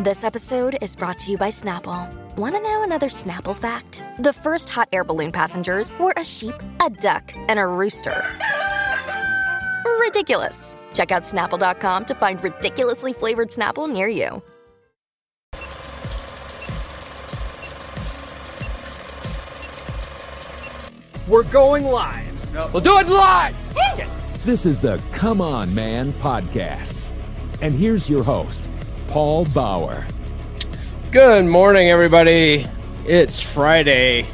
This 0.00 0.22
episode 0.22 0.78
is 0.80 0.94
brought 0.94 1.18
to 1.20 1.32
you 1.32 1.36
by 1.36 1.48
Snapple. 1.50 2.08
Want 2.36 2.54
to 2.54 2.60
know 2.60 2.84
another 2.84 3.08
Snapple 3.08 3.56
fact? 3.56 4.04
The 4.20 4.32
first 4.32 4.68
hot 4.68 4.88
air 4.92 5.02
balloon 5.02 5.32
passengers 5.32 5.90
were 5.98 6.14
a 6.16 6.24
sheep, 6.24 6.54
a 6.80 6.88
duck, 6.88 7.32
and 7.48 7.58
a 7.58 7.66
rooster. 7.66 8.22
Ridiculous. 9.98 10.78
Check 10.94 11.10
out 11.10 11.24
snapple.com 11.24 12.04
to 12.04 12.14
find 12.14 12.42
ridiculously 12.44 13.12
flavored 13.12 13.48
Snapple 13.48 13.92
near 13.92 14.06
you. 14.06 14.40
We're 21.26 21.42
going 21.42 21.86
live. 21.86 22.72
We'll 22.72 22.82
do 22.82 22.98
it 22.98 23.08
live. 23.08 23.56
This 24.44 24.64
is 24.64 24.80
the 24.80 25.02
Come 25.10 25.40
On 25.40 25.74
Man 25.74 26.12
podcast. 26.14 26.96
And 27.60 27.74
here's 27.74 28.08
your 28.08 28.22
host, 28.22 28.68
Paul 29.08 29.46
Bauer. 29.46 30.04
Good 31.12 31.46
morning, 31.46 31.88
everybody. 31.88 32.66
It's 33.06 33.40
Friday. 33.40 34.26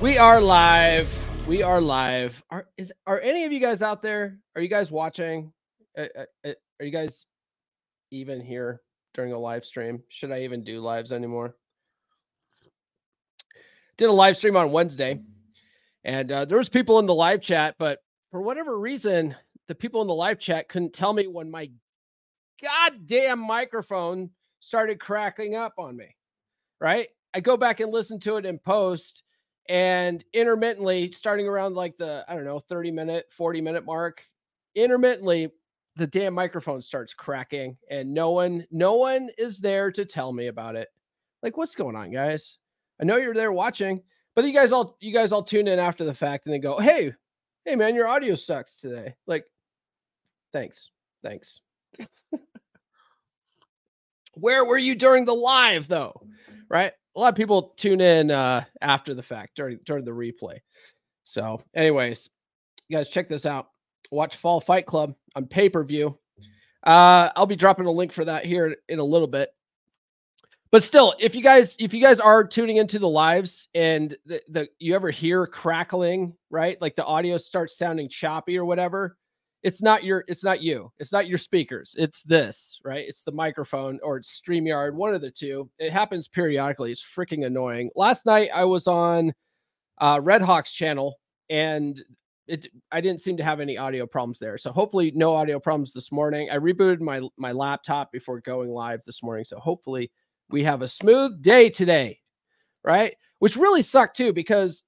We 0.00 0.16
are 0.16 0.40
live. 0.40 1.12
We 1.44 1.64
are 1.64 1.80
live. 1.80 2.40
Are 2.48 2.68
is 2.76 2.92
are 3.04 3.20
any 3.20 3.42
of 3.42 3.50
you 3.50 3.58
guys 3.58 3.82
out 3.82 4.00
there? 4.00 4.38
Are 4.54 4.62
you 4.62 4.68
guys 4.68 4.92
watching? 4.92 5.52
Uh, 5.98 6.04
uh, 6.16 6.24
uh, 6.46 6.52
are 6.78 6.86
you 6.86 6.92
guys 6.92 7.26
even 8.12 8.40
here 8.40 8.80
during 9.12 9.32
a 9.32 9.38
live 9.38 9.64
stream? 9.64 10.04
Should 10.08 10.30
I 10.30 10.42
even 10.42 10.62
do 10.62 10.80
lives 10.80 11.10
anymore? 11.10 11.56
Did 13.96 14.08
a 14.08 14.12
live 14.12 14.36
stream 14.36 14.54
on 14.54 14.70
Wednesday, 14.70 15.20
and 16.04 16.30
uh, 16.30 16.44
there 16.44 16.58
was 16.58 16.68
people 16.68 17.00
in 17.00 17.06
the 17.06 17.14
live 17.14 17.42
chat, 17.42 17.74
but 17.76 17.98
for 18.30 18.40
whatever 18.40 18.78
reason, 18.78 19.34
the 19.66 19.74
people 19.74 20.00
in 20.00 20.06
the 20.06 20.14
live 20.14 20.38
chat 20.38 20.68
couldn't 20.68 20.92
tell 20.92 21.12
me 21.12 21.26
when 21.26 21.50
my 21.50 21.68
goddamn 22.62 23.38
microphone 23.38 24.30
started 24.60 25.00
cracking 25.00 25.54
up 25.54 25.74
on 25.78 25.96
me. 25.96 26.14
Right? 26.80 27.08
I 27.34 27.40
go 27.40 27.56
back 27.56 27.80
and 27.80 27.92
listen 27.92 28.20
to 28.20 28.36
it 28.36 28.46
in 28.46 28.58
post 28.58 29.22
and 29.68 30.24
intermittently 30.34 31.12
starting 31.12 31.46
around 31.46 31.74
like 31.74 31.96
the 31.96 32.24
I 32.28 32.34
don't 32.34 32.44
know 32.44 32.58
30 32.58 32.90
minute 32.90 33.26
40 33.30 33.60
minute 33.60 33.84
mark 33.84 34.22
intermittently 34.74 35.50
the 35.96 36.06
damn 36.06 36.34
microphone 36.34 36.80
starts 36.82 37.14
cracking 37.14 37.76
and 37.90 38.12
no 38.12 38.30
one 38.30 38.66
no 38.70 38.94
one 38.94 39.28
is 39.38 39.58
there 39.58 39.92
to 39.92 40.04
tell 40.04 40.32
me 40.32 40.46
about 40.48 40.76
it. 40.76 40.88
Like 41.42 41.56
what's 41.56 41.74
going 41.74 41.96
on 41.96 42.10
guys? 42.10 42.58
I 43.00 43.04
know 43.04 43.16
you're 43.16 43.34
there 43.34 43.52
watching, 43.52 44.02
but 44.34 44.44
you 44.44 44.52
guys 44.52 44.72
all 44.72 44.96
you 45.00 45.12
guys 45.12 45.32
all 45.32 45.42
tune 45.42 45.68
in 45.68 45.78
after 45.78 46.04
the 46.04 46.14
fact 46.14 46.46
and 46.46 46.54
then 46.54 46.60
go, 46.60 46.78
"Hey, 46.78 47.12
hey 47.64 47.76
man, 47.76 47.94
your 47.94 48.08
audio 48.08 48.34
sucks 48.34 48.78
today." 48.78 49.14
Like 49.26 49.44
thanks. 50.52 50.90
Thanks. 51.22 51.60
Where 54.34 54.64
were 54.64 54.78
you 54.78 54.94
during 54.94 55.24
the 55.24 55.34
live 55.34 55.88
though? 55.88 56.20
Right? 56.68 56.92
A 57.14 57.20
lot 57.20 57.28
of 57.28 57.34
people 57.34 57.74
tune 57.76 58.00
in 58.00 58.30
uh 58.30 58.64
after 58.80 59.14
the 59.14 59.22
fact 59.22 59.56
during 59.56 59.78
during 59.84 60.04
the 60.04 60.10
replay. 60.10 60.58
So, 61.24 61.62
anyways, 61.74 62.28
you 62.88 62.96
guys 62.96 63.08
check 63.08 63.28
this 63.28 63.46
out. 63.46 63.68
Watch 64.10 64.36
Fall 64.36 64.60
Fight 64.60 64.86
Club 64.86 65.14
on 65.36 65.46
pay-per-view. 65.46 66.18
Uh 66.82 67.30
I'll 67.36 67.46
be 67.46 67.56
dropping 67.56 67.86
a 67.86 67.90
link 67.90 68.12
for 68.12 68.24
that 68.24 68.44
here 68.44 68.76
in 68.88 68.98
a 68.98 69.04
little 69.04 69.28
bit. 69.28 69.50
But 70.70 70.82
still, 70.82 71.14
if 71.18 71.34
you 71.34 71.42
guys 71.42 71.76
if 71.78 71.92
you 71.92 72.00
guys 72.00 72.18
are 72.18 72.42
tuning 72.42 72.78
into 72.78 72.98
the 72.98 73.08
lives 73.08 73.68
and 73.74 74.16
the, 74.24 74.40
the 74.48 74.68
you 74.78 74.94
ever 74.94 75.10
hear 75.10 75.46
crackling, 75.46 76.34
right? 76.48 76.80
Like 76.80 76.96
the 76.96 77.04
audio 77.04 77.36
starts 77.36 77.76
sounding 77.76 78.08
choppy 78.08 78.56
or 78.56 78.64
whatever, 78.64 79.18
it's 79.62 79.82
not 79.82 80.02
your 80.04 80.24
it's 80.28 80.42
not 80.42 80.62
you 80.62 80.90
it's 80.98 81.12
not 81.12 81.28
your 81.28 81.38
speakers 81.38 81.94
it's 81.98 82.22
this 82.22 82.80
right? 82.84 83.04
It's 83.06 83.22
the 83.22 83.32
microphone 83.32 83.98
or 84.02 84.16
it's 84.16 84.40
streamyard 84.40 84.94
one 84.94 85.14
of 85.14 85.20
the 85.20 85.30
two. 85.30 85.70
It 85.78 85.92
happens 85.92 86.28
periodically 86.28 86.90
it's 86.90 87.02
freaking 87.02 87.46
annoying. 87.46 87.90
Last 87.94 88.26
night 88.26 88.50
i 88.54 88.64
was 88.64 88.86
on 88.86 89.32
uh 89.98 90.20
red 90.22 90.42
hawks 90.42 90.72
channel 90.72 91.18
and 91.50 92.00
it 92.48 92.66
i 92.90 93.00
didn't 93.00 93.20
seem 93.20 93.36
to 93.36 93.44
have 93.44 93.60
any 93.60 93.78
audio 93.78 94.06
problems 94.06 94.38
there. 94.38 94.58
So 94.58 94.72
hopefully 94.72 95.12
no 95.14 95.34
audio 95.34 95.60
problems 95.60 95.92
this 95.92 96.10
morning. 96.10 96.50
I 96.50 96.56
rebooted 96.56 97.00
my 97.00 97.20
my 97.36 97.52
laptop 97.52 98.10
before 98.12 98.40
going 98.40 98.70
live 98.70 99.02
this 99.04 99.22
morning. 99.22 99.44
So 99.44 99.58
hopefully 99.58 100.10
we 100.50 100.64
have 100.64 100.82
a 100.82 100.88
smooth 100.88 101.42
day 101.42 101.70
today 101.70 102.18
right? 102.84 103.14
Which 103.38 103.56
really 103.56 103.82
sucked 103.82 104.16
too 104.16 104.32
because 104.32 104.82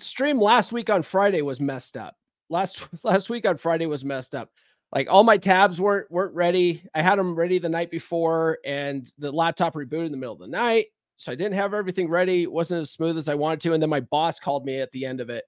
stream 0.00 0.40
last 0.40 0.72
week 0.72 0.90
on 0.90 1.02
friday 1.02 1.40
was 1.42 1.60
messed 1.60 1.96
up 1.96 2.16
last 2.50 2.80
last 3.04 3.30
week 3.30 3.46
on 3.46 3.56
Friday 3.56 3.86
was 3.86 4.04
messed 4.04 4.34
up. 4.34 4.50
Like 4.92 5.08
all 5.10 5.24
my 5.24 5.36
tabs 5.36 5.80
weren't 5.80 6.10
weren't 6.10 6.34
ready. 6.34 6.84
I 6.94 7.02
had 7.02 7.18
them 7.18 7.34
ready 7.34 7.58
the 7.58 7.68
night 7.68 7.90
before, 7.90 8.58
and 8.64 9.10
the 9.18 9.32
laptop 9.32 9.74
rebooted 9.74 10.06
in 10.06 10.12
the 10.12 10.18
middle 10.18 10.34
of 10.34 10.40
the 10.40 10.46
night, 10.46 10.86
so 11.16 11.32
I 11.32 11.34
didn't 11.34 11.54
have 11.54 11.74
everything 11.74 12.08
ready. 12.08 12.42
It 12.42 12.52
wasn't 12.52 12.82
as 12.82 12.92
smooth 12.92 13.18
as 13.18 13.28
I 13.28 13.34
wanted 13.34 13.60
to. 13.62 13.72
And 13.72 13.82
then 13.82 13.90
my 13.90 14.00
boss 14.00 14.38
called 14.38 14.64
me 14.64 14.78
at 14.78 14.92
the 14.92 15.04
end 15.04 15.20
of 15.20 15.30
it, 15.30 15.44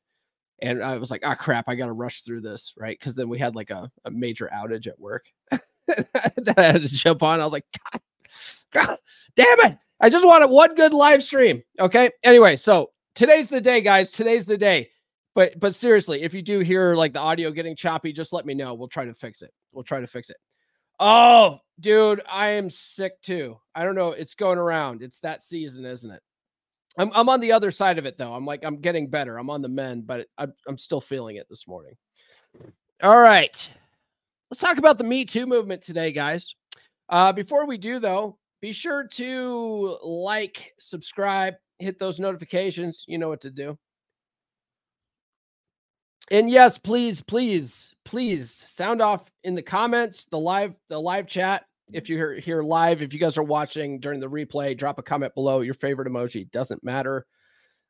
and 0.61 0.83
I 0.83 0.97
was 0.97 1.11
like, 1.13 1.23
"Ah, 1.25 1.33
oh, 1.33 1.35
crap! 1.37 1.69
I 1.69 1.77
got 1.77 1.87
to 1.87 1.93
rush 1.93 2.23
through 2.23 2.41
this, 2.41 2.73
right?" 2.77 2.99
Because 2.99 3.15
then 3.15 3.29
we 3.29 3.39
had 3.39 3.55
like 3.55 3.71
a, 3.71 3.91
a 4.05 4.11
major 4.11 4.51
outage 4.53 4.89
at 4.89 4.99
work 4.99 5.27
that 5.51 6.55
I 6.57 6.63
had 6.63 6.83
to 6.83 6.89
jump 6.89 7.23
on. 7.23 7.41
I 7.41 7.45
was 7.45 7.53
like, 7.53 7.67
"God, 7.93 8.01
God, 8.73 8.99
damn 9.37 9.61
it! 9.61 9.79
I 10.01 10.11
just 10.11 10.27
wanted 10.27 10.49
one 10.49 10.75
good 10.75 10.93
live 10.93 11.23
stream." 11.23 11.63
Okay. 11.79 12.11
Anyway, 12.25 12.57
so 12.57 12.91
today's 13.15 13.47
the 13.47 13.61
day, 13.61 13.81
guys. 13.81 14.11
Today's 14.11 14.45
the 14.45 14.59
day 14.59 14.91
but 15.37 15.61
but 15.61 15.75
seriously, 15.75 16.23
if 16.23 16.33
you 16.33 16.41
do 16.41 16.61
hear 16.61 16.97
like 16.97 17.13
the 17.13 17.21
audio 17.21 17.51
getting 17.51 17.77
choppy, 17.77 18.11
just 18.11 18.33
let 18.33 18.47
me 18.47 18.55
know. 18.55 18.73
We'll 18.73 18.89
try 18.89 19.05
to 19.05 19.13
fix 19.13 19.43
it. 19.43 19.53
We'll 19.71 19.85
try 19.85 20.01
to 20.01 20.07
fix 20.07 20.31
it. 20.31 20.39
Oh, 20.99 21.59
dude, 21.79 22.23
I 22.29 22.49
am 22.49 22.71
sick 22.71 23.21
too. 23.21 23.59
I 23.75 23.85
don't 23.85 23.95
know. 23.95 24.13
It's 24.13 24.35
going 24.35 24.57
around. 24.57 25.03
It's 25.03 25.21
that 25.21 25.43
season, 25.43 25.85
isn't 25.85 26.11
it? 26.11 26.23
I'm 26.97 27.13
I'm 27.15 27.29
on 27.29 27.41
the 27.41 27.53
other 27.53 27.71
side 27.71 27.99
of 27.99 28.07
it 28.07 28.17
though. 28.17 28.33
I'm 28.33 28.47
like 28.47 28.65
I'm 28.65 28.81
getting 28.81 29.11
better. 29.11 29.37
I'm 29.37 29.51
on 29.51 29.61
the 29.61 29.69
mend, 29.69 30.07
but 30.07 30.27
I'm 30.39 30.55
I'm 30.67 30.79
still 30.79 31.03
feeling 31.03 31.37
it 31.37 31.47
this 31.51 31.69
morning. 31.69 31.93
All 33.03 33.21
right. 33.21 33.73
Let's 34.51 34.61
talk 34.61 34.79
about 34.79 34.97
the 34.97 35.05
Me 35.05 35.27
Too 35.27 35.45
movement 35.45 35.83
today, 35.83 36.13
guys. 36.13 36.55
Uh, 37.11 37.33
before 37.33 37.67
we 37.67 37.77
do 37.77 37.99
though, 37.99 38.39
be 38.63 38.73
sure 38.73 39.07
to 39.07 39.99
like, 40.03 40.73
subscribe, 40.79 41.55
hit 41.79 41.99
those 41.99 42.19
notifications. 42.19 43.05
You 43.07 43.19
know 43.19 43.29
what 43.29 43.43
to 43.43 43.51
do. 43.51 43.77
And 46.31 46.51
yes, 46.51 46.77
please, 46.77 47.23
please, 47.23 47.95
please 48.05 48.51
sound 48.51 49.01
off 49.01 49.31
in 49.45 49.55
the 49.55 49.63
comments, 49.63 50.27
the 50.27 50.39
live, 50.39 50.75
the 50.89 51.01
live 51.01 51.27
chat. 51.27 51.65
If 51.93 52.09
you're 52.09 52.35
here 52.35 52.63
live, 52.63 53.01
if 53.01 53.15
you 53.15 53.21
guys 53.21 53.39
are 53.39 53.45
watching 53.45 54.01
during 54.01 54.19
the 54.19 54.29
replay, 54.29 54.77
drop 54.77 54.99
a 54.99 55.03
comment 55.03 55.35
below. 55.35 55.61
Your 55.61 55.75
favorite 55.75 56.09
emoji 56.09 56.51
doesn't 56.51 56.83
matter. 56.83 57.27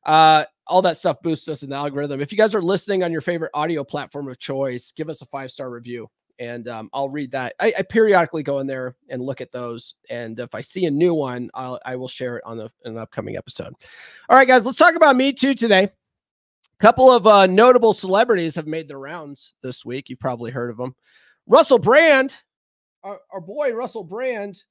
Uh, 0.05 0.45
all 0.67 0.83
that 0.83 0.97
stuff 0.97 1.17
boosts 1.23 1.47
us 1.49 1.63
in 1.63 1.69
the 1.71 1.75
algorithm. 1.75 2.21
If 2.21 2.31
you 2.31 2.37
guys 2.37 2.53
are 2.53 2.61
listening 2.61 3.03
on 3.03 3.11
your 3.11 3.21
favorite 3.21 3.51
audio 3.55 3.83
platform 3.83 4.29
of 4.29 4.37
choice, 4.37 4.93
give 4.95 5.09
us 5.09 5.21
a 5.23 5.25
five 5.25 5.49
star 5.49 5.71
review, 5.71 6.07
and 6.37 6.67
um, 6.67 6.89
I'll 6.93 7.09
read 7.09 7.31
that. 7.31 7.55
I, 7.59 7.73
I, 7.77 7.81
periodically 7.81 8.43
go 8.43 8.59
in 8.59 8.67
there 8.67 8.95
and 9.09 9.21
look 9.21 9.41
at 9.41 9.51
those, 9.51 9.95
and 10.11 10.39
if 10.39 10.53
I 10.53 10.61
see 10.61 10.85
a 10.85 10.91
new 10.91 11.15
one, 11.15 11.49
I'll 11.55 11.79
I 11.83 11.95
will 11.95 12.07
share 12.07 12.37
it 12.37 12.43
on 12.45 12.57
the, 12.57 12.69
an 12.85 12.97
upcoming 12.97 13.35
episode. 13.35 13.73
All 14.29 14.37
right, 14.37 14.47
guys, 14.47 14.65
let's 14.65 14.77
talk 14.77 14.95
about 14.95 15.15
Me 15.15 15.33
Too 15.33 15.55
today 15.55 15.89
couple 16.79 17.11
of 17.11 17.25
uh, 17.25 17.47
notable 17.47 17.93
celebrities 17.93 18.55
have 18.55 18.67
made 18.67 18.87
their 18.87 18.99
rounds 18.99 19.55
this 19.63 19.83
week. 19.83 20.09
You've 20.09 20.19
probably 20.19 20.51
heard 20.51 20.69
of 20.69 20.77
them. 20.77 20.95
Russell 21.47 21.79
Brand, 21.79 22.37
our, 23.03 23.19
our 23.31 23.41
boy 23.41 23.73
Russell 23.73 24.03
Brand, 24.03 24.61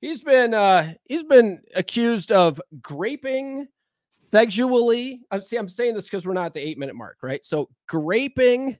he's 0.00 0.22
been 0.22 0.54
uh, 0.54 0.94
he's 1.04 1.24
been 1.24 1.62
accused 1.74 2.32
of 2.32 2.60
graping 2.80 3.68
sexually. 4.10 5.20
Uh, 5.30 5.40
see, 5.40 5.56
I'm 5.56 5.68
saying 5.68 5.94
this 5.94 6.06
because 6.06 6.26
we're 6.26 6.32
not 6.32 6.46
at 6.46 6.54
the 6.54 6.66
eight 6.66 6.78
minute 6.78 6.96
mark, 6.96 7.18
right? 7.22 7.44
So 7.44 7.68
graping, 7.88 8.78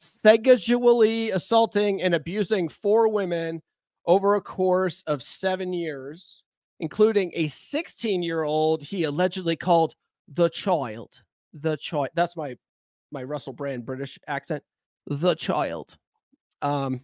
sexually 0.00 1.30
assaulting, 1.30 2.02
and 2.02 2.14
abusing 2.14 2.68
four 2.68 3.08
women 3.08 3.62
over 4.06 4.36
a 4.36 4.40
course 4.40 5.02
of 5.06 5.22
seven 5.22 5.72
years, 5.72 6.42
including 6.80 7.32
a 7.34 7.48
16 7.48 8.22
year 8.22 8.42
old 8.42 8.82
he 8.82 9.04
allegedly 9.04 9.56
called 9.56 9.94
the 10.28 10.48
child 10.48 11.20
the 11.52 11.76
child. 11.76 12.08
That's 12.14 12.36
my 12.36 12.56
my 13.12 13.22
Russell 13.22 13.52
Brand 13.52 13.84
British 13.84 14.18
accent. 14.26 14.62
The 15.06 15.34
child. 15.34 15.96
Um, 16.62 17.00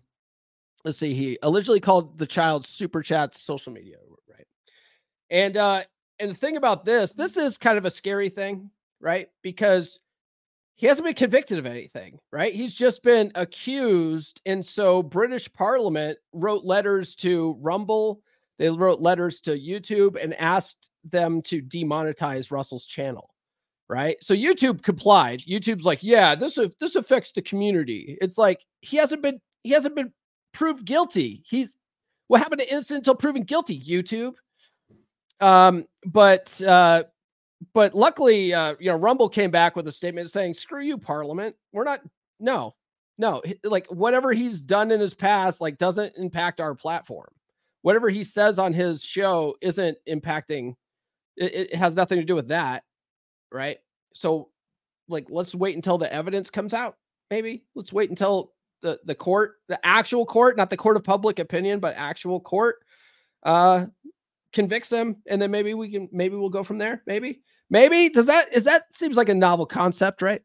let's 0.85 0.99
see. 0.99 1.15
He 1.15 1.39
allegedly 1.43 1.81
called 1.81 2.19
the 2.19 2.27
child 2.27 2.67
super 2.67 3.03
chats 3.03 3.41
social 3.41 3.73
media, 3.73 3.97
right? 4.31 4.47
And 5.31 5.57
uh, 5.57 5.83
and 6.19 6.31
the 6.31 6.35
thing 6.35 6.57
about 6.57 6.85
this, 6.85 7.13
this 7.13 7.37
is 7.37 7.59
kind 7.59 7.79
of 7.79 7.85
a 7.85 7.91
scary 7.91 8.29
thing, 8.29 8.71
right? 9.01 9.29
Because 9.43 9.99
he 10.77 10.87
hasn't 10.87 11.07
been 11.07 11.15
convicted 11.15 11.59
of 11.59 11.67
anything, 11.67 12.19
right? 12.31 12.55
He's 12.55 12.75
just 12.75 13.03
been 13.03 13.33
accused. 13.35 14.43
And 14.45 14.65
so 14.65 15.03
British 15.03 15.51
Parliament 15.53 16.19
wrote 16.33 16.65
letters 16.65 17.15
to 17.17 17.57
Rumble, 17.61 18.21
they 18.59 18.69
wrote 18.69 19.01
letters 19.01 19.41
to 19.43 19.59
YouTube 19.59 20.23
and 20.23 20.35
asked 20.35 20.91
them 21.05 21.43
to 21.43 21.63
demonetize 21.63 22.51
Russell's 22.51 22.85
channel 22.85 23.31
right? 23.89 24.17
So 24.23 24.35
YouTube 24.35 24.83
complied. 24.83 25.43
YouTube's 25.49 25.85
like, 25.85 26.03
yeah, 26.03 26.35
this 26.35 26.59
this 26.81 26.97
affects 26.97 27.33
the 27.33 27.43
community. 27.43 28.19
It's 28.21 28.39
like 28.39 28.65
he 28.81 28.97
hasn't 28.97 29.23
been 29.23 29.41
he 29.63 29.71
hasn't 29.71 29.95
been 29.95 30.13
proved 30.53 30.85
guilty. 30.85 31.43
He's 31.47 31.77
What 32.29 32.41
happened 32.41 32.61
to 32.61 32.71
innocent 32.71 32.99
until 32.99 33.15
proven 33.15 33.43
guilty? 33.43 33.81
YouTube. 33.81 34.35
Um, 35.41 35.85
but 36.05 36.61
uh, 36.63 37.05
but 37.75 37.95
luckily, 37.95 38.53
uh, 38.55 38.75
you 38.79 38.91
know, 38.91 38.97
Rumble 38.97 39.29
came 39.29 39.51
back 39.51 39.77
with 39.77 39.87
a 39.89 39.93
statement 39.93 40.31
saying, 40.31 40.55
"Screw 40.55 40.83
you, 40.83 40.99
Parliament. 40.99 41.55
We're 41.73 41.85
not. 41.85 42.01
No, 42.41 42.75
no. 43.19 43.43
Like 43.65 43.87
whatever 43.89 44.33
he's 44.33 44.61
done 44.61 44.91
in 44.91 45.01
his 45.01 45.15
past, 45.15 45.61
like 45.61 45.79
doesn't 45.79 46.17
impact 46.17 46.61
our 46.61 46.75
platform. 46.75 47.29
Whatever 47.83 48.09
he 48.09 48.25
says 48.25 48.59
on 48.59 48.73
his 48.73 49.03
show 49.05 49.57
isn't 49.61 49.97
impacting. 50.09 50.75
It, 51.37 51.71
it 51.73 51.75
has 51.75 51.95
nothing 51.95 52.19
to 52.19 52.25
do 52.25 52.35
with 52.35 52.49
that, 52.49 52.85
right? 53.53 53.79
So, 54.15 54.51
like, 55.09 55.27
let's 55.29 55.55
wait 55.55 55.77
until 55.77 55.99
the 55.99 56.13
evidence 56.13 56.51
comes 56.51 56.75
out. 56.75 56.97
Maybe 57.31 57.65
let's 57.75 57.93
wait 57.93 58.11
until 58.11 58.53
the 58.83 59.01
the 59.05 59.15
court, 59.15 59.55
the 59.69 59.85
actual 59.85 60.27
court, 60.27 60.57
not 60.57 60.71
the 60.71 60.77
court 60.77 60.97
of 60.97 61.05
public 61.05 61.39
opinion, 61.39 61.81
but 61.81 61.95
actual 61.97 62.41
court, 62.41 62.77
uh, 63.43 63.87
convicts 64.53 64.91
him, 64.91 65.17
and 65.29 65.41
then 65.41 65.51
maybe 65.51 65.75
we 65.75 65.91
can 65.91 66.09
maybe 66.13 66.37
we'll 66.37 66.51
go 66.51 66.65
from 66.65 66.79
there. 66.79 67.03
Maybe, 67.07 67.41
maybe 67.71 68.09
does 68.09 68.27
that 68.27 68.53
is 68.53 68.65
that 68.65 68.85
seems 68.95 69.17
like 69.17 69.29
a 69.29 69.35
novel 69.35 69.67
concept, 69.67 70.23
right? 70.23 70.43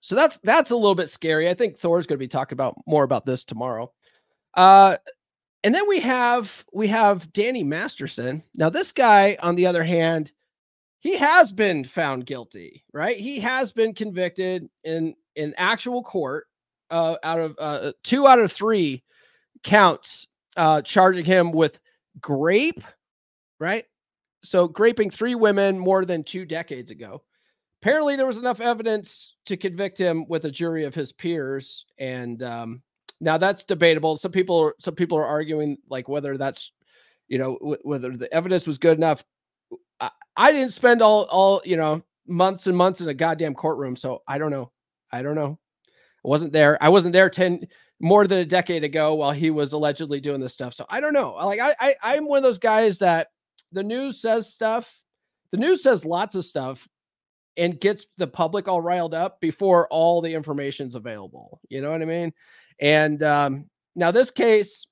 So 0.00 0.14
that's 0.14 0.38
that's 0.44 0.70
a 0.70 0.76
little 0.76 0.94
bit 0.94 1.10
scary. 1.10 1.48
I 1.48 1.54
think 1.54 1.78
Thor's 1.78 2.06
going 2.06 2.18
to 2.18 2.24
be 2.24 2.28
talking 2.28 2.54
about 2.54 2.76
more 2.86 3.04
about 3.04 3.26
this 3.26 3.42
tomorrow. 3.42 3.92
Uh, 4.54 4.96
and 5.64 5.74
then 5.74 5.88
we 5.88 5.98
have 6.00 6.64
we 6.72 6.86
have 6.88 7.32
Danny 7.32 7.64
Masterson. 7.64 8.44
Now 8.54 8.70
this 8.70 8.92
guy, 8.92 9.36
on 9.42 9.56
the 9.56 9.66
other 9.66 9.82
hand, 9.82 10.30
he 11.06 11.16
has 11.16 11.52
been 11.52 11.84
found 11.84 12.26
guilty, 12.26 12.84
right? 12.92 13.16
He 13.16 13.38
has 13.40 13.72
been 13.72 13.94
convicted 13.94 14.68
in 14.84 15.14
in 15.34 15.54
actual 15.56 16.02
court 16.02 16.46
uh, 16.90 17.16
out 17.22 17.38
of 17.38 17.56
uh, 17.58 17.92
two 18.02 18.26
out 18.26 18.38
of 18.38 18.52
three 18.52 19.02
counts 19.62 20.26
uh, 20.56 20.82
charging 20.82 21.24
him 21.24 21.52
with 21.52 21.78
grape, 22.20 22.80
right? 23.60 23.84
So 24.42 24.68
graping 24.68 25.10
three 25.10 25.34
women 25.34 25.78
more 25.78 26.04
than 26.04 26.24
two 26.24 26.44
decades 26.44 26.90
ago. 26.90 27.22
Apparently, 27.82 28.16
there 28.16 28.26
was 28.26 28.38
enough 28.38 28.60
evidence 28.60 29.34
to 29.46 29.56
convict 29.56 29.98
him 29.98 30.26
with 30.28 30.44
a 30.44 30.50
jury 30.50 30.84
of 30.84 30.94
his 30.94 31.12
peers, 31.12 31.84
and 31.98 32.42
um, 32.42 32.82
now 33.20 33.36
that's 33.38 33.64
debatable. 33.64 34.16
Some 34.16 34.32
people, 34.32 34.72
some 34.78 34.94
people 34.94 35.18
are 35.18 35.26
arguing 35.26 35.76
like 35.88 36.08
whether 36.08 36.36
that's, 36.36 36.72
you 37.28 37.38
know, 37.38 37.58
w- 37.58 37.78
whether 37.82 38.16
the 38.16 38.32
evidence 38.32 38.66
was 38.66 38.78
good 38.78 38.96
enough. 38.96 39.22
I, 40.36 40.52
didn't 40.52 40.72
spend 40.72 41.02
all, 41.02 41.24
all, 41.24 41.62
you 41.64 41.76
know, 41.76 42.02
months 42.26 42.66
and 42.66 42.76
months 42.76 43.00
in 43.00 43.08
a 43.08 43.14
goddamn 43.14 43.54
courtroom, 43.54 43.96
so 43.96 44.22
I 44.28 44.38
don't 44.38 44.50
know. 44.50 44.70
I 45.10 45.22
don't 45.22 45.34
know. 45.34 45.58
I 45.88 46.28
wasn't 46.28 46.52
there. 46.52 46.82
I 46.82 46.88
wasn't 46.88 47.12
there 47.12 47.30
10 47.30 47.66
more 48.00 48.26
than 48.26 48.38
a 48.38 48.44
decade 48.44 48.84
ago 48.84 49.14
while 49.14 49.32
he 49.32 49.50
was 49.50 49.72
allegedly 49.72 50.20
doing 50.20 50.40
this 50.40 50.52
stuff. 50.52 50.74
So 50.74 50.84
I 50.88 51.00
don't 51.00 51.12
know. 51.12 51.34
Like 51.34 51.60
I, 51.60 51.74
I 51.80 51.94
I'm 52.02 52.26
one 52.26 52.38
of 52.38 52.42
those 52.42 52.58
guys 52.58 52.98
that 52.98 53.28
the 53.72 53.82
news 53.82 54.20
says 54.20 54.52
stuff. 54.52 55.00
The 55.52 55.58
news 55.58 55.82
says 55.82 56.04
lots 56.04 56.34
of 56.34 56.44
stuff 56.44 56.86
and 57.56 57.80
gets 57.80 58.06
the 58.18 58.26
public 58.26 58.68
all 58.68 58.80
riled 58.80 59.14
up 59.14 59.40
before 59.40 59.88
all 59.88 60.20
the 60.20 60.34
information's 60.34 60.94
available. 60.94 61.60
You 61.68 61.80
know 61.80 61.90
what 61.90 62.02
I 62.02 62.06
mean? 62.06 62.32
And 62.80 63.22
um, 63.22 63.70
now 63.94 64.10
this 64.10 64.30
case, 64.30 64.86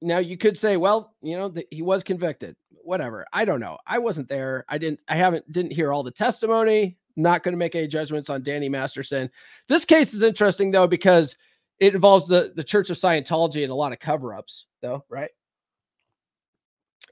now 0.00 0.18
you 0.18 0.38
could 0.38 0.56
say, 0.56 0.76
well, 0.76 1.14
you 1.20 1.36
know, 1.36 1.48
the, 1.48 1.66
he 1.70 1.82
was 1.82 2.02
convicted. 2.02 2.56
Whatever. 2.86 3.26
I 3.32 3.44
don't 3.44 3.60
know. 3.60 3.78
I 3.86 3.98
wasn't 3.98 4.28
there. 4.28 4.64
I 4.68 4.78
didn't. 4.78 5.00
I 5.08 5.16
haven't 5.16 5.50
didn't 5.50 5.72
hear 5.72 5.92
all 5.92 6.02
the 6.02 6.10
testimony. 6.10 6.96
Not 7.16 7.42
going 7.42 7.52
to 7.52 7.58
make 7.58 7.74
any 7.74 7.88
judgments 7.88 8.30
on 8.30 8.42
Danny 8.42 8.68
Masterson. 8.68 9.28
This 9.68 9.84
case 9.84 10.14
is 10.14 10.22
interesting 10.22 10.70
though 10.70 10.86
because 10.86 11.36
it 11.80 11.94
involves 11.94 12.28
the 12.28 12.52
the 12.54 12.64
Church 12.64 12.90
of 12.90 12.96
Scientology 12.96 13.62
and 13.62 13.72
a 13.72 13.74
lot 13.74 13.92
of 13.92 13.98
cover-ups, 13.98 14.66
though, 14.82 15.04
right? 15.08 15.30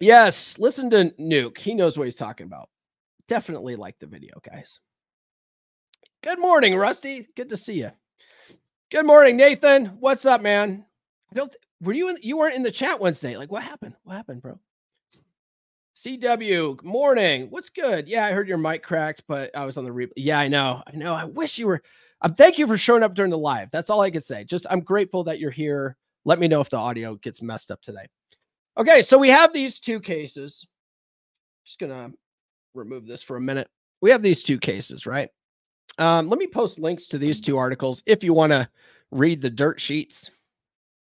Yes, 0.01 0.59
listen 0.59 0.91
to 0.91 1.11
Nuke. 1.21 1.59
He 1.59 1.75
knows 1.75 1.99
what 1.99 2.05
he's 2.05 2.17
talking 2.17 2.47
about. 2.47 2.69
Definitely 3.27 3.77
like 3.77 3.99
the 3.99 4.07
video, 4.07 4.35
guys. 4.49 4.81
Good 6.23 6.39
morning, 6.39 6.77
Rusty. 6.77 7.27
Good 7.37 7.49
to 7.51 7.57
see 7.57 7.75
you. 7.75 7.91
Good 8.91 9.07
morning, 9.07 9.37
Nathan. 9.37 9.87
What's 9.99 10.25
up, 10.25 10.41
man? 10.41 10.85
I 11.33 11.35
don't. 11.35 11.51
Th- 11.51 11.61
were 11.81 11.93
you 11.93 12.09
in, 12.11 12.17
you 12.23 12.37
weren't 12.37 12.57
in 12.57 12.63
the 12.63 12.71
chat 12.71 13.01
Wednesday? 13.01 13.37
Like, 13.37 13.51
what 13.51 13.63
happened? 13.63 13.95
What 14.05 14.17
happened, 14.17 14.41
bro? 14.41 14.59
CW, 16.05 16.83
morning. 16.85 17.47
What's 17.49 17.71
good? 17.71 18.07
Yeah, 18.07 18.27
I 18.27 18.33
heard 18.33 18.47
your 18.47 18.59
mic 18.59 18.83
cracked, 18.83 19.23
but 19.27 19.51
I 19.57 19.65
was 19.65 19.79
on 19.79 19.85
the 19.85 19.91
replay. 19.91 20.13
Yeah, 20.17 20.39
I 20.39 20.49
know. 20.49 20.83
I 20.87 20.95
know. 20.95 21.15
I 21.15 21.25
wish 21.25 21.57
you 21.57 21.67
were. 21.67 21.83
Um, 22.21 22.35
thank 22.35 22.59
you 22.59 22.67
for 22.67 22.77
showing 22.77 23.03
up 23.03 23.15
during 23.15 23.31
the 23.31 23.39
live. 23.39 23.71
That's 23.71 23.89
all 23.89 24.03
I 24.03 24.11
could 24.11 24.23
say. 24.23 24.45
Just 24.45 24.67
I'm 24.69 24.81
grateful 24.81 25.25
that 25.25 25.39
you're 25.39 25.51
here. 25.51 25.97
Let 26.27 26.39
me 26.39 26.47
know 26.47 26.61
if 26.61 26.69
the 26.69 26.77
audio 26.77 27.15
gets 27.15 27.41
messed 27.41 27.71
up 27.71 27.81
today. 27.81 28.07
Okay, 28.77 29.01
so 29.01 29.17
we 29.17 29.31
have 29.31 29.55
these 29.55 29.79
two 29.79 29.99
cases. 29.99 30.67
Just 31.65 31.79
gonna 31.79 32.13
remove 32.75 33.07
this 33.07 33.23
for 33.23 33.39
a 33.39 33.41
minute. 33.41 33.69
We 34.03 34.11
have 34.11 34.23
these 34.23 34.43
two 34.43 34.59
cases, 34.59 35.07
right? 35.07 35.31
Um, 35.97 36.29
let 36.29 36.39
me 36.39 36.47
post 36.47 36.79
links 36.79 37.07
to 37.09 37.19
these 37.19 37.41
two 37.41 37.57
articles 37.57 38.03
if 38.05 38.23
you 38.23 38.35
want 38.35 38.53
to 38.53 38.69
read 39.11 39.41
the 39.41 39.49
dirt 39.49 39.81
sheets 39.81 40.31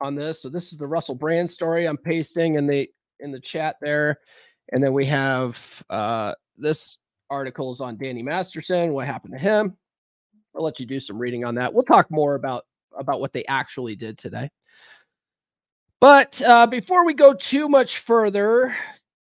on 0.01 0.15
this. 0.15 0.41
So 0.41 0.49
this 0.49 0.73
is 0.73 0.77
the 0.77 0.87
Russell 0.87 1.15
Brand 1.15 1.49
story 1.49 1.87
I'm 1.87 1.95
pasting 1.95 2.55
in 2.55 2.67
the 2.67 2.89
in 3.19 3.31
the 3.31 3.39
chat 3.39 3.75
there, 3.81 4.19
and 4.71 4.83
then 4.83 4.93
we 4.93 5.05
have 5.05 5.83
uh, 5.89 6.33
this 6.57 6.97
article 7.29 7.71
is 7.71 7.81
on 7.81 7.97
Danny 7.97 8.23
Masterson. 8.23 8.93
What 8.93 9.07
happened 9.07 9.33
to 9.33 9.39
him? 9.39 9.77
I'll 10.55 10.63
let 10.63 10.79
you 10.79 10.85
do 10.85 10.99
some 10.99 11.17
reading 11.17 11.45
on 11.45 11.55
that. 11.55 11.73
We'll 11.73 11.83
talk 11.83 12.09
more 12.09 12.35
about 12.35 12.65
about 12.97 13.19
what 13.19 13.33
they 13.33 13.45
actually 13.45 13.95
did 13.95 14.17
today. 14.17 14.49
But 16.01 16.41
uh, 16.41 16.65
before 16.67 17.05
we 17.05 17.13
go 17.13 17.33
too 17.33 17.67
much 17.67 17.99
further, 17.99 18.75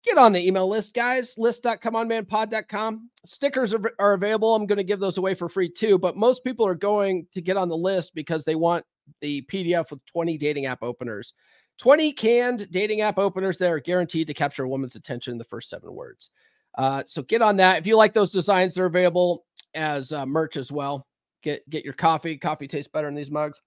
get 0.04 0.18
on 0.18 0.34
the 0.34 0.45
email 0.45 0.68
list, 0.68 0.94
guys. 0.94 1.34
List.comeonmanpod.com. 1.38 3.10
Stickers 3.25 3.74
are, 3.74 3.94
are 4.00 4.13
available. 4.13 4.54
I'm 4.54 4.68
going 4.68 4.78
to 4.78 4.83
give 4.83 5.00
those 5.00 5.18
away 5.18 5.33
for 5.33 5.50
free 5.50 5.69
too. 5.69 5.98
But 5.98 6.18
most 6.18 6.44
people 6.44 6.68
are 6.68 6.75
going 6.75 7.25
to 7.33 7.42
get 7.42 7.57
on 7.57 7.69
the 7.69 7.78
list 7.78 8.13
because 8.16 8.44
they 8.44 8.56
want 8.56 8.86
the 9.22 9.42
PDF 9.51 9.90
with 9.92 10.06
20 10.07 10.38
dating 10.38 10.66
app 10.66 10.83
openers. 10.83 11.33
20 11.77 12.12
canned 12.13 12.71
dating 12.71 13.01
app 13.01 13.18
openers 13.18 13.57
that 13.57 13.69
are 13.69 13.79
guaranteed 13.79 14.27
to 14.27 14.33
capture 14.33 14.63
a 14.63 14.69
woman's 14.69 14.95
attention 14.95 15.31
in 15.31 15.38
the 15.38 15.44
first 15.44 15.69
seven 15.69 15.94
words. 15.94 16.31
Uh, 16.77 17.03
so 17.06 17.21
get 17.24 17.41
on 17.41 17.57
that. 17.57 17.77
If 17.77 17.88
you 17.88 17.95
like 17.95 18.13
those 18.13 18.31
designs, 18.31 18.75
they're 18.75 18.85
available 18.85 19.45
as 19.74 20.13
uh, 20.13 20.25
merch 20.25 20.57
as 20.57 20.71
well. 20.71 21.07
Get 21.44 21.68
get 21.69 21.83
your 21.83 21.94
coffee. 21.94 22.38
Coffee 22.38 22.68
tastes 22.68 22.91
better 22.91 23.07
in 23.07 23.15
these 23.15 23.31
mugs. 23.31 23.62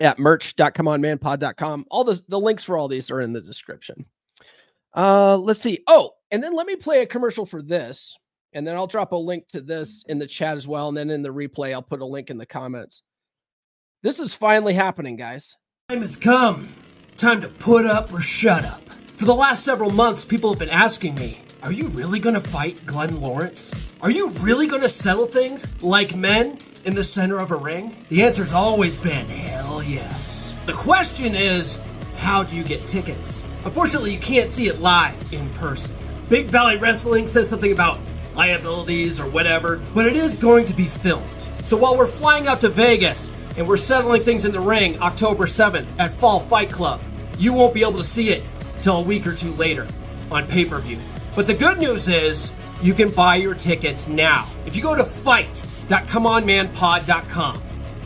At 0.00 0.18
merch.comeonmanpod.com. 0.18 1.86
All 1.90 2.04
the, 2.04 2.20
the 2.28 2.40
links 2.40 2.64
for 2.64 2.76
all 2.76 2.88
these 2.88 3.10
are 3.10 3.20
in 3.20 3.32
the 3.32 3.40
description. 3.40 4.04
Uh, 4.96 5.36
let's 5.36 5.60
see. 5.60 5.80
Oh, 5.86 6.12
and 6.30 6.42
then 6.42 6.54
let 6.54 6.66
me 6.66 6.76
play 6.76 7.02
a 7.02 7.06
commercial 7.06 7.46
for 7.46 7.62
this, 7.62 8.16
and 8.52 8.66
then 8.66 8.74
I'll 8.74 8.86
drop 8.86 9.12
a 9.12 9.16
link 9.16 9.48
to 9.48 9.60
this 9.60 10.04
in 10.08 10.18
the 10.18 10.26
chat 10.26 10.56
as 10.56 10.66
well. 10.66 10.88
And 10.88 10.96
then 10.96 11.10
in 11.10 11.22
the 11.22 11.28
replay, 11.28 11.72
I'll 11.72 11.82
put 11.82 12.00
a 12.00 12.06
link 12.06 12.30
in 12.30 12.38
the 12.38 12.46
comments. 12.46 13.02
This 14.02 14.18
is 14.18 14.34
finally 14.34 14.74
happening, 14.74 15.16
guys. 15.16 15.56
Time 15.92 16.00
has 16.00 16.16
come. 16.16 16.70
Time 17.18 17.42
to 17.42 17.48
put 17.48 17.84
up 17.84 18.10
or 18.14 18.22
shut 18.22 18.64
up. 18.64 18.88
For 19.18 19.26
the 19.26 19.34
last 19.34 19.62
several 19.62 19.90
months, 19.90 20.24
people 20.24 20.48
have 20.48 20.58
been 20.58 20.70
asking 20.70 21.16
me, 21.16 21.42
are 21.62 21.70
you 21.70 21.88
really 21.88 22.18
gonna 22.18 22.40
fight 22.40 22.80
Glenn 22.86 23.20
Lawrence? 23.20 23.94
Are 24.00 24.10
you 24.10 24.30
really 24.40 24.66
gonna 24.66 24.88
settle 24.88 25.26
things 25.26 25.66
like 25.82 26.16
men 26.16 26.56
in 26.86 26.94
the 26.94 27.04
center 27.04 27.38
of 27.38 27.50
a 27.50 27.56
ring? 27.56 28.06
The 28.08 28.22
answer's 28.22 28.52
always 28.52 28.96
been 28.96 29.28
hell 29.28 29.82
yes. 29.82 30.54
The 30.64 30.72
question 30.72 31.34
is, 31.34 31.78
how 32.16 32.42
do 32.42 32.56
you 32.56 32.64
get 32.64 32.86
tickets? 32.86 33.44
Unfortunately, 33.66 34.14
you 34.14 34.18
can't 34.18 34.48
see 34.48 34.68
it 34.68 34.80
live 34.80 35.30
in 35.30 35.50
person. 35.50 35.94
Big 36.30 36.46
Valley 36.46 36.78
Wrestling 36.78 37.26
says 37.26 37.50
something 37.50 37.72
about 37.72 38.00
liabilities 38.34 39.20
or 39.20 39.28
whatever, 39.28 39.82
but 39.92 40.06
it 40.06 40.16
is 40.16 40.38
going 40.38 40.64
to 40.64 40.74
be 40.74 40.86
filmed. 40.86 41.26
So 41.64 41.76
while 41.76 41.98
we're 41.98 42.06
flying 42.06 42.46
out 42.46 42.62
to 42.62 42.70
Vegas 42.70 43.30
and 43.56 43.68
we're 43.68 43.76
settling 43.76 44.22
things 44.22 44.44
in 44.44 44.52
the 44.52 44.60
ring 44.60 45.00
October 45.02 45.46
7th 45.46 45.88
at 45.98 46.12
Fall 46.12 46.38
Fight 46.40 46.70
Club, 46.70 47.00
you 47.38 47.52
won't 47.52 47.74
be 47.74 47.82
able 47.82 47.98
to 47.98 48.04
see 48.04 48.30
it 48.30 48.44
till 48.80 48.98
a 48.98 49.02
week 49.02 49.26
or 49.26 49.34
two 49.34 49.52
later 49.54 49.88
on 50.30 50.46
pay 50.46 50.64
per 50.64 50.78
view. 50.80 50.98
But 51.34 51.46
the 51.46 51.54
good 51.54 51.78
news 51.78 52.08
is 52.08 52.52
you 52.82 52.92
can 52.94 53.10
buy 53.10 53.36
your 53.36 53.54
tickets 53.54 54.08
now. 54.08 54.48
If 54.66 54.74
you 54.76 54.82
go 54.82 54.96
to 54.96 55.04
fight.comeonmanpod.com 55.04 57.62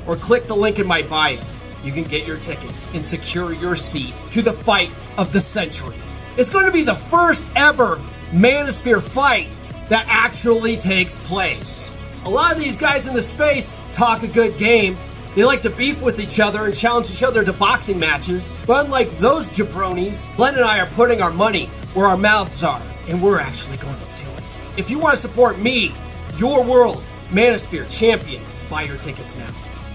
or 0.06 0.16
click 0.16 0.46
the 0.46 0.54
link 0.54 0.78
in 0.78 0.86
my 0.86 1.00
bio, 1.02 1.40
you 1.82 1.92
can 1.92 2.04
get 2.04 2.26
your 2.26 2.36
tickets 2.36 2.90
and 2.92 3.02
secure 3.04 3.52
your 3.52 3.76
seat 3.76 4.14
to 4.32 4.42
the 4.42 4.52
fight 4.52 4.96
of 5.16 5.32
the 5.32 5.40
century. 5.40 5.96
It's 6.36 6.50
going 6.50 6.66
to 6.66 6.72
be 6.72 6.82
the 6.82 6.94
first 6.94 7.50
ever 7.56 7.96
Manosphere 8.30 9.00
fight 9.00 9.58
that 9.88 10.04
actually 10.08 10.76
takes 10.76 11.20
place. 11.20 11.90
A 12.24 12.30
lot 12.30 12.52
of 12.52 12.58
these 12.58 12.76
guys 12.76 13.06
in 13.06 13.14
the 13.14 13.22
space 13.22 13.72
talk 13.92 14.24
a 14.24 14.28
good 14.28 14.58
game. 14.58 14.98
They 15.36 15.44
like 15.44 15.60
to 15.62 15.70
beef 15.70 16.00
with 16.00 16.18
each 16.18 16.40
other 16.40 16.64
and 16.64 16.74
challenge 16.74 17.10
each 17.10 17.22
other 17.22 17.44
to 17.44 17.52
boxing 17.52 17.98
matches. 17.98 18.58
But 18.66 18.86
unlike 18.86 19.10
those 19.18 19.50
jabronis, 19.50 20.34
Glenn 20.34 20.54
and 20.54 20.64
I 20.64 20.80
are 20.80 20.86
putting 20.86 21.20
our 21.20 21.30
money 21.30 21.66
where 21.92 22.06
our 22.06 22.16
mouths 22.16 22.64
are, 22.64 22.82
and 23.06 23.20
we're 23.20 23.38
actually 23.38 23.76
going 23.76 23.98
to 23.98 24.06
do 24.16 24.30
it. 24.38 24.60
If 24.78 24.88
you 24.88 24.98
want 24.98 25.14
to 25.14 25.20
support 25.20 25.58
me, 25.58 25.92
your 26.38 26.64
world, 26.64 27.04
Manosphere 27.28 27.86
champion, 27.90 28.42
buy 28.70 28.84
your 28.84 28.96
tickets 28.96 29.36
now. 29.36 29.52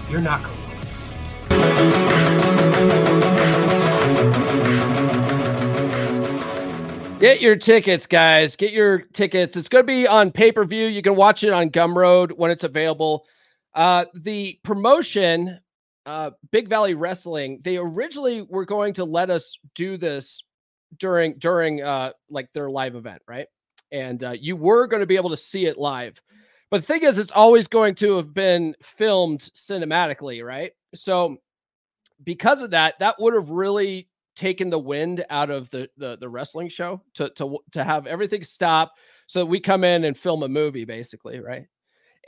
You're 0.08 0.20
not 0.20 0.44
going 0.44 0.56
to 0.62 0.76
miss 0.76 1.10
it. 1.10 1.18
Get 7.18 7.40
your 7.40 7.56
tickets, 7.56 8.06
guys. 8.06 8.54
Get 8.54 8.70
your 8.72 8.98
tickets. 8.98 9.56
It's 9.56 9.68
going 9.68 9.82
to 9.82 9.92
be 9.92 10.06
on 10.06 10.30
pay 10.30 10.52
per 10.52 10.64
view. 10.64 10.86
You 10.86 11.02
can 11.02 11.16
watch 11.16 11.42
it 11.42 11.50
on 11.50 11.70
Gumroad 11.70 12.30
when 12.36 12.52
it's 12.52 12.62
available. 12.62 13.26
Uh, 13.74 14.04
the 14.14 14.58
promotion, 14.62 15.58
uh, 16.06 16.30
Big 16.50 16.68
Valley 16.68 16.94
Wrestling, 16.94 17.60
they 17.62 17.76
originally 17.76 18.42
were 18.42 18.64
going 18.64 18.94
to 18.94 19.04
let 19.04 19.30
us 19.30 19.56
do 19.74 19.96
this 19.96 20.42
during 20.98 21.38
during 21.38 21.82
uh, 21.82 22.12
like 22.28 22.52
their 22.52 22.70
live 22.70 22.94
event, 22.94 23.22
right? 23.26 23.46
And 23.90 24.22
uh, 24.24 24.32
you 24.32 24.56
were 24.56 24.86
going 24.86 25.00
to 25.00 25.06
be 25.06 25.16
able 25.16 25.30
to 25.30 25.36
see 25.36 25.66
it 25.66 25.78
live. 25.78 26.20
But 26.70 26.82
the 26.82 26.86
thing 26.86 27.02
is, 27.02 27.18
it's 27.18 27.32
always 27.32 27.66
going 27.66 27.94
to 27.96 28.16
have 28.16 28.32
been 28.32 28.74
filmed 28.82 29.40
cinematically, 29.54 30.44
right? 30.44 30.72
So 30.94 31.36
because 32.24 32.62
of 32.62 32.70
that, 32.70 32.98
that 32.98 33.20
would 33.20 33.34
have 33.34 33.50
really 33.50 34.08
taken 34.34 34.70
the 34.70 34.78
wind 34.78 35.24
out 35.30 35.50
of 35.50 35.68
the 35.70 35.88
the, 35.96 36.16
the 36.16 36.28
wrestling 36.28 36.68
show 36.68 37.02
to 37.14 37.30
to 37.30 37.58
to 37.72 37.84
have 37.84 38.06
everything 38.06 38.42
stop 38.42 38.92
so 39.26 39.40
that 39.40 39.46
we 39.46 39.60
come 39.60 39.84
in 39.84 40.04
and 40.04 40.16
film 40.16 40.42
a 40.42 40.48
movie 40.48 40.84
basically 40.84 41.38
right 41.40 41.66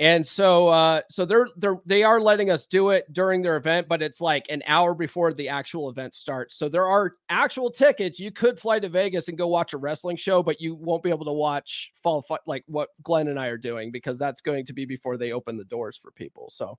and 0.00 0.26
so 0.26 0.68
uh 0.68 1.00
so 1.08 1.24
they're 1.24 1.46
they're 1.56 1.78
they 1.86 2.02
are 2.02 2.20
letting 2.20 2.50
us 2.50 2.66
do 2.66 2.90
it 2.90 3.10
during 3.12 3.42
their 3.42 3.56
event 3.56 3.86
but 3.88 4.02
it's 4.02 4.20
like 4.20 4.44
an 4.50 4.62
hour 4.66 4.94
before 4.94 5.32
the 5.32 5.48
actual 5.48 5.88
event 5.88 6.14
starts. 6.14 6.56
So 6.56 6.68
there 6.68 6.86
are 6.86 7.12
actual 7.28 7.70
tickets. 7.70 8.18
You 8.18 8.32
could 8.32 8.58
fly 8.58 8.80
to 8.80 8.88
vegas 8.88 9.28
and 9.28 9.38
go 9.38 9.46
watch 9.48 9.72
a 9.72 9.78
wrestling 9.78 10.16
show 10.16 10.42
but 10.42 10.60
you 10.60 10.74
won't 10.74 11.02
be 11.02 11.10
able 11.10 11.26
to 11.26 11.32
watch 11.32 11.92
fall 12.02 12.24
like 12.46 12.64
what 12.66 12.88
glenn 13.02 13.28
and 13.28 13.38
i 13.38 13.46
are 13.46 13.58
doing 13.58 13.90
because 13.92 14.18
that's 14.18 14.40
going 14.40 14.66
to 14.66 14.72
be 14.72 14.84
before 14.84 15.16
they 15.16 15.32
open 15.32 15.56
the 15.56 15.64
doors 15.64 15.96
for 15.96 16.10
people. 16.10 16.50
So 16.50 16.78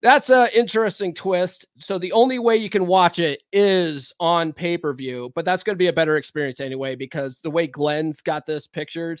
that's 0.00 0.30
an 0.30 0.48
interesting 0.54 1.12
twist. 1.12 1.66
So 1.76 1.98
the 1.98 2.12
only 2.12 2.38
way 2.38 2.56
you 2.56 2.70
can 2.70 2.86
watch 2.86 3.18
it 3.18 3.42
is 3.52 4.12
on 4.20 4.52
pay 4.52 4.78
per 4.78 4.94
view, 4.94 5.32
but 5.34 5.44
that's 5.44 5.62
going 5.62 5.74
to 5.74 5.78
be 5.78 5.88
a 5.88 5.92
better 5.92 6.16
experience 6.16 6.60
anyway 6.60 6.94
because 6.94 7.40
the 7.40 7.50
way 7.50 7.66
Glenn's 7.66 8.20
got 8.20 8.46
this 8.46 8.66
pictured, 8.66 9.20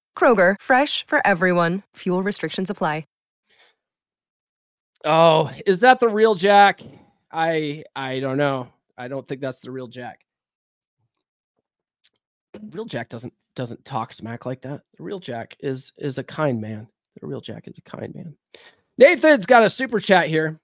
Kroger, 0.15 0.55
fresh 0.61 1.03
for 1.07 1.25
everyone. 1.25 1.81
Fuel 1.95 2.21
restrictions 2.21 2.69
apply. 2.69 3.05
Oh, 5.03 5.51
is 5.65 5.81
that 5.81 5.99
the 5.99 6.09
real 6.09 6.35
Jack? 6.35 6.81
I 7.31 7.83
I 7.95 8.19
don't 8.19 8.37
know. 8.37 8.71
I 8.97 9.07
don't 9.07 9.27
think 9.27 9.41
that's 9.41 9.59
the 9.59 9.71
real 9.71 9.87
Jack. 9.87 10.19
Real 12.71 12.85
Jack 12.85 13.09
doesn't 13.09 13.33
doesn't 13.55 13.83
talk 13.85 14.13
smack 14.13 14.45
like 14.45 14.61
that. 14.61 14.81
The 14.97 15.03
real 15.03 15.19
Jack 15.19 15.55
is 15.59 15.91
is 15.97 16.17
a 16.17 16.23
kind 16.23 16.61
man. 16.61 16.87
The 17.19 17.27
real 17.27 17.41
Jack 17.41 17.67
is 17.67 17.77
a 17.77 17.81
kind 17.81 18.13
man. 18.13 18.35
Nathan's 18.97 19.45
got 19.45 19.63
a 19.63 19.69
super 19.69 19.99
chat 19.99 20.27
here. 20.27 20.59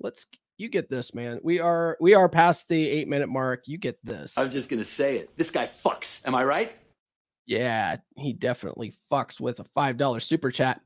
Let's 0.00 0.26
you 0.58 0.68
get 0.68 0.90
this, 0.90 1.14
man. 1.14 1.38
We 1.42 1.60
are 1.60 1.96
we 2.00 2.14
are 2.14 2.28
past 2.28 2.68
the 2.68 2.88
eight 2.88 3.06
minute 3.06 3.28
mark. 3.28 3.68
You 3.68 3.78
get 3.78 3.98
this. 4.04 4.36
I'm 4.36 4.50
just 4.50 4.70
gonna 4.70 4.84
say 4.84 5.18
it. 5.18 5.30
This 5.36 5.50
guy 5.50 5.70
fucks. 5.84 6.20
Am 6.24 6.34
I 6.34 6.44
right? 6.44 6.72
Yeah, 7.46 7.96
he 8.16 8.32
definitely 8.32 8.94
fucks 9.10 9.40
with 9.40 9.60
a 9.60 9.64
five 9.74 9.96
dollar 9.96 10.20
super 10.20 10.50
chat. 10.50 10.80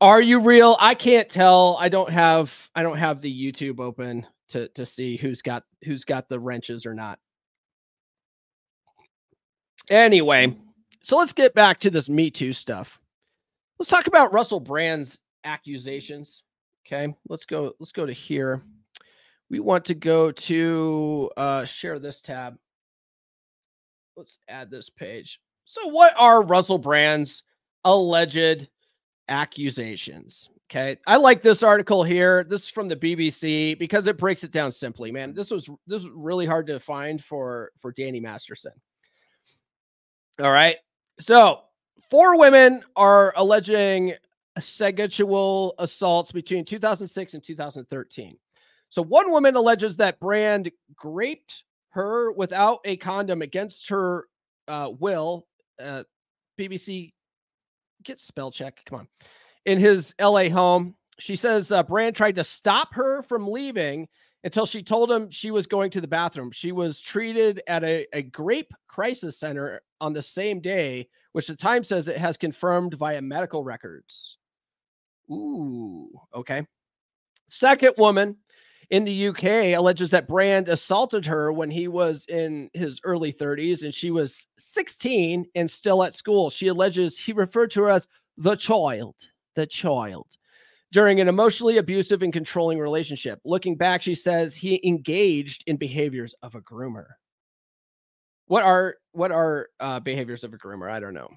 Are 0.00 0.22
you 0.22 0.40
real? 0.40 0.76
I 0.80 0.94
can't 0.94 1.28
tell. 1.28 1.76
I 1.80 1.88
don't 1.88 2.10
have 2.10 2.70
I 2.74 2.82
don't 2.82 2.98
have 2.98 3.20
the 3.20 3.52
YouTube 3.52 3.80
open 3.80 4.26
to 4.48 4.68
to 4.68 4.86
see 4.86 5.16
who's 5.16 5.42
got 5.42 5.64
who's 5.84 6.04
got 6.04 6.28
the 6.28 6.38
wrenches 6.38 6.86
or 6.86 6.94
not. 6.94 7.18
Anyway, 9.88 10.56
so 11.02 11.16
let's 11.16 11.32
get 11.32 11.54
back 11.54 11.80
to 11.80 11.90
this 11.90 12.08
Me 12.08 12.30
Too 12.30 12.52
stuff. 12.52 12.98
Let's 13.78 13.90
talk 13.90 14.06
about 14.06 14.32
Russell 14.32 14.60
Brand's 14.60 15.18
accusations. 15.44 16.42
Okay, 16.86 17.14
let's 17.28 17.44
go. 17.44 17.72
Let's 17.78 17.92
go 17.92 18.06
to 18.06 18.12
here. 18.12 18.62
We 19.50 19.60
want 19.60 19.84
to 19.86 19.94
go 19.94 20.32
to 20.32 21.30
uh, 21.36 21.64
share 21.64 21.98
this 21.98 22.20
tab. 22.20 22.56
Let's 24.16 24.38
add 24.48 24.70
this 24.70 24.90
page. 24.90 25.40
So, 25.66 25.88
what 25.88 26.14
are 26.16 26.42
Russell 26.42 26.78
Brand's 26.78 27.42
alleged 27.84 28.68
accusations? 29.28 30.48
Okay, 30.70 30.96
I 31.08 31.16
like 31.16 31.42
this 31.42 31.64
article 31.64 32.04
here. 32.04 32.44
This 32.44 32.62
is 32.62 32.68
from 32.68 32.86
the 32.88 32.94
BBC 32.94 33.76
because 33.76 34.06
it 34.06 34.16
breaks 34.16 34.44
it 34.44 34.52
down 34.52 34.70
simply. 34.70 35.10
Man, 35.10 35.34
this 35.34 35.50
was 35.50 35.68
this 35.88 36.04
was 36.04 36.10
really 36.14 36.46
hard 36.46 36.68
to 36.68 36.78
find 36.78 37.22
for 37.22 37.72
for 37.76 37.90
Danny 37.90 38.20
Masterson. 38.20 38.72
All 40.40 40.52
right, 40.52 40.76
so 41.18 41.62
four 42.10 42.38
women 42.38 42.84
are 42.94 43.34
alleging 43.36 44.14
sexual 44.60 45.74
assaults 45.78 46.30
between 46.30 46.64
2006 46.64 47.34
and 47.34 47.42
2013. 47.42 48.36
So 48.88 49.02
one 49.02 49.32
woman 49.32 49.56
alleges 49.56 49.96
that 49.96 50.20
Brand 50.20 50.70
raped 51.02 51.64
her 51.90 52.30
without 52.32 52.78
a 52.84 52.96
condom 52.98 53.42
against 53.42 53.88
her 53.88 54.26
uh, 54.68 54.90
will. 54.98 55.45
Uh, 55.82 56.02
BBC, 56.58 57.12
get 58.04 58.20
spell 58.20 58.50
check. 58.50 58.80
Come 58.86 59.00
on. 59.00 59.08
In 59.64 59.78
his 59.78 60.14
LA 60.20 60.48
home, 60.48 60.94
she 61.18 61.36
says 61.36 61.72
uh, 61.72 61.82
Brand 61.82 62.14
tried 62.14 62.36
to 62.36 62.44
stop 62.44 62.94
her 62.94 63.22
from 63.22 63.48
leaving 63.48 64.08
until 64.44 64.66
she 64.66 64.82
told 64.82 65.10
him 65.10 65.30
she 65.30 65.50
was 65.50 65.66
going 65.66 65.90
to 65.90 66.00
the 66.00 66.06
bathroom. 66.06 66.52
She 66.52 66.72
was 66.72 67.00
treated 67.00 67.62
at 67.66 67.82
a, 67.82 68.06
a 68.12 68.22
grape 68.22 68.72
crisis 68.86 69.38
center 69.38 69.80
on 70.00 70.12
the 70.12 70.22
same 70.22 70.60
day, 70.60 71.08
which 71.32 71.48
the 71.48 71.56
Times 71.56 71.88
says 71.88 72.06
it 72.06 72.18
has 72.18 72.36
confirmed 72.36 72.94
via 72.94 73.20
medical 73.20 73.64
records. 73.64 74.38
Ooh, 75.30 76.10
okay. 76.34 76.64
Second 77.48 77.94
woman 77.98 78.36
in 78.90 79.04
the 79.04 79.28
UK 79.28 79.76
alleges 79.76 80.10
that 80.10 80.28
Brand 80.28 80.68
assaulted 80.68 81.26
her 81.26 81.52
when 81.52 81.70
he 81.70 81.88
was 81.88 82.24
in 82.28 82.70
his 82.72 83.00
early 83.04 83.32
30s 83.32 83.82
and 83.82 83.92
she 83.92 84.10
was 84.10 84.46
16 84.58 85.46
and 85.54 85.70
still 85.70 86.02
at 86.04 86.14
school. 86.14 86.50
She 86.50 86.68
alleges 86.68 87.18
he 87.18 87.32
referred 87.32 87.70
to 87.72 87.82
her 87.82 87.90
as 87.90 88.06
the 88.36 88.54
child, 88.54 89.14
the 89.54 89.66
child 89.66 90.36
during 90.92 91.20
an 91.20 91.28
emotionally 91.28 91.78
abusive 91.78 92.22
and 92.22 92.32
controlling 92.32 92.78
relationship. 92.78 93.40
Looking 93.44 93.76
back, 93.76 94.02
she 94.02 94.14
says 94.14 94.54
he 94.54 94.80
engaged 94.86 95.64
in 95.66 95.76
behaviors 95.76 96.34
of 96.42 96.54
a 96.54 96.60
groomer. 96.60 97.06
What 98.46 98.62
are 98.62 98.96
what 99.12 99.32
are 99.32 99.68
uh, 99.80 100.00
behaviors 100.00 100.44
of 100.44 100.54
a 100.54 100.58
groomer? 100.58 100.90
I 100.90 101.00
don't 101.00 101.14
know. 101.14 101.30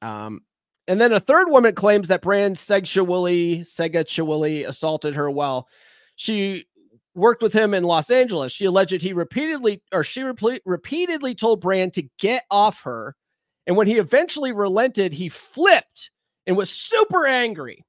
Um, 0.00 0.42
and 0.86 1.00
then 1.00 1.12
a 1.12 1.20
third 1.20 1.48
woman 1.48 1.74
claims 1.74 2.08
that 2.08 2.22
Brand 2.22 2.58
sexually, 2.58 3.64
sexually 3.64 4.64
assaulted 4.64 5.14
her 5.14 5.30
while 5.30 5.68
she 6.16 6.66
worked 7.14 7.42
with 7.42 7.52
him 7.52 7.74
in 7.74 7.84
Los 7.84 8.10
Angeles. 8.10 8.52
She 8.52 8.64
alleged 8.64 9.02
he 9.02 9.12
repeatedly 9.12 9.82
or 9.92 10.04
she 10.04 10.22
repeatedly 10.22 11.34
told 11.34 11.60
Brand 11.60 11.92
to 11.94 12.08
get 12.18 12.44
off 12.50 12.82
her. 12.82 13.14
And 13.66 13.76
when 13.76 13.86
he 13.86 13.98
eventually 13.98 14.52
relented, 14.52 15.12
he 15.12 15.28
flipped 15.28 16.10
and 16.46 16.56
was 16.56 16.70
super 16.70 17.26
angry. 17.26 17.84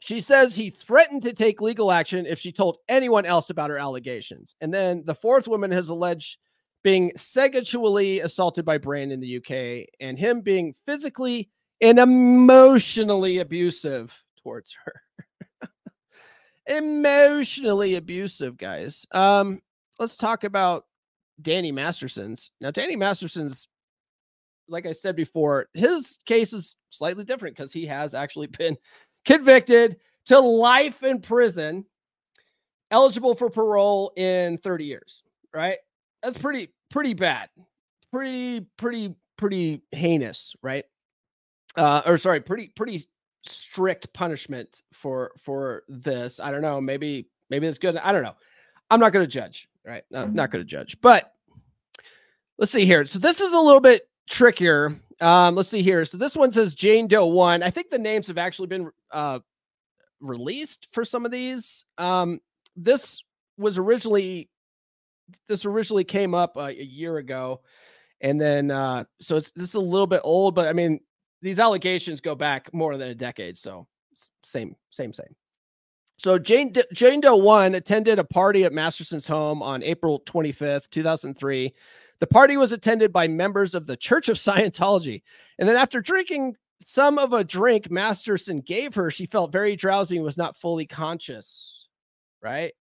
She 0.00 0.20
says 0.20 0.56
he 0.56 0.70
threatened 0.70 1.22
to 1.22 1.32
take 1.32 1.60
legal 1.60 1.92
action 1.92 2.26
if 2.26 2.40
she 2.40 2.50
told 2.50 2.78
anyone 2.88 3.24
else 3.24 3.50
about 3.50 3.70
her 3.70 3.78
allegations. 3.78 4.56
And 4.60 4.74
then 4.74 5.04
the 5.06 5.14
fourth 5.14 5.46
woman 5.46 5.70
has 5.70 5.90
alleged 5.90 6.38
being 6.82 7.12
sexually 7.16 8.18
assaulted 8.18 8.64
by 8.64 8.78
Brand 8.78 9.12
in 9.12 9.20
the 9.20 9.36
UK 9.36 9.86
and 10.00 10.18
him 10.18 10.40
being 10.40 10.74
physically 10.86 11.48
and 11.80 12.00
emotionally 12.00 13.38
abusive 13.38 14.12
towards 14.42 14.74
her. 14.84 15.00
Emotionally 16.66 17.96
abusive, 17.96 18.56
guys. 18.56 19.06
Um, 19.12 19.60
let's 19.98 20.16
talk 20.16 20.44
about 20.44 20.84
Danny 21.40 21.72
Masterson's. 21.72 22.50
Now, 22.60 22.70
Danny 22.70 22.96
Masterson's, 22.96 23.68
like 24.68 24.86
I 24.86 24.92
said 24.92 25.16
before, 25.16 25.66
his 25.74 26.18
case 26.26 26.52
is 26.52 26.76
slightly 26.90 27.24
different 27.24 27.56
because 27.56 27.72
he 27.72 27.86
has 27.86 28.14
actually 28.14 28.46
been 28.58 28.76
convicted 29.24 29.96
to 30.26 30.38
life 30.38 31.02
in 31.02 31.20
prison, 31.20 31.84
eligible 32.90 33.34
for 33.34 33.50
parole 33.50 34.12
in 34.16 34.58
30 34.58 34.84
years, 34.84 35.22
right? 35.54 35.78
That's 36.22 36.38
pretty, 36.38 36.68
pretty 36.90 37.14
bad. 37.14 37.48
Pretty, 38.12 38.66
pretty, 38.76 39.14
pretty 39.36 39.82
heinous, 39.90 40.54
right? 40.62 40.84
Uh, 41.74 42.02
or 42.04 42.18
sorry, 42.18 42.40
pretty, 42.40 42.70
pretty 42.76 43.06
strict 43.42 44.12
punishment 44.12 44.82
for 44.92 45.32
for 45.38 45.82
this. 45.88 46.40
I 46.40 46.50
don't 46.50 46.62
know. 46.62 46.80
Maybe 46.80 47.28
maybe 47.50 47.66
it's 47.66 47.78
good. 47.78 47.96
I 47.96 48.12
don't 48.12 48.22
know. 48.22 48.34
I'm 48.90 49.00
not 49.00 49.12
going 49.12 49.24
to 49.24 49.30
judge. 49.30 49.68
Right? 49.84 50.04
I'm 50.14 50.34
not 50.34 50.50
going 50.50 50.64
to 50.64 50.68
judge. 50.68 51.00
But 51.00 51.32
let's 52.58 52.72
see 52.72 52.86
here. 52.86 53.04
So 53.04 53.18
this 53.18 53.40
is 53.40 53.52
a 53.52 53.58
little 53.58 53.80
bit 53.80 54.02
trickier. 54.30 55.00
Um, 55.20 55.54
let's 55.54 55.68
see 55.68 55.82
here. 55.82 56.04
So 56.04 56.18
this 56.18 56.36
one 56.36 56.50
says 56.50 56.74
Jane 56.74 57.06
Doe 57.08 57.26
one. 57.26 57.62
I 57.62 57.70
think 57.70 57.90
the 57.90 57.98
names 57.98 58.26
have 58.28 58.38
actually 58.38 58.68
been 58.68 58.90
uh, 59.10 59.40
released 60.20 60.88
for 60.92 61.04
some 61.04 61.24
of 61.24 61.32
these. 61.32 61.84
Um, 61.98 62.40
this 62.76 63.22
was 63.58 63.78
originally 63.78 64.48
this 65.48 65.64
originally 65.64 66.04
came 66.04 66.34
up 66.34 66.56
uh, 66.56 66.66
a 66.66 66.72
year 66.72 67.18
ago, 67.18 67.60
and 68.20 68.40
then 68.40 68.70
uh, 68.70 69.04
so 69.20 69.36
it's 69.36 69.50
this 69.52 69.68
is 69.68 69.74
a 69.74 69.80
little 69.80 70.06
bit 70.06 70.20
old, 70.24 70.54
but 70.54 70.68
I 70.68 70.72
mean 70.72 71.00
these 71.42 71.60
allegations 71.60 72.20
go 72.20 72.34
back 72.34 72.72
more 72.72 72.96
than 72.96 73.08
a 73.08 73.14
decade, 73.14 73.58
so 73.58 73.86
same, 74.44 74.76
same, 74.90 75.12
same. 75.12 75.34
So 76.16 76.38
Jane 76.38 76.72
Jane 76.92 77.20
Doe 77.20 77.36
one 77.36 77.74
attended 77.74 78.18
a 78.20 78.24
party 78.24 78.64
at 78.64 78.72
Masterson's 78.72 79.26
home 79.26 79.60
on 79.60 79.82
April 79.82 80.22
25th, 80.24 80.88
2003. 80.90 81.74
The 82.20 82.26
party 82.28 82.56
was 82.56 82.70
attended 82.70 83.12
by 83.12 83.26
members 83.26 83.74
of 83.74 83.86
the 83.86 83.96
Church 83.96 84.28
of 84.28 84.36
Scientology. 84.36 85.22
And 85.58 85.68
then 85.68 85.76
after 85.76 86.00
drinking 86.00 86.56
some 86.80 87.18
of 87.18 87.32
a 87.32 87.42
drink 87.42 87.90
Masterson 87.90 88.60
gave 88.60 88.94
her, 88.94 89.10
she 89.10 89.26
felt 89.26 89.50
very 89.50 89.74
drowsy 89.74 90.16
and 90.16 90.24
was 90.24 90.36
not 90.38 90.56
fully 90.56 90.86
conscious. 90.86 91.88
Right? 92.40 92.72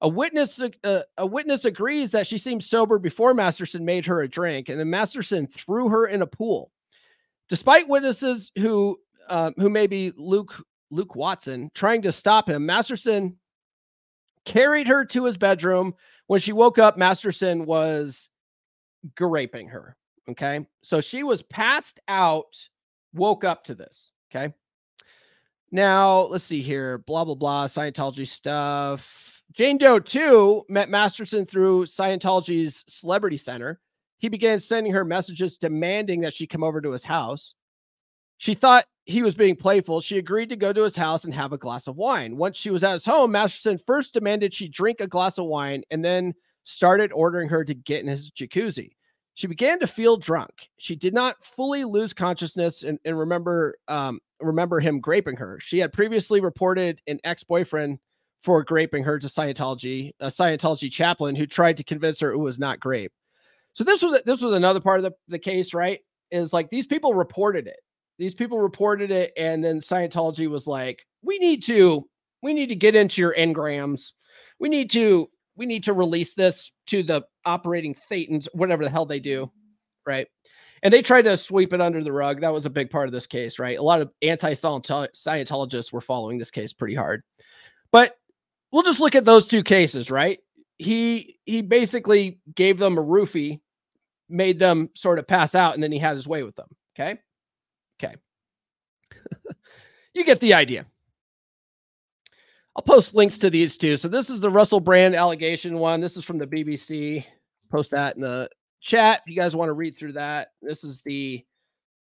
A 0.00 0.08
witness 0.08 0.62
uh, 0.82 1.00
a 1.18 1.26
witness 1.26 1.66
agrees 1.66 2.10
that 2.12 2.26
she 2.26 2.38
seemed 2.38 2.64
sober 2.64 2.98
before 2.98 3.34
Masterson 3.34 3.84
made 3.84 4.06
her 4.06 4.22
a 4.22 4.28
drink, 4.28 4.70
and 4.70 4.80
then 4.80 4.88
Masterson 4.88 5.46
threw 5.46 5.88
her 5.90 6.06
in 6.06 6.22
a 6.22 6.26
pool. 6.26 6.70
Despite 7.50 7.88
witnesses 7.88 8.52
who 8.56 8.98
uh, 9.28 9.50
who 9.56 9.68
may 9.68 9.86
be 9.86 10.12
Luke 10.16 10.54
Luke 10.90 11.14
Watson 11.14 11.70
trying 11.74 12.02
to 12.02 12.12
stop 12.12 12.48
him, 12.48 12.64
Masterson 12.64 13.36
carried 14.44 14.86
her 14.86 15.04
to 15.06 15.24
his 15.24 15.36
bedroom. 15.36 15.94
When 16.28 16.40
she 16.40 16.52
woke 16.52 16.78
up, 16.78 16.96
Masterson 16.96 17.66
was 17.66 18.30
raping 19.18 19.68
her. 19.68 19.96
Okay. 20.28 20.66
So 20.82 21.00
she 21.00 21.24
was 21.24 21.42
passed 21.42 22.00
out, 22.06 22.56
woke 23.12 23.44
up 23.44 23.64
to 23.64 23.74
this. 23.74 24.12
Okay. 24.32 24.54
Now, 25.72 26.20
let's 26.22 26.44
see 26.44 26.62
here. 26.62 26.98
Blah, 26.98 27.24
blah, 27.24 27.34
blah. 27.34 27.66
Scientology 27.66 28.26
stuff. 28.26 29.42
Jane 29.52 29.78
Doe 29.78 29.98
2 29.98 30.66
met 30.68 30.88
Masterson 30.88 31.46
through 31.46 31.86
Scientology's 31.86 32.84
Celebrity 32.88 33.36
Center. 33.36 33.80
He 34.20 34.28
began 34.28 34.60
sending 34.60 34.92
her 34.92 35.04
messages 35.04 35.56
demanding 35.56 36.20
that 36.20 36.34
she 36.34 36.46
come 36.46 36.62
over 36.62 36.80
to 36.80 36.92
his 36.92 37.04
house. 37.04 37.54
She 38.36 38.54
thought 38.54 38.84
he 39.04 39.22
was 39.22 39.34
being 39.34 39.56
playful. 39.56 40.00
She 40.00 40.18
agreed 40.18 40.50
to 40.50 40.56
go 40.56 40.72
to 40.72 40.82
his 40.82 40.96
house 40.96 41.24
and 41.24 41.34
have 41.34 41.52
a 41.52 41.58
glass 41.58 41.86
of 41.86 41.96
wine. 41.96 42.36
Once 42.36 42.56
she 42.56 42.70
was 42.70 42.84
at 42.84 42.92
his 42.92 43.04
home, 43.04 43.32
Masterson 43.32 43.78
first 43.86 44.14
demanded 44.14 44.54
she 44.54 44.68
drink 44.68 45.00
a 45.00 45.06
glass 45.06 45.38
of 45.38 45.46
wine 45.46 45.82
and 45.90 46.04
then 46.04 46.34
started 46.64 47.12
ordering 47.12 47.48
her 47.48 47.64
to 47.64 47.74
get 47.74 48.02
in 48.02 48.08
his 48.08 48.30
jacuzzi. 48.30 48.92
She 49.34 49.46
began 49.46 49.78
to 49.80 49.86
feel 49.86 50.18
drunk. 50.18 50.68
She 50.78 50.96
did 50.96 51.14
not 51.14 51.42
fully 51.42 51.84
lose 51.84 52.12
consciousness 52.12 52.82
and, 52.82 52.98
and 53.04 53.18
remember 53.18 53.76
um, 53.88 54.20
remember 54.40 54.80
him 54.80 55.00
graping 55.00 55.36
her. 55.36 55.58
She 55.60 55.78
had 55.78 55.92
previously 55.92 56.40
reported 56.40 57.00
an 57.06 57.20
ex-boyfriend 57.24 57.98
for 58.42 58.62
graping 58.64 59.04
her 59.04 59.18
to 59.18 59.26
Scientology, 59.26 60.12
a 60.20 60.26
Scientology 60.26 60.90
chaplain 60.90 61.36
who 61.36 61.46
tried 61.46 61.78
to 61.78 61.84
convince 61.84 62.20
her 62.20 62.32
it 62.32 62.38
was 62.38 62.58
not 62.58 62.80
grape. 62.80 63.12
So 63.72 63.84
this 63.84 64.02
was 64.02 64.20
this 64.24 64.42
was 64.42 64.52
another 64.52 64.80
part 64.80 64.98
of 64.98 65.04
the, 65.04 65.12
the 65.28 65.38
case, 65.38 65.74
right? 65.74 66.00
Is 66.30 66.52
like 66.52 66.70
these 66.70 66.86
people 66.86 67.14
reported 67.14 67.66
it. 67.66 67.78
These 68.18 68.34
people 68.34 68.60
reported 68.60 69.10
it, 69.10 69.32
and 69.36 69.64
then 69.64 69.80
Scientology 69.80 70.48
was 70.48 70.66
like, 70.66 71.04
we 71.22 71.38
need 71.38 71.62
to 71.64 72.06
we 72.42 72.52
need 72.52 72.68
to 72.68 72.74
get 72.74 72.96
into 72.96 73.20
your 73.20 73.34
engrams. 73.34 74.12
We 74.58 74.68
need 74.68 74.90
to 74.90 75.28
we 75.56 75.66
need 75.66 75.84
to 75.84 75.92
release 75.92 76.34
this 76.34 76.70
to 76.86 77.02
the 77.02 77.22
operating 77.44 77.94
thetans, 78.10 78.48
whatever 78.52 78.84
the 78.84 78.90
hell 78.90 79.06
they 79.06 79.20
do, 79.20 79.50
right? 80.06 80.26
And 80.82 80.92
they 80.92 81.02
tried 81.02 81.22
to 81.22 81.36
sweep 81.36 81.72
it 81.72 81.80
under 81.80 82.02
the 82.02 82.12
rug. 82.12 82.40
That 82.40 82.52
was 82.52 82.64
a 82.64 82.70
big 82.70 82.90
part 82.90 83.06
of 83.06 83.12
this 83.12 83.26
case, 83.26 83.58
right? 83.58 83.78
A 83.78 83.82
lot 83.82 84.00
of 84.00 84.10
anti 84.22 84.52
Scientologists 84.52 85.92
were 85.92 86.00
following 86.00 86.38
this 86.38 86.50
case 86.50 86.72
pretty 86.72 86.94
hard. 86.94 87.22
But 87.92 88.16
we'll 88.72 88.82
just 88.82 89.00
look 89.00 89.14
at 89.14 89.24
those 89.24 89.46
two 89.46 89.62
cases, 89.62 90.10
right? 90.10 90.38
He 90.80 91.38
he 91.44 91.60
basically 91.60 92.40
gave 92.54 92.78
them 92.78 92.96
a 92.96 93.04
roofie, 93.04 93.60
made 94.30 94.58
them 94.58 94.88
sort 94.94 95.18
of 95.18 95.26
pass 95.26 95.54
out, 95.54 95.74
and 95.74 95.82
then 95.82 95.92
he 95.92 95.98
had 95.98 96.16
his 96.16 96.26
way 96.26 96.42
with 96.42 96.56
them. 96.56 96.68
Okay. 96.96 97.20
Okay. 98.02 98.14
you 100.14 100.24
get 100.24 100.40
the 100.40 100.54
idea. 100.54 100.86
I'll 102.74 102.82
post 102.82 103.14
links 103.14 103.38
to 103.40 103.50
these 103.50 103.76
two. 103.76 103.98
So 103.98 104.08
this 104.08 104.30
is 104.30 104.40
the 104.40 104.48
Russell 104.48 104.80
Brand 104.80 105.14
allegation 105.14 105.76
one. 105.78 106.00
This 106.00 106.16
is 106.16 106.24
from 106.24 106.38
the 106.38 106.46
BBC. 106.46 107.26
Post 107.70 107.90
that 107.90 108.16
in 108.16 108.22
the 108.22 108.48
chat 108.80 109.20
if 109.26 109.30
you 109.30 109.36
guys 109.38 109.54
want 109.54 109.68
to 109.68 109.74
read 109.74 109.98
through 109.98 110.14
that. 110.14 110.52
This 110.62 110.82
is 110.82 111.02
the 111.02 111.44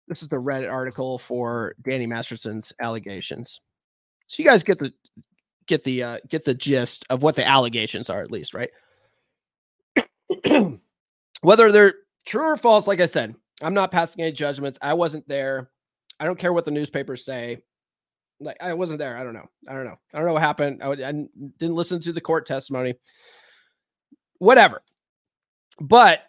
this 0.08 0.22
is 0.22 0.30
the 0.30 0.38
Reddit 0.38 0.72
article 0.72 1.20
for 1.20 1.76
Danny 1.82 2.08
Masterson's 2.08 2.72
allegations. 2.80 3.60
So 4.28 4.42
you 4.42 4.48
guys 4.48 4.64
get 4.64 4.80
the 4.80 4.94
get 5.68 5.84
the 5.84 6.04
uh, 6.04 6.18
get 6.30 6.46
the 6.46 6.54
gist 6.54 7.06
of 7.10 7.24
what 7.24 7.36
the 7.36 7.48
allegations 7.48 8.10
are 8.10 8.22
at 8.22 8.32
least, 8.32 8.54
right? 8.54 8.70
Whether 11.42 11.72
they're 11.72 11.94
true 12.26 12.44
or 12.44 12.58
false, 12.58 12.88
like 12.88 13.02
I 13.02 13.06
said, 13.06 13.36
I'm 13.62 13.74
not 13.74 13.92
passing 13.92 14.24
any 14.24 14.32
judgments. 14.32 14.78
I 14.82 14.94
wasn't 14.94 15.28
there. 15.28 15.70
I 16.20 16.26
don't 16.26 16.40
care 16.40 16.54
what 16.54 16.66
the 16.66 16.72
newspapers 16.72 17.26
say 17.26 17.62
like 18.42 18.58
I 18.62 18.74
wasn't 18.74 19.00
there. 19.00 19.18
I 19.18 19.24
don't 19.24 19.34
know. 19.34 19.48
I 19.68 19.74
don't 19.74 19.86
know. 19.86 19.98
I 20.14 20.18
don't 20.18 20.28
know 20.28 20.34
what 20.34 20.42
happened. 20.42 20.82
I, 20.84 20.92
I 20.92 20.96
didn't 20.96 21.76
listen 21.76 22.02
to 22.02 22.14
the 22.14 22.22
court 22.22 22.46
testimony. 22.46 22.96
Whatever. 24.40 24.82
But 25.80 26.22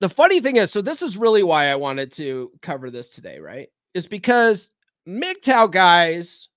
the 0.00 0.08
funny 0.08 0.40
thing 0.40 0.56
is, 0.56 0.70
so 0.70 0.82
this 0.82 1.02
is 1.02 1.16
really 1.16 1.42
why 1.42 1.68
I 1.68 1.76
wanted 1.76 2.12
to 2.12 2.50
cover 2.62 2.90
this 2.90 3.10
today, 3.10 3.38
right? 3.38 3.68
Is 3.94 4.06
because 4.06 4.70
MGTOW 5.08 5.70
guys 5.70 6.48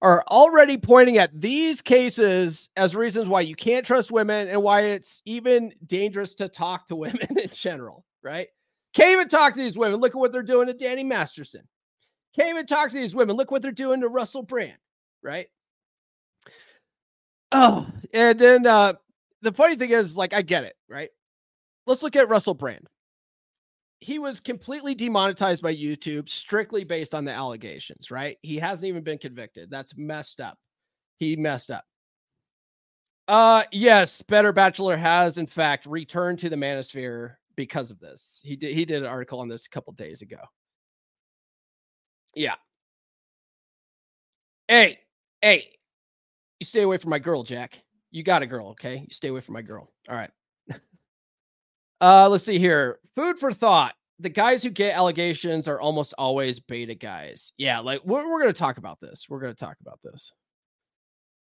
are 0.00 0.22
already 0.28 0.78
pointing 0.78 1.18
at 1.18 1.38
these 1.38 1.80
cases 1.80 2.70
as 2.76 2.94
reasons 2.94 3.28
why 3.28 3.40
you 3.40 3.56
can't 3.56 3.84
trust 3.84 4.12
women 4.12 4.48
and 4.48 4.62
why 4.62 4.82
it's 4.82 5.22
even 5.24 5.72
dangerous 5.86 6.34
to 6.34 6.48
talk 6.48 6.86
to 6.86 6.96
women 6.96 7.26
in 7.36 7.48
general, 7.50 8.04
right? 8.22 8.48
Can't 8.94 9.12
even 9.12 9.28
talk 9.28 9.54
to 9.54 9.60
these 9.60 9.76
women. 9.76 10.00
Look 10.00 10.14
at 10.14 10.18
what 10.18 10.32
they're 10.32 10.42
doing 10.42 10.66
to 10.68 10.74
Danny 10.74 11.04
Masterson. 11.04 11.62
Can't 12.34 12.50
even 12.50 12.66
talk 12.66 12.90
to 12.90 12.96
these 12.96 13.14
women. 13.14 13.36
Look 13.36 13.50
what 13.50 13.62
they're 13.62 13.72
doing 13.72 14.00
to 14.00 14.08
Russell 14.08 14.42
Brand, 14.42 14.78
right? 15.22 15.48
Oh, 17.50 17.86
and 18.12 18.38
then 18.38 18.66
uh 18.66 18.94
the 19.42 19.52
funny 19.52 19.76
thing 19.76 19.90
is, 19.90 20.16
like, 20.16 20.34
I 20.34 20.42
get 20.42 20.64
it, 20.64 20.74
right? 20.88 21.10
Let's 21.86 22.02
look 22.02 22.16
at 22.16 22.28
Russell 22.28 22.54
Brand. 22.54 22.86
He 24.00 24.18
was 24.18 24.40
completely 24.40 24.94
demonetized 24.94 25.62
by 25.62 25.74
YouTube 25.74 26.28
strictly 26.28 26.84
based 26.84 27.14
on 27.14 27.24
the 27.24 27.32
allegations, 27.32 28.10
right? 28.10 28.38
He 28.42 28.56
hasn't 28.56 28.86
even 28.86 29.02
been 29.02 29.18
convicted. 29.18 29.70
That's 29.70 29.96
messed 29.96 30.40
up. 30.40 30.58
He 31.18 31.34
messed 31.36 31.70
up. 31.70 31.84
Uh 33.26 33.64
yes, 33.72 34.22
Better 34.22 34.52
Bachelor 34.52 34.96
has 34.96 35.36
in 35.36 35.46
fact 35.46 35.84
returned 35.86 36.38
to 36.40 36.48
the 36.48 36.56
manosphere 36.56 37.34
because 37.56 37.90
of 37.90 37.98
this. 38.00 38.40
He 38.42 38.56
did 38.56 38.74
he 38.74 38.84
did 38.84 39.02
an 39.02 39.08
article 39.08 39.40
on 39.40 39.48
this 39.48 39.66
a 39.66 39.70
couple 39.70 39.92
days 39.92 40.22
ago. 40.22 40.38
Yeah. 42.34 42.54
Hey, 44.68 44.98
hey, 45.42 45.70
you 46.60 46.66
stay 46.66 46.82
away 46.82 46.98
from 46.98 47.10
my 47.10 47.18
girl, 47.18 47.42
Jack. 47.42 47.82
You 48.10 48.22
got 48.22 48.42
a 48.42 48.46
girl, 48.46 48.68
okay? 48.70 48.96
You 49.06 49.12
stay 49.12 49.28
away 49.28 49.40
from 49.40 49.54
my 49.54 49.62
girl. 49.62 49.90
All 50.08 50.16
right. 50.16 50.30
Uh, 52.00 52.28
let's 52.28 52.44
see 52.44 52.58
here. 52.58 52.98
Food 53.14 53.38
for 53.38 53.52
thought. 53.52 53.94
The 54.20 54.28
guys 54.28 54.64
who 54.64 54.70
get 54.70 54.96
allegations 54.96 55.68
are 55.68 55.80
almost 55.80 56.12
always 56.18 56.58
beta 56.58 56.94
guys. 56.94 57.52
Yeah, 57.56 57.78
like 57.78 58.00
we're, 58.04 58.28
we're 58.28 58.40
going 58.40 58.52
to 58.52 58.58
talk 58.58 58.78
about 58.78 58.98
this. 59.00 59.26
We're 59.28 59.40
going 59.40 59.54
to 59.54 59.58
talk 59.58 59.76
about 59.80 60.00
this. 60.02 60.32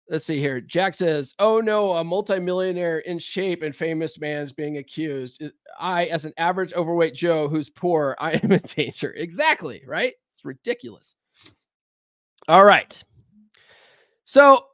Let's 0.08 0.24
see 0.24 0.38
here. 0.38 0.60
Jack 0.60 0.94
says, 0.94 1.34
"Oh 1.38 1.60
no, 1.60 1.92
a 1.92 2.04
multimillionaire 2.04 3.00
in 3.00 3.18
shape 3.18 3.62
and 3.62 3.74
famous 3.74 4.18
man 4.18 4.42
is 4.42 4.52
being 4.52 4.78
accused. 4.78 5.42
I, 5.78 6.06
as 6.06 6.24
an 6.24 6.32
average 6.36 6.74
overweight 6.74 7.14
Joe 7.14 7.48
who's 7.48 7.70
poor, 7.70 8.16
I 8.18 8.32
am 8.42 8.52
in 8.52 8.60
danger." 8.60 9.12
Exactly, 9.12 9.82
right? 9.86 10.12
It's 10.34 10.44
ridiculous. 10.44 11.14
All 12.48 12.64
right. 12.64 13.02
So 14.24 14.66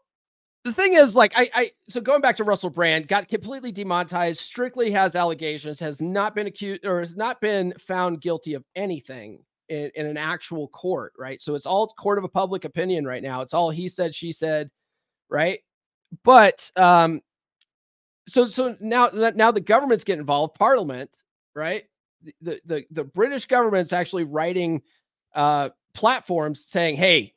the 0.65 0.73
thing 0.73 0.95
is, 0.95 1.17
like, 1.17 1.33
I, 1.35 1.51
I, 1.55 1.71
so 1.89 2.01
going 2.01 2.21
back 2.21 2.37
to 2.37 2.45
Russell 2.45 2.71
Brand, 2.71 3.09
got 3.09 3.29
completely 3.29 3.73
demonetized, 3.73 4.41
strictly 4.41 4.91
has 4.91 5.17
allegations, 5.17 5.81
has 5.81 6.03
not 6.03 6.35
been 6.35 6.47
accused 6.47 6.85
or 6.85 7.01
has 7.01 7.17
not 7.17 7.41
been 7.41 7.73
found 7.79 8.21
guilty 8.21 8.55
of 8.55 8.65
anything 8.77 9.43
in, 9.71 9.91
in 9.95 10.07
an 10.07 10.19
actual 10.19 10.69
court, 10.69 11.15
right? 11.19 11.41
So 11.41 11.55
it's 11.55 11.65
all 11.67 11.89
court 11.99 12.19
of 12.19 12.25
a 12.25 12.29
public 12.29 12.67
opinion 12.67 13.07
right 13.07 13.23
now. 13.23 13.41
It's 13.41 13.55
all 13.55 13.71
he 13.71 13.89
said, 13.89 14.15
she 14.15 14.33
said, 14.33 14.71
right? 15.31 15.61
But, 16.25 16.71
um, 16.77 17.23
so, 18.29 18.45
so 18.45 18.77
now, 18.81 19.09
now 19.35 19.51
the 19.51 19.61
government's 19.61 20.05
getting 20.05 20.21
involved, 20.21 20.55
Parliament, 20.57 21.11
right? 21.55 21.85
The, 22.43 22.61
the, 22.67 22.85
the 22.91 23.05
British 23.05 23.47
government's 23.47 23.95
actually 23.95 24.25
writing 24.25 24.83
uh, 25.35 25.71
platforms 25.95 26.67
saying, 26.67 26.97
"Hey, 26.97 27.35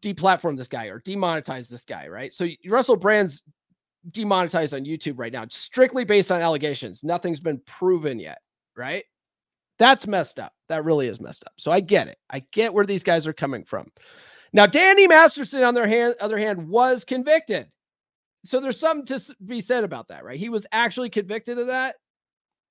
deplatform 0.00 0.56
this 0.56 0.68
guy 0.68 0.86
or 0.86 1.00
demonetize 1.00 1.68
this 1.68 1.84
guy," 1.84 2.08
right? 2.08 2.32
So 2.32 2.46
Russell 2.66 2.96
Brand's 2.96 3.42
demonetized 4.10 4.74
on 4.74 4.84
YouTube 4.84 5.18
right 5.18 5.32
now, 5.32 5.44
strictly 5.50 6.04
based 6.04 6.32
on 6.32 6.40
allegations. 6.40 7.04
Nothing's 7.04 7.40
been 7.40 7.60
proven 7.66 8.18
yet, 8.18 8.38
right? 8.76 9.04
That's 9.78 10.06
messed 10.06 10.40
up. 10.40 10.52
That 10.68 10.84
really 10.84 11.08
is 11.08 11.20
messed 11.20 11.44
up. 11.44 11.52
So 11.56 11.70
I 11.70 11.80
get 11.80 12.08
it. 12.08 12.18
I 12.30 12.40
get 12.52 12.72
where 12.72 12.86
these 12.86 13.04
guys 13.04 13.26
are 13.26 13.32
coming 13.32 13.64
from. 13.64 13.90
Now, 14.52 14.66
Danny 14.66 15.06
Masterson, 15.06 15.62
on 15.62 15.74
their 15.74 15.86
hand, 15.86 16.14
other 16.20 16.38
hand, 16.38 16.68
was 16.68 17.04
convicted. 17.04 17.68
So 18.44 18.60
there's 18.60 18.80
something 18.80 19.06
to 19.06 19.36
be 19.44 19.60
said 19.60 19.84
about 19.84 20.08
that, 20.08 20.24
right? 20.24 20.38
He 20.38 20.48
was 20.48 20.66
actually 20.72 21.10
convicted 21.10 21.58
of 21.58 21.66
that. 21.66 21.96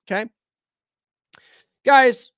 Okay. 0.09 0.29
Guys, 1.85 2.31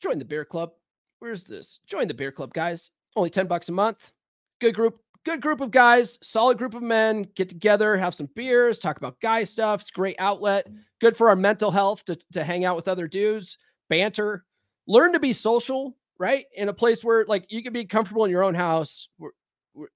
join 0.00 0.18
the 0.18 0.24
beer 0.24 0.44
club. 0.44 0.72
Where's 1.20 1.44
this? 1.44 1.80
Join 1.86 2.06
the 2.06 2.14
beer 2.14 2.32
club, 2.32 2.52
guys. 2.52 2.90
Only 3.16 3.30
10 3.30 3.46
bucks 3.46 3.68
a 3.70 3.72
month. 3.72 4.12
Good 4.60 4.74
group, 4.74 5.00
good 5.24 5.40
group 5.40 5.60
of 5.60 5.70
guys, 5.70 6.18
solid 6.22 6.58
group 6.58 6.74
of 6.74 6.82
men. 6.82 7.26
Get 7.34 7.48
together, 7.48 7.96
have 7.96 8.14
some 8.14 8.28
beers, 8.36 8.78
talk 8.78 8.98
about 8.98 9.18
guy 9.20 9.42
stuff. 9.44 9.80
It's 9.80 9.90
great 9.90 10.16
outlet. 10.18 10.66
Good 11.00 11.16
for 11.16 11.30
our 11.30 11.36
mental 11.36 11.70
health 11.70 12.04
to, 12.04 12.16
to 12.32 12.44
hang 12.44 12.64
out 12.64 12.76
with 12.76 12.88
other 12.88 13.08
dudes, 13.08 13.58
banter, 13.88 14.44
learn 14.86 15.12
to 15.12 15.20
be 15.20 15.32
social, 15.32 15.96
right? 16.18 16.44
In 16.56 16.68
a 16.68 16.74
place 16.74 17.02
where 17.02 17.24
like 17.26 17.46
you 17.48 17.62
can 17.62 17.72
be 17.72 17.84
comfortable 17.84 18.24
in 18.24 18.30
your 18.30 18.44
own 18.44 18.54
house. 18.54 19.08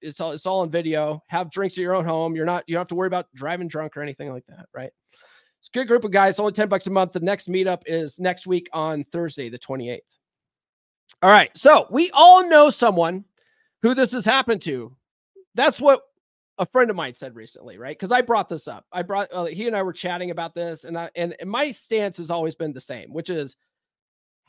It's 0.01 0.19
all 0.19 0.31
it's 0.31 0.45
all 0.45 0.61
on 0.61 0.69
video. 0.69 1.23
Have 1.27 1.51
drinks 1.51 1.75
at 1.75 1.81
your 1.81 1.95
own 1.95 2.05
home. 2.05 2.35
You're 2.35 2.45
not 2.45 2.63
you 2.67 2.73
don't 2.73 2.81
have 2.81 2.87
to 2.89 2.95
worry 2.95 3.07
about 3.07 3.27
driving 3.33 3.67
drunk 3.67 3.97
or 3.97 4.01
anything 4.01 4.31
like 4.31 4.45
that, 4.47 4.65
right? 4.75 4.91
It's 5.59 5.69
a 5.73 5.77
good 5.77 5.87
group 5.87 6.03
of 6.03 6.11
guys. 6.11 6.39
Only 6.39 6.53
10 6.53 6.69
bucks 6.69 6.87
a 6.87 6.91
month. 6.91 7.13
The 7.13 7.19
next 7.19 7.47
meetup 7.47 7.83
is 7.85 8.19
next 8.19 8.47
week 8.47 8.67
on 8.73 9.03
Thursday, 9.11 9.47
the 9.49 9.59
28th. 9.59 9.99
All 11.21 11.29
right. 11.29 11.55
So 11.57 11.87
we 11.89 12.09
all 12.11 12.47
know 12.47 12.69
someone 12.69 13.25
who 13.81 13.93
this 13.93 14.11
has 14.13 14.25
happened 14.25 14.61
to. 14.63 14.95
That's 15.55 15.79
what 15.79 16.01
a 16.57 16.65
friend 16.65 16.89
of 16.89 16.95
mine 16.95 17.13
said 17.13 17.35
recently, 17.35 17.77
right? 17.77 17.97
Because 17.97 18.11
I 18.11 18.21
brought 18.21 18.49
this 18.49 18.67
up. 18.67 18.85
I 18.91 19.01
brought 19.01 19.29
uh, 19.33 19.45
he 19.45 19.67
and 19.67 19.75
I 19.75 19.83
were 19.83 19.93
chatting 19.93 20.31
about 20.31 20.53
this, 20.53 20.83
and 20.83 20.97
I 20.97 21.09
and, 21.15 21.35
and 21.39 21.49
my 21.49 21.71
stance 21.71 22.17
has 22.17 22.31
always 22.31 22.55
been 22.55 22.73
the 22.73 22.81
same, 22.81 23.13
which 23.13 23.29
is 23.29 23.55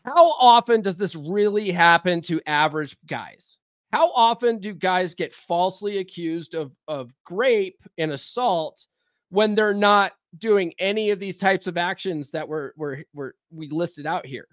how 0.04 0.32
often 0.32 0.82
does 0.82 0.96
this 0.96 1.14
really 1.14 1.70
happen 1.70 2.20
to 2.22 2.40
average 2.46 2.96
guys? 3.06 3.56
How 3.92 4.10
often 4.12 4.58
do 4.58 4.74
guys 4.74 5.14
get 5.14 5.34
falsely 5.34 5.98
accused 5.98 6.54
of 6.54 6.72
of 6.88 7.12
grape 7.24 7.78
and 7.98 8.12
assault 8.12 8.86
when 9.30 9.54
they're 9.54 9.74
not 9.74 10.12
doing 10.38 10.72
any 10.78 11.10
of 11.10 11.18
these 11.18 11.36
types 11.36 11.66
of 11.66 11.76
actions 11.76 12.30
that 12.30 12.46
were 12.46 12.74
were 12.76 13.02
were 13.14 13.34
we 13.50 13.68
listed 13.68 14.06
out 14.06 14.26
here. 14.26 14.46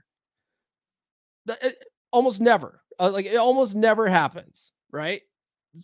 The, 2.12 2.18
almost 2.18 2.42
never, 2.42 2.82
uh, 3.00 3.12
like 3.12 3.26
it 3.26 3.38
almost 3.38 3.76
never 3.76 4.08
happens, 4.08 4.72
right? 4.92 5.22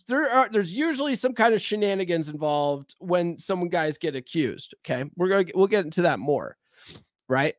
There 0.08 0.30
are 0.30 0.48
there's 0.50 0.72
usually 0.72 1.14
some 1.14 1.32
kind 1.32 1.54
of 1.54 1.62
shenanigans 1.62 2.28
involved 2.28 2.96
when 2.98 3.38
some 3.38 3.68
guys 3.68 3.98
get 3.98 4.16
accused. 4.16 4.74
Okay, 4.84 5.04
we're 5.16 5.28
gonna 5.28 5.44
we'll 5.54 5.66
get 5.68 5.84
into 5.84 6.02
that 6.02 6.18
more, 6.18 6.56
right? 7.28 7.54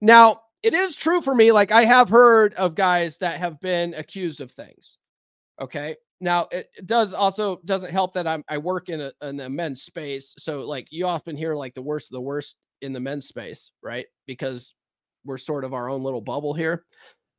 Now 0.00 0.42
it 0.62 0.74
is 0.74 0.96
true 0.96 1.20
for 1.20 1.34
me. 1.34 1.52
Like 1.52 1.72
I 1.72 1.84
have 1.84 2.08
heard 2.08 2.54
of 2.54 2.74
guys 2.74 3.18
that 3.18 3.38
have 3.38 3.60
been 3.60 3.94
accused 3.94 4.40
of 4.40 4.52
things. 4.52 4.98
Okay, 5.60 5.96
now 6.20 6.48
it, 6.52 6.68
does 6.86 7.14
also 7.14 7.60
doesn't 7.64 7.90
help 7.90 8.14
that 8.14 8.26
I'm 8.26 8.44
I 8.48 8.58
work 8.58 8.88
in 8.88 9.00
a 9.00 9.12
in 9.22 9.40
a 9.40 9.48
men's 9.48 9.82
space, 9.82 10.34
so 10.38 10.60
like 10.60 10.86
you 10.90 11.06
often 11.06 11.36
hear 11.36 11.54
like 11.54 11.74
the 11.74 11.82
worst 11.82 12.10
of 12.10 12.14
the 12.14 12.20
worst 12.20 12.56
in 12.80 12.92
the 12.92 13.00
men's 13.00 13.26
space, 13.26 13.72
right? 13.82 14.06
Because 14.26 14.74
we're 15.24 15.38
sort 15.38 15.64
of 15.64 15.74
our 15.74 15.88
own 15.88 16.02
little 16.02 16.20
bubble 16.20 16.54
here. 16.54 16.84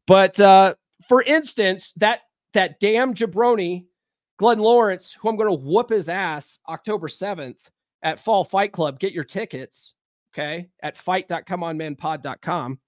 But 0.09 0.39
uh, 0.39 0.73
for 1.07 1.21
instance, 1.21 1.93
that 1.97 2.21
that 2.53 2.79
damn 2.79 3.13
jabroni, 3.13 3.85
Glenn 4.39 4.57
Lawrence, 4.57 5.13
who 5.13 5.29
I'm 5.29 5.37
going 5.37 5.49
to 5.49 5.63
whoop 5.63 5.91
his 5.91 6.09
ass 6.09 6.57
October 6.67 7.07
7th 7.07 7.57
at 8.01 8.19
Fall 8.19 8.43
Fight 8.43 8.71
Club. 8.71 8.99
Get 8.99 9.13
your 9.13 9.23
tickets, 9.23 9.93
okay, 10.33 10.67
at 10.81 10.97
fight.comeonmanpod.com. 10.97 12.79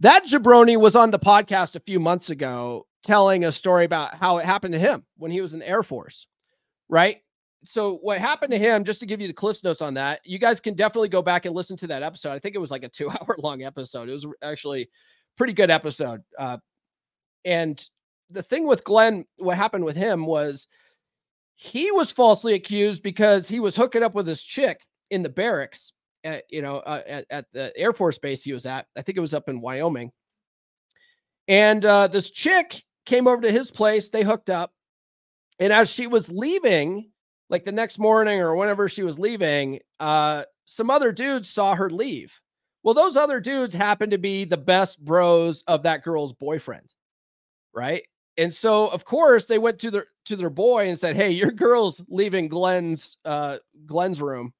That 0.00 0.26
jabroni 0.26 0.78
was 0.78 0.96
on 0.96 1.10
the 1.10 1.18
podcast 1.18 1.76
a 1.76 1.80
few 1.80 1.98
months 1.98 2.28
ago 2.28 2.86
telling 3.02 3.44
a 3.44 3.52
story 3.52 3.86
about 3.86 4.16
how 4.16 4.36
it 4.36 4.44
happened 4.44 4.74
to 4.74 4.78
him 4.78 5.02
when 5.16 5.30
he 5.30 5.40
was 5.40 5.54
in 5.54 5.60
the 5.60 5.68
Air 5.68 5.82
Force, 5.82 6.26
right? 6.90 7.22
So 7.64 7.94
what 8.02 8.18
happened 8.18 8.50
to 8.50 8.58
him, 8.58 8.84
just 8.84 9.00
to 9.00 9.06
give 9.06 9.22
you 9.22 9.28
the 9.28 9.32
cliffs 9.32 9.64
notes 9.64 9.80
on 9.80 9.94
that, 9.94 10.20
you 10.24 10.38
guys 10.38 10.60
can 10.60 10.74
definitely 10.74 11.08
go 11.08 11.22
back 11.22 11.46
and 11.46 11.54
listen 11.54 11.78
to 11.78 11.86
that 11.86 12.02
episode. 12.02 12.32
I 12.32 12.38
think 12.38 12.54
it 12.54 12.58
was 12.58 12.70
like 12.70 12.84
a 12.84 12.88
two 12.90 13.08
hour 13.22 13.34
long 13.38 13.62
episode. 13.62 14.10
It 14.10 14.12
was 14.12 14.26
actually 14.42 14.90
pretty 15.36 15.52
good 15.52 15.70
episode. 15.70 16.22
Uh, 16.38 16.58
and 17.44 17.82
the 18.30 18.42
thing 18.42 18.66
with 18.66 18.84
Glenn, 18.84 19.24
what 19.36 19.56
happened 19.56 19.84
with 19.84 19.96
him 19.96 20.26
was 20.26 20.66
he 21.54 21.90
was 21.90 22.10
falsely 22.10 22.54
accused 22.54 23.02
because 23.02 23.48
he 23.48 23.60
was 23.60 23.76
hooking 23.76 24.02
up 24.02 24.14
with 24.14 24.26
this 24.26 24.42
chick 24.42 24.80
in 25.10 25.22
the 25.22 25.28
barracks 25.28 25.92
at, 26.24 26.44
you 26.50 26.60
know, 26.60 26.76
uh, 26.78 27.02
at, 27.06 27.26
at 27.30 27.44
the 27.52 27.72
Air 27.76 27.92
Force 27.92 28.18
base 28.18 28.42
he 28.42 28.52
was 28.52 28.66
at. 28.66 28.86
I 28.96 29.02
think 29.02 29.16
it 29.16 29.22
was 29.22 29.34
up 29.34 29.48
in 29.48 29.60
Wyoming. 29.60 30.10
And 31.48 31.84
uh, 31.84 32.08
this 32.08 32.30
chick 32.30 32.82
came 33.06 33.28
over 33.28 33.42
to 33.42 33.52
his 33.52 33.70
place. 33.70 34.08
They 34.08 34.24
hooked 34.24 34.50
up. 34.50 34.72
And 35.58 35.72
as 35.72 35.88
she 35.88 36.06
was 36.06 36.28
leaving, 36.28 37.10
like 37.48 37.64
the 37.64 37.72
next 37.72 37.98
morning 37.98 38.40
or 38.40 38.56
whenever 38.56 38.88
she 38.88 39.04
was 39.04 39.18
leaving, 39.18 39.80
uh, 40.00 40.42
some 40.64 40.90
other 40.90 41.12
dudes 41.12 41.48
saw 41.48 41.74
her 41.74 41.88
leave. 41.88 42.38
Well, 42.86 42.94
those 42.94 43.16
other 43.16 43.40
dudes 43.40 43.74
happened 43.74 44.12
to 44.12 44.18
be 44.18 44.44
the 44.44 44.56
best 44.56 45.04
bros 45.04 45.64
of 45.66 45.82
that 45.82 46.04
girl's 46.04 46.32
boyfriend, 46.32 46.94
right? 47.74 48.04
And 48.38 48.54
so, 48.54 48.86
of 48.86 49.04
course, 49.04 49.46
they 49.46 49.58
went 49.58 49.80
to 49.80 49.90
their 49.90 50.06
to 50.26 50.36
their 50.36 50.50
boy 50.50 50.88
and 50.88 50.96
said, 50.96 51.16
"Hey, 51.16 51.32
your 51.32 51.50
girl's 51.50 52.00
leaving 52.08 52.46
Glenn's 52.46 53.18
uh 53.24 53.56
Glenn's 53.86 54.20
room. 54.22 54.54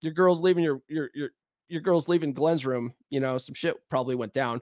Your 0.00 0.12
girl's 0.12 0.40
leaving 0.40 0.62
your 0.62 0.80
your 0.86 1.10
your 1.12 1.30
your 1.68 1.80
girl's 1.80 2.06
leaving 2.06 2.32
Glenn's 2.32 2.64
room. 2.64 2.94
You 3.10 3.18
know, 3.18 3.36
some 3.36 3.54
shit 3.56 3.74
probably 3.90 4.14
went 4.14 4.32
down." 4.32 4.60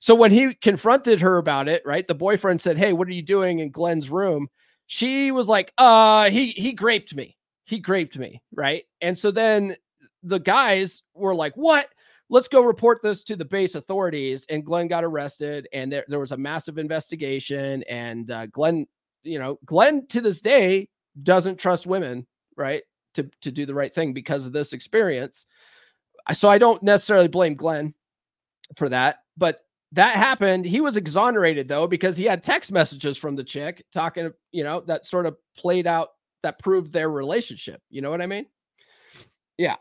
So 0.00 0.14
when 0.14 0.30
he 0.30 0.54
confronted 0.54 1.20
her 1.20 1.36
about 1.36 1.68
it, 1.68 1.82
right, 1.84 2.08
the 2.08 2.14
boyfriend 2.14 2.62
said, 2.62 2.78
"Hey, 2.78 2.94
what 2.94 3.06
are 3.06 3.12
you 3.12 3.20
doing 3.22 3.58
in 3.58 3.70
Glenn's 3.70 4.08
room?" 4.08 4.48
She 4.86 5.30
was 5.30 5.46
like, 5.46 5.74
"Uh, 5.76 6.30
he 6.30 6.52
he 6.52 6.72
graped 6.72 7.14
me. 7.14 7.36
He 7.66 7.80
graped 7.80 8.16
me." 8.16 8.40
Right, 8.50 8.84
and 9.02 9.18
so 9.18 9.30
then 9.30 9.76
the 10.22 10.40
guys 10.40 11.02
were 11.12 11.34
like, 11.34 11.52
"What?" 11.54 11.88
Let's 12.28 12.48
go 12.48 12.62
report 12.62 13.02
this 13.02 13.22
to 13.24 13.36
the 13.36 13.44
base 13.44 13.74
authorities. 13.74 14.46
And 14.48 14.64
Glenn 14.64 14.88
got 14.88 15.04
arrested, 15.04 15.68
and 15.72 15.92
there, 15.92 16.04
there 16.08 16.18
was 16.18 16.32
a 16.32 16.36
massive 16.36 16.78
investigation. 16.78 17.82
And 17.84 18.30
uh, 18.30 18.46
Glenn, 18.46 18.86
you 19.22 19.38
know, 19.38 19.58
Glenn 19.64 20.06
to 20.08 20.20
this 20.20 20.40
day 20.40 20.88
doesn't 21.22 21.58
trust 21.58 21.86
women, 21.86 22.26
right, 22.56 22.82
to 23.14 23.28
to 23.42 23.50
do 23.50 23.66
the 23.66 23.74
right 23.74 23.94
thing 23.94 24.12
because 24.12 24.46
of 24.46 24.52
this 24.52 24.72
experience. 24.72 25.46
So 26.32 26.48
I 26.48 26.58
don't 26.58 26.82
necessarily 26.82 27.28
blame 27.28 27.54
Glenn 27.54 27.94
for 28.76 28.88
that, 28.88 29.18
but 29.36 29.60
that 29.92 30.16
happened. 30.16 30.64
He 30.64 30.80
was 30.80 30.96
exonerated 30.96 31.68
though 31.68 31.86
because 31.86 32.16
he 32.16 32.24
had 32.24 32.42
text 32.42 32.72
messages 32.72 33.16
from 33.16 33.36
the 33.36 33.44
chick 33.44 33.84
talking, 33.92 34.32
you 34.50 34.64
know, 34.64 34.80
that 34.82 35.06
sort 35.06 35.26
of 35.26 35.36
played 35.56 35.86
out 35.86 36.08
that 36.42 36.58
proved 36.58 36.92
their 36.92 37.08
relationship. 37.08 37.80
You 37.90 38.02
know 38.02 38.10
what 38.10 38.20
I 38.20 38.26
mean? 38.26 38.46
Yeah. 39.58 39.76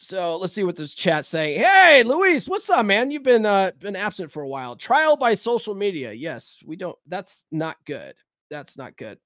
So 0.00 0.36
let's 0.36 0.52
see 0.52 0.62
what 0.62 0.76
this 0.76 0.94
chat's 0.94 1.28
saying. 1.28 1.60
Hey, 1.60 2.04
Luis, 2.04 2.48
what's 2.48 2.70
up, 2.70 2.86
man? 2.86 3.10
You've 3.10 3.24
been 3.24 3.44
uh 3.44 3.72
been 3.78 3.96
absent 3.96 4.30
for 4.30 4.42
a 4.42 4.48
while. 4.48 4.76
Trial 4.76 5.16
by 5.16 5.34
social 5.34 5.74
media. 5.74 6.12
Yes, 6.12 6.58
we 6.64 6.76
don't. 6.76 6.96
That's 7.06 7.44
not 7.50 7.76
good. 7.84 8.14
That's 8.50 8.78
not 8.78 8.96
good. 8.96 9.18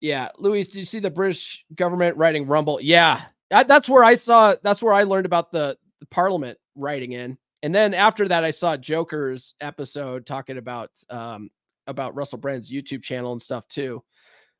Yeah, 0.00 0.28
Luis, 0.38 0.68
do 0.68 0.78
you 0.78 0.84
see 0.84 0.98
the 0.98 1.10
British 1.10 1.64
government 1.74 2.16
writing 2.16 2.46
Rumble? 2.46 2.80
Yeah, 2.80 3.22
that's 3.50 3.88
where 3.88 4.04
I 4.04 4.16
saw. 4.16 4.56
That's 4.62 4.82
where 4.82 4.94
I 4.94 5.04
learned 5.04 5.26
about 5.26 5.50
the, 5.52 5.76
the 6.00 6.06
Parliament 6.06 6.58
writing 6.76 7.12
in 7.12 7.38
and 7.62 7.74
then 7.74 7.94
after 7.94 8.28
that, 8.28 8.44
I 8.44 8.50
saw 8.50 8.76
Joker's 8.76 9.54
episode 9.60 10.26
talking 10.26 10.58
about 10.58 10.90
um, 11.10 11.50
about 11.86 12.14
Russell 12.14 12.38
Brand's 12.38 12.70
YouTube 12.70 13.02
channel 13.02 13.32
and 13.32 13.42
stuff 13.42 13.66
too. 13.68 14.02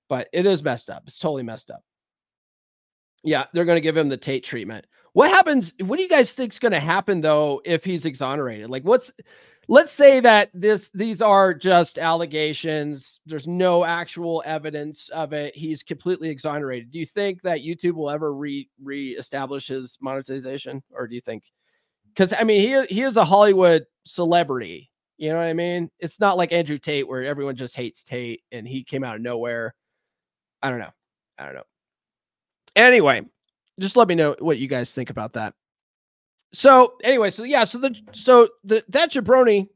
But 0.09 0.29
it 0.33 0.47
is 0.47 0.65
messed 0.65 0.91
up. 0.91 1.05
It's 1.07 1.19
totally 1.19 1.43
messed 1.43 1.71
up. 1.71 1.83
Yeah, 3.23 3.45
they're 3.53 3.65
going 3.65 3.77
to 3.77 3.83
give 3.83 3.97
him 3.97 4.09
the 4.09 4.17
Tate 4.17 4.45
treatment. 4.45 4.87
What 5.13 5.31
happens? 5.31 5.73
What 5.81 5.97
do 5.97 6.03
you 6.03 6.09
guys 6.09 6.33
think 6.33 6.53
is 6.53 6.59
going 6.59 6.73
to 6.73 6.81
happen 6.81 7.21
though 7.21 7.61
if 7.65 7.85
he's 7.85 8.05
exonerated? 8.07 8.71
Like, 8.71 8.85
what's 8.85 9.13
let's 9.69 9.93
say 9.93 10.21
that 10.21 10.51
this 10.55 10.91
these 10.95 11.23
are 11.23 11.55
just 11.55 11.99
allegations. 11.99 13.21
There's 13.27 13.47
no 13.47 13.85
actual 13.85 14.43
evidence 14.47 15.09
of 15.11 15.33
it. 15.33 15.55
He's 15.55 15.83
completely 15.83 16.31
exonerated. 16.31 16.91
Do 16.91 16.99
you 16.99 17.07
think 17.07 17.43
that 17.43 17.61
YouTube 17.61 17.95
will 17.95 18.11
ever 18.11 18.35
re 18.35 18.69
reestablish 18.83 19.69
his 19.69 19.99
monetization, 20.01 20.83
or 20.91 21.07
do 21.07 21.15
you 21.15 21.21
think 21.21 21.45
because 22.09 22.33
I 22.33 22.45
mean 22.45 22.61
he 22.61 22.95
he 22.95 23.03
is 23.03 23.17
a 23.17 23.25
Hollywood 23.25 23.85
celebrity. 24.05 24.91
You 25.19 25.31
know 25.31 25.37
what 25.37 25.47
I 25.47 25.53
mean? 25.53 25.91
It's 25.99 26.21
not 26.21 26.37
like 26.37 26.53
Andrew 26.53 26.79
Tate 26.79 27.07
where 27.07 27.25
everyone 27.25 27.57
just 27.57 27.75
hates 27.75 28.05
Tate 28.05 28.43
and 28.53 28.67
he 28.67 28.85
came 28.85 29.03
out 29.03 29.17
of 29.17 29.23
nowhere. 29.23 29.75
I 30.63 30.71
don't 30.71 30.79
know. 30.79 30.93
I 31.39 31.45
don't 31.47 31.55
know. 31.55 31.65
Anyway, 32.77 33.23
just 33.79 33.97
let 33.97 34.09
me 34.09 34.15
know 34.15 34.37
what 34.39 34.59
you 34.59 34.69
guys 34.69 34.93
think 34.93 35.11
about 35.11 35.35
that. 35.35 35.55
So 36.53 36.95
anyway, 37.03 37.31
so 37.31 37.45
yeah, 37.45 37.65
so 37.65 37.79
the 37.79 37.95
so 38.13 38.49
the 38.65 38.85
that 38.89 39.13
jabroni, 39.13 39.69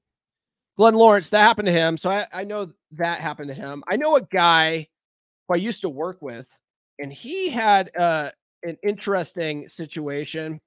Glenn 0.77 0.95
Lawrence, 0.95 1.29
that 1.31 1.41
happened 1.41 1.67
to 1.67 1.73
him. 1.73 1.97
So 1.97 2.11
I, 2.11 2.27
I 2.33 2.45
know 2.45 2.73
that 2.93 3.21
happened 3.21 3.49
to 3.49 3.55
him. 3.55 3.85
I 3.87 3.97
know 3.97 4.17
a 4.17 4.23
guy 4.23 4.89
who 5.47 5.55
I 5.55 5.59
used 5.59 5.83
to 5.83 5.89
work 5.89 6.23
with, 6.23 6.49
and 6.99 7.13
he 7.13 7.51
had 7.51 7.95
uh 7.97 8.31
an 8.63 8.77
interesting 8.83 9.69
situation 9.69 10.61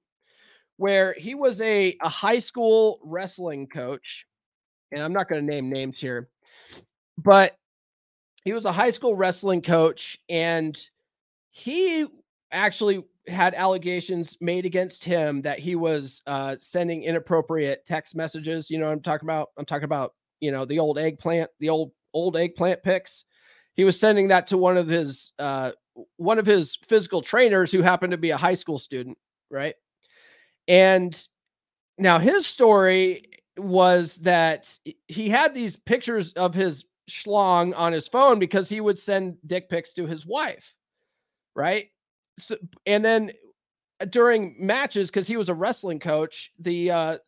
where 0.76 1.14
he 1.14 1.34
was 1.34 1.60
a, 1.60 1.96
a 2.02 2.08
high 2.08 2.38
school 2.38 3.00
wrestling 3.02 3.66
coach. 3.66 4.26
And 4.92 5.02
I'm 5.02 5.12
not 5.12 5.28
going 5.28 5.40
to 5.40 5.52
name 5.52 5.70
names 5.70 5.98
here, 5.98 6.28
but 7.18 7.56
he 8.44 8.52
was 8.52 8.66
a 8.66 8.72
high 8.72 8.90
school 8.90 9.16
wrestling 9.16 9.62
coach 9.62 10.18
and 10.28 10.78
he 11.50 12.06
actually 12.52 13.04
had 13.28 13.54
allegations 13.54 14.36
made 14.40 14.64
against 14.64 15.04
him 15.04 15.42
that 15.42 15.58
he 15.58 15.74
was 15.74 16.22
uh, 16.26 16.56
sending 16.58 17.02
inappropriate 17.02 17.84
text 17.84 18.14
messages. 18.14 18.70
You 18.70 18.78
know 18.78 18.90
I'm 18.90 19.00
talking 19.00 19.26
about? 19.26 19.50
I'm 19.58 19.64
talking 19.64 19.84
about, 19.84 20.14
you 20.40 20.52
know, 20.52 20.64
the 20.64 20.78
old 20.78 20.98
eggplant, 20.98 21.50
the 21.60 21.68
old 21.68 21.92
old 22.14 22.36
eggplant 22.36 22.82
pics. 22.82 23.24
He 23.74 23.84
was 23.84 23.98
sending 23.98 24.28
that 24.28 24.46
to 24.48 24.58
one 24.58 24.76
of 24.76 24.88
his 24.88 25.32
uh, 25.38 25.72
one 26.16 26.38
of 26.38 26.46
his 26.46 26.76
physical 26.88 27.22
trainers 27.22 27.72
who 27.72 27.82
happened 27.82 28.12
to 28.12 28.16
be 28.16 28.30
a 28.30 28.36
high 28.36 28.54
school 28.54 28.78
student, 28.78 29.18
right? 29.50 29.74
And 30.68 31.18
now 31.98 32.18
his 32.18 32.46
story 32.46 33.30
was 33.56 34.16
that 34.16 34.78
he 35.08 35.28
had 35.28 35.54
these 35.54 35.76
pictures 35.76 36.32
of 36.32 36.54
his 36.54 36.84
schlong 37.08 37.72
on 37.76 37.92
his 37.92 38.08
phone 38.08 38.38
because 38.38 38.68
he 38.68 38.80
would 38.80 38.98
send 38.98 39.36
dick 39.46 39.68
pics 39.68 39.92
to 39.94 40.06
his 40.06 40.26
wife, 40.26 40.74
right? 41.54 41.88
So, 42.38 42.56
and 42.86 43.04
then 43.04 43.32
uh, 44.00 44.06
during 44.06 44.56
matches, 44.58 45.10
because 45.10 45.26
he 45.26 45.36
was 45.36 45.48
a 45.48 45.54
wrestling 45.54 46.00
coach, 46.00 46.52
the 46.58 46.90
uh, 46.90 47.18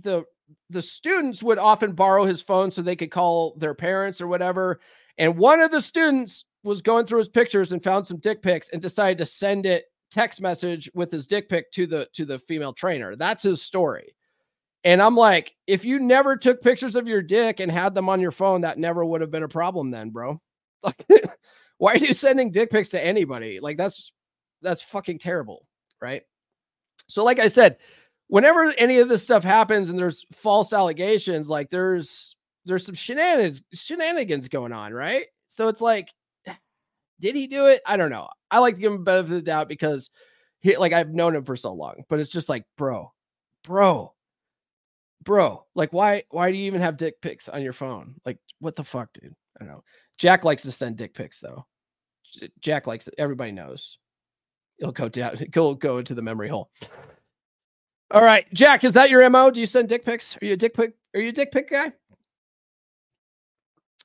the 0.00 0.24
the 0.70 0.82
students 0.82 1.42
would 1.42 1.58
often 1.58 1.92
borrow 1.92 2.24
his 2.24 2.42
phone 2.42 2.70
so 2.70 2.82
they 2.82 2.96
could 2.96 3.10
call 3.10 3.54
their 3.58 3.74
parents 3.74 4.20
or 4.20 4.26
whatever. 4.26 4.80
And 5.18 5.36
one 5.36 5.60
of 5.60 5.70
the 5.70 5.80
students 5.80 6.44
was 6.64 6.82
going 6.82 7.06
through 7.06 7.18
his 7.18 7.28
pictures 7.28 7.72
and 7.72 7.82
found 7.82 8.06
some 8.06 8.18
dick 8.18 8.42
pics 8.42 8.68
and 8.70 8.80
decided 8.80 9.18
to 9.18 9.26
send 9.26 9.66
it 9.66 9.84
text 10.10 10.40
message 10.40 10.90
with 10.94 11.10
his 11.10 11.26
dick 11.26 11.48
pic 11.48 11.70
to 11.72 11.86
the 11.86 12.08
to 12.12 12.24
the 12.24 12.38
female 12.38 12.72
trainer. 12.72 13.16
That's 13.16 13.42
his 13.42 13.62
story. 13.62 14.14
And 14.84 15.00
I'm 15.00 15.16
like, 15.16 15.54
if 15.66 15.84
you 15.84 16.00
never 16.00 16.36
took 16.36 16.60
pictures 16.60 16.96
of 16.96 17.06
your 17.06 17.22
dick 17.22 17.60
and 17.60 17.70
had 17.70 17.94
them 17.94 18.08
on 18.08 18.20
your 18.20 18.32
phone, 18.32 18.62
that 18.62 18.78
never 18.78 19.04
would 19.04 19.20
have 19.20 19.30
been 19.30 19.44
a 19.44 19.48
problem 19.48 19.90
then, 19.90 20.10
bro. 20.10 20.40
Like 20.84 21.38
why 21.78 21.94
are 21.94 21.96
you 21.96 22.14
sending 22.14 22.52
dick 22.52 22.70
pics 22.70 22.90
to 22.90 23.04
anybody? 23.04 23.58
Like 23.58 23.76
that's 23.76 24.12
that's 24.62 24.82
fucking 24.82 25.18
terrible, 25.18 25.66
right? 26.00 26.22
So 27.08 27.24
like 27.24 27.38
I 27.38 27.48
said, 27.48 27.78
whenever 28.28 28.72
any 28.78 28.98
of 28.98 29.08
this 29.08 29.22
stuff 29.22 29.44
happens 29.44 29.90
and 29.90 29.98
there's 29.98 30.24
false 30.32 30.72
allegations, 30.72 31.50
like 31.50 31.70
there's 31.70 32.36
there's 32.64 32.86
some 32.86 32.94
shenanigans 32.94 33.62
shenanigans 33.74 34.48
going 34.48 34.72
on, 34.72 34.92
right? 34.92 35.26
So 35.48 35.68
it's 35.68 35.80
like 35.80 36.08
did 37.20 37.34
he 37.34 37.46
do 37.46 37.66
it? 37.66 37.82
I 37.86 37.96
don't 37.96 38.10
know. 38.10 38.28
I 38.50 38.58
like 38.58 38.76
to 38.76 38.80
give 38.80 38.92
him 38.92 39.04
benefit 39.04 39.32
of 39.32 39.36
the 39.36 39.42
doubt 39.42 39.68
because 39.68 40.10
he 40.60 40.76
like 40.76 40.92
I've 40.92 41.10
known 41.10 41.36
him 41.36 41.44
for 41.44 41.56
so 41.56 41.72
long, 41.72 42.04
but 42.08 42.20
it's 42.20 42.30
just 42.30 42.48
like, 42.48 42.64
bro, 42.76 43.12
bro, 43.64 44.14
bro, 45.22 45.66
like 45.74 45.92
why 45.92 46.22
why 46.30 46.50
do 46.50 46.56
you 46.56 46.64
even 46.64 46.80
have 46.80 46.96
dick 46.96 47.20
pics 47.20 47.48
on 47.48 47.62
your 47.62 47.72
phone? 47.72 48.14
Like, 48.24 48.38
what 48.60 48.76
the 48.76 48.84
fuck, 48.84 49.12
dude? 49.12 49.34
I 49.60 49.64
don't 49.64 49.72
know. 49.72 49.84
Jack 50.18 50.44
likes 50.44 50.62
to 50.62 50.72
send 50.72 50.96
dick 50.96 51.14
pics 51.14 51.40
though. 51.40 51.66
Jack 52.60 52.86
likes 52.86 53.08
it. 53.08 53.14
Everybody 53.18 53.52
knows. 53.52 53.98
He'll 54.78 54.92
go 54.92 55.08
down, 55.08 55.36
he'll 55.54 55.74
go 55.74 55.98
into 55.98 56.14
the 56.14 56.22
memory 56.22 56.48
hole. 56.48 56.70
All 58.10 58.22
right, 58.22 58.46
Jack, 58.52 58.84
is 58.84 58.92
that 58.92 59.10
your 59.10 59.28
MO? 59.30 59.50
Do 59.50 59.60
you 59.60 59.66
send 59.66 59.88
dick 59.88 60.04
pics? 60.04 60.36
Are 60.40 60.44
you 60.44 60.52
a 60.52 60.56
dick 60.56 60.74
pic? 60.74 60.94
Are 61.14 61.20
you 61.20 61.30
a 61.30 61.32
dick 61.32 61.50
pic 61.50 61.70
guy? 61.70 61.92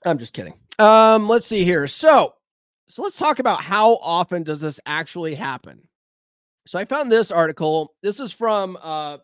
I'm 0.05 0.17
just 0.17 0.33
kidding. 0.33 0.53
Um, 0.79 1.27
let's 1.27 1.47
see 1.47 1.63
here. 1.65 1.87
So 1.87 2.35
so 2.87 3.01
let's 3.03 3.17
talk 3.17 3.39
about 3.39 3.61
how 3.61 3.97
often 3.97 4.43
does 4.43 4.61
this 4.61 4.79
actually 4.85 5.35
happen. 5.35 5.81
So 6.65 6.79
I 6.79 6.85
found 6.85 7.11
this 7.11 7.31
article. 7.31 7.95
This 8.01 8.19
is 8.19 8.31
from 8.31 8.77
uh 8.81 9.17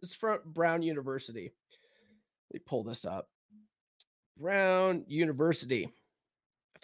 this 0.00 0.10
is 0.10 0.16
from 0.16 0.40
Brown 0.44 0.82
University. 0.82 1.50
Let 2.50 2.60
me 2.60 2.64
pull 2.66 2.84
this 2.84 3.04
up. 3.04 3.28
Brown 4.38 5.04
University. 5.06 5.88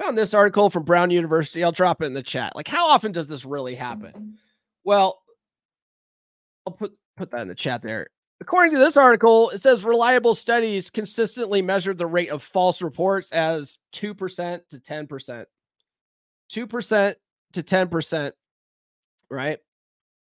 Found 0.01 0.17
this 0.17 0.33
article 0.33 0.71
from 0.71 0.85
Brown 0.85 1.11
University. 1.11 1.63
I'll 1.63 1.73
drop 1.73 2.01
it 2.01 2.07
in 2.07 2.15
the 2.15 2.23
chat. 2.23 2.57
Like, 2.57 2.69
how 2.69 2.89
often 2.89 3.13
does 3.13 3.29
this 3.29 3.45
really 3.45 3.75
happen? 3.75 4.13
Mm-hmm. 4.13 4.31
Well, 4.83 5.21
I'll 6.67 6.73
put 6.73 6.93
put 7.19 7.31
that 7.33 7.43
in 7.43 7.49
the 7.49 7.55
chat 7.55 7.83
there. 7.83 8.09
According 8.41 8.73
to 8.75 8.81
this 8.81 8.97
article, 8.97 9.51
it 9.51 9.61
says 9.61 9.85
reliable 9.85 10.35
studies 10.35 10.89
consistently 10.89 11.61
measured 11.61 11.99
the 11.99 12.07
rate 12.07 12.31
of 12.31 12.43
false 12.43 12.81
reports 12.81 13.31
as 13.33 13.77
2% 13.93 14.61
to 14.71 14.79
10%. 14.79 15.45
2% 16.51 17.15
to 17.53 17.63
10%, 17.63 18.33
right, 19.31 19.59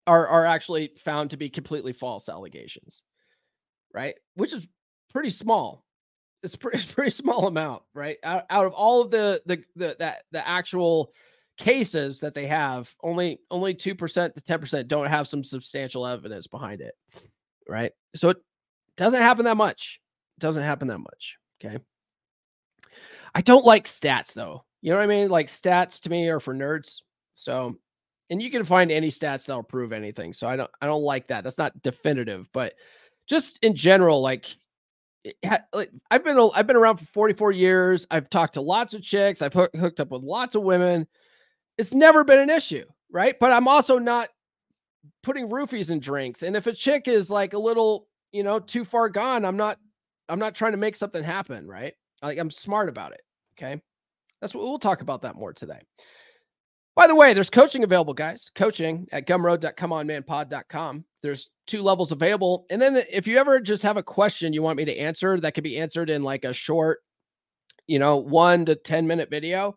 are, 0.07 0.27
are 0.27 0.47
actually 0.47 0.93
found 0.97 1.31
to 1.31 1.37
be 1.37 1.51
completely 1.51 1.93
false 1.93 2.31
allegations, 2.31 3.03
right? 3.93 4.15
Which 4.35 4.55
is 4.55 4.67
pretty 5.13 5.31
small. 5.31 5.85
It's 6.47 6.55
pretty, 6.55 6.79
pretty 6.95 7.11
small 7.11 7.49
amount, 7.49 7.83
right? 7.93 8.17
Out, 8.23 8.45
out 8.49 8.67
of 8.67 8.73
all 8.73 9.03
of 9.03 9.11
the, 9.11 9.43
the, 9.47 9.63
the, 9.75 9.97
that, 9.99 10.23
the 10.31 10.47
actual 10.47 11.13
cases 11.59 12.21
that 12.21 12.35
they 12.35 12.47
have, 12.47 12.95
only, 13.03 13.41
only 13.51 13.75
2% 13.75 14.35
to 14.35 14.41
10% 14.41 14.87
don't 14.87 15.09
have 15.09 15.27
some 15.27 15.43
substantial 15.43 16.07
evidence 16.07 16.47
behind 16.47 16.81
it, 16.81 16.95
right? 17.69 17.91
So 18.15 18.29
it 18.31 18.37
doesn't 18.97 19.21
happen 19.21 19.45
that 19.47 19.57
much. 19.57 20.01
It 20.39 20.41
doesn't 20.41 20.63
happen 20.63 20.87
that 20.89 20.99
much. 20.99 21.37
Okay. 21.61 21.79
I 23.35 23.41
don't 23.41 23.65
like 23.65 23.87
stats 23.87 24.33
though. 24.33 24.65
You 24.83 24.91
know 24.91 24.99
what 24.99 25.05
I 25.05 25.09
mean? 25.09 25.29
Like 25.29 25.49
stats 25.49 26.01
to 26.03 26.11
me 26.11 26.29
are 26.29 26.41
for 26.41 26.55
nerds. 26.55 26.99
So, 27.35 27.75
and 28.31 28.41
you 28.41 28.53
can 28.53 28.63
find 28.63 28.93
any 28.93 29.09
stats 29.09 29.47
that'll 29.47 29.65
prove 29.65 29.93
anything. 29.93 30.33
So 30.33 30.47
I 30.47 30.55
don't, 30.55 30.71
I 30.81 30.87
don't 30.87 31.03
like 31.03 31.27
that. 31.27 31.43
That's 31.43 31.59
not 31.59 31.83
definitive, 31.83 32.49
but 32.53 32.75
just 33.27 33.59
in 33.63 33.75
general, 33.75 34.23
like 34.23 34.47
I've 36.11 36.25
been, 36.25 36.51
I've 36.55 36.67
been 36.67 36.77
around 36.77 36.99
for 36.99 37.07
44 37.07 37.53
years. 37.53 38.07
I've 38.11 38.31
talked 38.31 38.55
to 38.55 38.61
lots 38.61 38.95
of 38.95 39.03
chicks. 39.03 39.43
I've 39.43 39.53
hooked 39.53 40.01
up 40.01 40.11
with 40.11 40.23
lots 40.23 40.55
of 40.55 40.63
women. 40.63 41.07
It's 41.79 41.95
never 41.95 42.25
been 42.25 42.39
an 42.39 42.51
issue, 42.51 42.85
right? 43.11 43.35
But 43.39 43.53
I'm 43.53 43.69
also 43.69 43.99
not 43.99 44.29
putting 45.23 45.49
roofies 45.49 45.91
in 45.91 46.01
drinks. 46.01 46.43
And 46.43 46.57
if 46.57 46.67
a 46.67 46.73
chick 46.73 47.09
is 47.09 47.31
like 47.31 47.53
a 47.53 47.59
little, 47.59 48.09
you 48.33 48.43
know, 48.43 48.59
too 48.59 48.85
far 48.85 49.09
gone, 49.09 49.45
I'm 49.45 49.57
not, 49.57 49.79
I'm 50.29 50.39
not 50.39 50.55
trying 50.55 50.73
to 50.73 50.79
make 50.79 50.97
something 50.97 51.23
happen, 51.23 51.67
right? 51.67 51.95
Like 52.23 52.39
I'm 52.39 52.51
smart 52.51 52.89
about 52.89 53.13
it. 53.13 53.21
Okay. 53.59 53.81
That's 54.41 54.55
what 54.55 54.65
we'll 54.65 54.79
talk 54.79 55.01
about 55.01 55.23
that 55.23 55.37
more 55.37 55.53
today. 55.53 55.81
By 56.97 57.07
the 57.07 57.15
way, 57.15 57.35
there's 57.35 57.51
coaching 57.51 57.85
available, 57.85 58.15
guys. 58.15 58.51
Coaching 58.55 59.07
at 59.13 59.27
gumroad.comeonmanpod.com. 59.27 61.05
There's 61.23 61.51
two 61.67 61.83
levels 61.83 62.11
available. 62.11 62.65
And 62.71 62.81
then 62.81 63.03
if 63.11 63.27
you 63.27 63.37
ever 63.37 63.61
just 63.61 63.83
have 63.83 63.99
a 63.99 64.03
question 64.03 64.55
you 64.55 64.63
want 64.63 64.79
me 64.79 64.87
to 64.87 64.97
answer 64.97 65.39
that 65.39 65.55
could 65.55 65.63
be 65.63 65.79
answered 65.79 66.09
in 66.09 66.23
like 66.23 66.45
a 66.45 66.55
short, 66.55 67.01
you 67.87 67.99
know, 67.99 68.17
one 68.17 68.65
to 68.65 68.77
10 68.77 69.07
minute 69.07 69.29
video, 69.29 69.77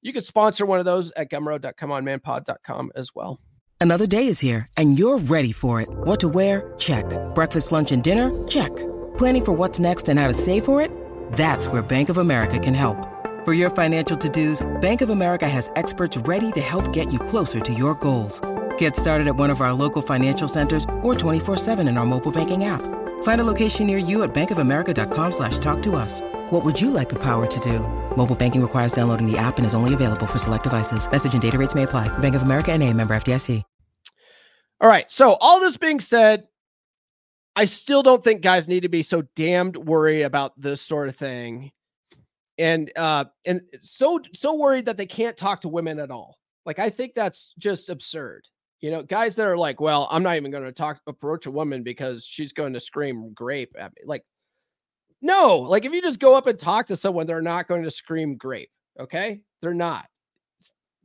you 0.00 0.14
could 0.14 0.24
sponsor 0.24 0.64
one 0.64 0.78
of 0.78 0.86
those 0.86 1.12
at 1.12 1.30
gumroad.comeonmanpod.com 1.30 2.92
as 2.96 3.14
well. 3.14 3.40
Another 3.78 4.06
day 4.06 4.26
is 4.26 4.40
here 4.40 4.66
and 4.78 4.98
you're 4.98 5.18
ready 5.18 5.52
for 5.52 5.82
it. 5.82 5.88
What 5.90 6.18
to 6.20 6.28
wear? 6.28 6.72
Check. 6.78 7.04
Breakfast, 7.34 7.72
lunch, 7.72 7.92
and 7.92 8.02
dinner? 8.02 8.30
Check. 8.48 8.74
Planning 9.18 9.44
for 9.44 9.52
what's 9.52 9.78
next 9.78 10.08
and 10.08 10.18
how 10.18 10.28
to 10.28 10.34
save 10.34 10.64
for 10.64 10.80
it? 10.80 10.90
That's 11.32 11.68
where 11.68 11.82
Bank 11.82 12.08
of 12.08 12.16
America 12.16 12.58
can 12.58 12.72
help. 12.72 13.13
For 13.44 13.52
your 13.52 13.68
financial 13.68 14.16
to-dos, 14.16 14.66
Bank 14.80 15.02
of 15.02 15.10
America 15.10 15.46
has 15.46 15.70
experts 15.76 16.16
ready 16.16 16.50
to 16.52 16.62
help 16.62 16.90
get 16.94 17.12
you 17.12 17.18
closer 17.18 17.60
to 17.60 17.74
your 17.74 17.94
goals. 17.96 18.40
Get 18.78 18.96
started 18.96 19.26
at 19.26 19.36
one 19.36 19.50
of 19.50 19.60
our 19.60 19.74
local 19.74 20.00
financial 20.00 20.48
centers 20.48 20.84
or 21.02 21.14
24-7 21.14 21.86
in 21.86 21.98
our 21.98 22.06
mobile 22.06 22.32
banking 22.32 22.64
app. 22.64 22.80
Find 23.22 23.42
a 23.42 23.44
location 23.44 23.86
near 23.86 23.98
you 23.98 24.22
at 24.22 24.32
bankofamerica.com 24.32 25.30
slash 25.30 25.58
talk 25.58 25.82
to 25.82 25.94
us. 25.94 26.22
What 26.52 26.64
would 26.64 26.80
you 26.80 26.90
like 26.90 27.10
the 27.10 27.18
power 27.22 27.44
to 27.44 27.60
do? 27.60 27.80
Mobile 28.16 28.34
banking 28.34 28.62
requires 28.62 28.92
downloading 28.92 29.30
the 29.30 29.36
app 29.36 29.58
and 29.58 29.66
is 29.66 29.74
only 29.74 29.92
available 29.92 30.26
for 30.26 30.38
select 30.38 30.64
devices. 30.64 31.06
Message 31.10 31.34
and 31.34 31.42
data 31.42 31.58
rates 31.58 31.74
may 31.74 31.82
apply. 31.82 32.08
Bank 32.20 32.34
of 32.34 32.44
America 32.44 32.72
and 32.72 32.82
a 32.82 32.90
member 32.94 33.14
FDIC. 33.14 33.62
All 34.80 34.88
right. 34.88 35.10
So 35.10 35.34
all 35.34 35.60
this 35.60 35.76
being 35.76 36.00
said, 36.00 36.48
I 37.54 37.66
still 37.66 38.02
don't 38.02 38.24
think 38.24 38.40
guys 38.40 38.68
need 38.68 38.84
to 38.84 38.88
be 38.88 39.02
so 39.02 39.24
damned 39.36 39.76
worried 39.76 40.22
about 40.22 40.58
this 40.58 40.80
sort 40.80 41.08
of 41.08 41.16
thing 41.16 41.72
and 42.58 42.92
uh 42.96 43.24
and 43.44 43.62
so 43.80 44.20
so 44.32 44.54
worried 44.54 44.86
that 44.86 44.96
they 44.96 45.06
can't 45.06 45.36
talk 45.36 45.60
to 45.60 45.68
women 45.68 45.98
at 45.98 46.10
all. 46.10 46.38
Like 46.66 46.78
i 46.78 46.88
think 46.88 47.12
that's 47.14 47.52
just 47.58 47.90
absurd 47.90 48.42
you 48.80 48.90
know 48.90 49.02
guys 49.02 49.36
that 49.36 49.46
are 49.46 49.56
like 49.56 49.82
well 49.82 50.08
i'm 50.10 50.22
not 50.22 50.36
even 50.36 50.50
going 50.50 50.64
to 50.64 50.72
talk 50.72 50.98
approach 51.06 51.44
a 51.44 51.50
woman 51.50 51.82
because 51.82 52.24
she's 52.24 52.54
going 52.54 52.72
to 52.72 52.80
scream 52.80 53.34
grape 53.34 53.74
at 53.78 53.92
me 53.94 54.02
like 54.06 54.24
no 55.20 55.58
like 55.58 55.84
if 55.84 55.92
you 55.92 56.00
just 56.00 56.20
go 56.20 56.34
up 56.34 56.46
and 56.46 56.58
talk 56.58 56.86
to 56.86 56.96
someone 56.96 57.26
they're 57.26 57.42
not 57.42 57.68
going 57.68 57.82
to 57.82 57.90
scream 57.90 58.34
grape 58.36 58.70
okay? 58.98 59.40
They're 59.60 59.74
not. 59.74 60.06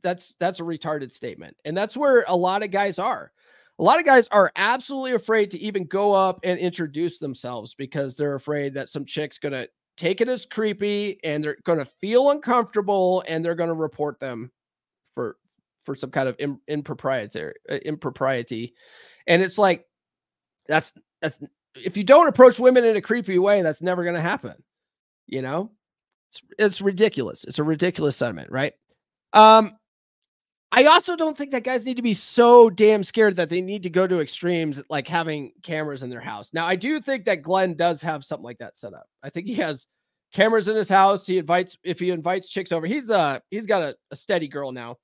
That's 0.02 0.34
that's 0.40 0.60
a 0.60 0.64
retarded 0.64 1.12
statement 1.12 1.56
and 1.64 1.76
that's 1.76 1.96
where 1.96 2.24
a 2.26 2.36
lot 2.36 2.62
of 2.62 2.70
guys 2.70 2.98
are. 2.98 3.32
A 3.78 3.82
lot 3.82 3.98
of 3.98 4.04
guys 4.04 4.28
are 4.28 4.52
absolutely 4.56 5.12
afraid 5.12 5.50
to 5.50 5.58
even 5.58 5.84
go 5.84 6.12
up 6.12 6.40
and 6.42 6.58
introduce 6.58 7.18
themselves 7.18 7.74
because 7.74 8.16
they're 8.16 8.34
afraid 8.34 8.74
that 8.74 8.88
some 8.88 9.04
chick's 9.04 9.38
going 9.38 9.52
to 9.52 9.68
take 10.00 10.20
it 10.20 10.28
as 10.28 10.46
creepy 10.46 11.20
and 11.22 11.44
they're 11.44 11.58
going 11.64 11.78
to 11.78 11.84
feel 11.84 12.30
uncomfortable 12.30 13.22
and 13.28 13.44
they're 13.44 13.54
going 13.54 13.68
to 13.68 13.74
report 13.74 14.18
them 14.18 14.50
for 15.14 15.36
for 15.84 15.94
some 15.94 16.10
kind 16.10 16.28
of 16.28 16.36
impropriety 16.68 17.52
uh, 17.70 17.74
impropriety 17.84 18.74
and 19.26 19.42
it's 19.42 19.58
like 19.58 19.86
That's 20.68 20.94
that's 21.20 21.40
if 21.74 21.96
you 21.96 22.04
don't 22.04 22.28
approach 22.28 22.58
women 22.60 22.84
in 22.84 22.96
a 22.96 23.00
creepy 23.00 23.38
way, 23.38 23.62
that's 23.62 23.82
never 23.82 24.04
going 24.04 24.16
to 24.16 24.20
happen. 24.20 24.54
You 25.26 25.42
know, 25.42 25.70
it's 26.30 26.42
it's 26.58 26.80
ridiculous. 26.80 27.44
It's 27.44 27.58
a 27.58 27.64
ridiculous 27.64 28.16
sentiment, 28.16 28.50
right? 28.50 28.72
Um, 29.32 29.76
I 30.72 30.84
also 30.84 31.16
don't 31.16 31.36
think 31.36 31.50
that 31.50 31.64
guys 31.64 31.84
need 31.84 31.96
to 31.96 32.02
be 32.02 32.14
so 32.14 32.70
damn 32.70 33.02
scared 33.02 33.36
that 33.36 33.48
they 33.48 33.60
need 33.60 33.82
to 33.82 33.90
go 33.90 34.06
to 34.06 34.20
extremes 34.20 34.80
like 34.88 35.08
having 35.08 35.52
cameras 35.62 36.04
in 36.04 36.10
their 36.10 36.20
house. 36.20 36.52
Now, 36.52 36.66
I 36.66 36.76
do 36.76 37.00
think 37.00 37.24
that 37.24 37.42
Glenn 37.42 37.74
does 37.74 38.00
have 38.02 38.24
something 38.24 38.44
like 38.44 38.58
that 38.58 38.76
set 38.76 38.94
up. 38.94 39.06
I 39.22 39.30
think 39.30 39.48
he 39.48 39.54
has 39.54 39.88
cameras 40.32 40.68
in 40.68 40.76
his 40.76 40.88
house. 40.88 41.26
He 41.26 41.38
invites 41.38 41.76
if 41.82 41.98
he 41.98 42.10
invites 42.10 42.50
chicks 42.50 42.70
over. 42.70 42.86
He's 42.86 43.10
uh 43.10 43.40
he's 43.50 43.66
got 43.66 43.82
a, 43.82 43.96
a 44.12 44.16
steady 44.16 44.46
girl 44.46 44.70
now. 44.70 44.96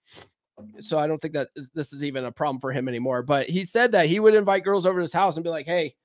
So 0.79 0.99
I 0.99 1.07
don't 1.07 1.21
think 1.21 1.35
that 1.35 1.49
is, 1.57 1.69
this 1.75 1.93
is 1.93 2.05
even 2.05 2.25
a 2.25 2.33
problem 2.33 2.61
for 2.61 2.73
him 2.73 2.89
anymore. 2.89 3.23
But 3.23 3.49
he 3.49 3.65
said 3.65 3.93
that 3.93 4.07
he 4.07 4.21
would 4.21 4.35
invite 4.35 4.65
girls 4.65 4.87
over 4.87 4.99
to 4.99 5.03
his 5.03 5.13
house 5.13 5.37
and 5.37 5.45
be 5.45 5.51
like, 5.51 5.67
"Hey, 5.67 5.97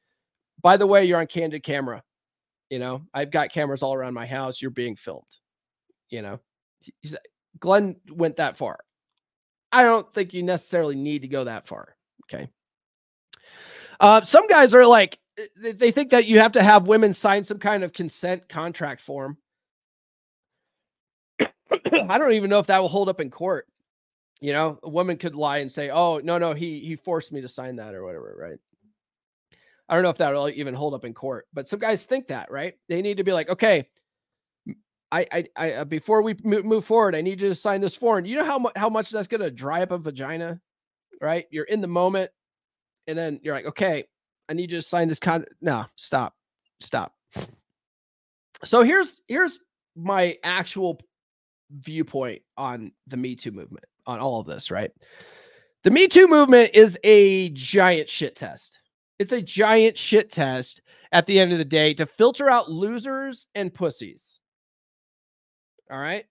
by 0.62 0.76
the 0.76 0.88
way, 0.88 1.06
you're 1.06 1.20
on 1.20 1.28
candid 1.28 1.64
camera. 1.64 2.04
You 2.70 2.80
know, 2.80 3.04
I've 3.14 3.32
got 3.32 3.52
cameras 3.52 3.84
all 3.84 3.94
around 3.94 4.14
my 4.14 4.26
house. 4.26 4.62
You're 4.62 4.72
being 4.72 4.96
filmed. 4.96 5.24
You 6.10 6.22
know, 6.22 6.40
he's, 7.02 7.16
Glenn 7.60 7.96
went 8.10 8.38
that 8.38 8.58
far. 8.58 8.80
I 9.72 9.84
don't 9.84 10.12
think 10.14 10.34
you 10.34 10.44
necessarily 10.44 10.96
need 10.96 11.22
to 11.22 11.28
go 11.28 11.46
that 11.46 11.68
far. 11.68 11.96
Okay. 12.26 12.50
Uh, 14.00 14.22
some 14.22 14.48
guys 14.48 14.74
are 14.74 14.86
like, 14.86 15.20
they 15.58 15.92
think 15.92 16.12
that 16.12 16.26
you 16.26 16.40
have 16.40 16.52
to 16.54 16.64
have 16.64 16.88
women 16.88 17.14
sign 17.14 17.44
some 17.44 17.60
kind 17.60 17.84
of 17.84 17.94
consent 17.94 18.50
contract 18.50 19.02
form. 19.02 19.38
I 21.40 22.18
don't 22.18 22.34
even 22.34 22.50
know 22.50 22.60
if 22.60 22.68
that 22.68 22.80
will 22.80 22.90
hold 22.90 23.10
up 23.10 23.22
in 23.22 23.30
court. 23.30 23.68
You 24.42 24.54
know, 24.54 24.80
a 24.84 24.90
woman 24.90 25.18
could 25.18 25.36
lie 25.36 25.60
and 25.60 25.72
say, 25.72 25.92
"Oh, 25.92 26.20
no, 26.24 26.40
no, 26.40 26.54
he 26.54 26.80
he 26.80 26.96
forced 26.96 27.32
me 27.32 27.42
to 27.42 27.48
sign 27.48 27.76
that 27.76 27.94
or 27.94 28.04
whatever," 28.04 28.36
right? 28.40 28.58
I 29.88 29.94
don't 29.94 30.04
know 30.04 30.10
if 30.10 30.18
that'll 30.18 30.50
even 30.50 30.74
hold 30.74 30.94
up 30.94 31.06
in 31.06 31.14
court, 31.14 31.48
but 31.54 31.68
some 31.68 31.80
guys 31.80 32.06
think 32.06 32.28
that, 32.28 32.50
right? 32.50 32.76
They 32.88 33.02
need 33.02 33.18
to 33.18 33.24
be 33.24 33.34
like, 33.34 33.50
okay, 33.50 33.88
I, 35.12 35.28
I, 35.32 35.46
I 35.58 35.72
uh, 35.74 35.86
before 35.86 36.22
we 36.22 36.36
move 36.44 36.86
forward, 36.86 37.16
I 37.16 37.22
need 37.22 37.42
you 37.42 37.50
to 37.50 37.56
sign 37.56 37.82
this 37.82 37.96
form. 37.96 38.26
You 38.26 38.38
know 38.38 38.46
how 38.46 38.60
much 38.60 38.74
how 38.76 38.90
much 38.90 39.10
that's 39.10 39.28
going 39.28 39.42
to 39.42 39.52
dry 39.52 39.82
up 39.82 39.92
a 39.92 39.98
vagina, 39.98 40.60
right? 41.22 41.46
You're 41.52 41.66
in 41.66 41.82
the 41.82 41.88
moment, 41.88 42.32
and 43.08 43.18
then 43.18 43.40
you're 43.44 43.54
like, 43.54 43.66
okay, 43.66 44.06
I 44.50 44.54
need 44.54 44.72
you 44.72 44.78
to 44.78 44.82
sign 44.82 45.08
this 45.08 45.20
con. 45.20 45.46
No, 45.62 45.86
stop, 45.96 46.34
stop. 46.80 47.14
So 48.64 48.84
here's 48.84 49.20
here's 49.28 49.60
my 49.96 50.38
actual 50.44 51.00
viewpoint 51.72 52.42
on 52.58 52.92
the 53.08 53.18
Me 53.18 53.36
Too 53.36 53.52
movement, 53.52 53.86
on 54.06 54.20
all 54.20 54.40
of 54.40 54.48
this, 54.48 54.72
right? 54.72 54.92
The 55.84 55.92
Me 55.92 56.08
Too 56.08 56.28
movement 56.28 56.72
is 56.74 56.98
a 57.04 57.50
giant 57.50 58.08
shit 58.08 58.36
test. 58.36 58.80
It's 59.20 59.34
a 59.34 59.42
giant 59.42 59.98
shit 59.98 60.32
test 60.32 60.82
at 61.12 61.26
the 61.26 61.40
end 61.40 61.52
of 61.52 61.58
the 61.58 61.66
day 61.66 61.94
to 61.96 62.06
filter 62.06 62.50
out 62.50 62.72
losers 62.72 63.48
and 63.56 63.74
pussies. 63.74 64.41
All 65.92 66.00
right. 66.00 66.26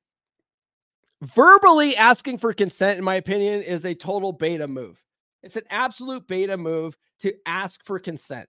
Verbally 1.22 1.96
asking 1.96 2.38
for 2.38 2.54
consent, 2.54 2.98
in 2.98 3.04
my 3.04 3.16
opinion, 3.16 3.62
is 3.62 3.84
a 3.84 3.94
total 3.94 4.32
beta 4.32 4.66
move. 4.66 4.98
It's 5.42 5.56
an 5.56 5.64
absolute 5.68 6.26
beta 6.26 6.56
move 6.56 6.96
to 7.20 7.34
ask 7.44 7.84
for 7.84 7.98
consent. 7.98 8.48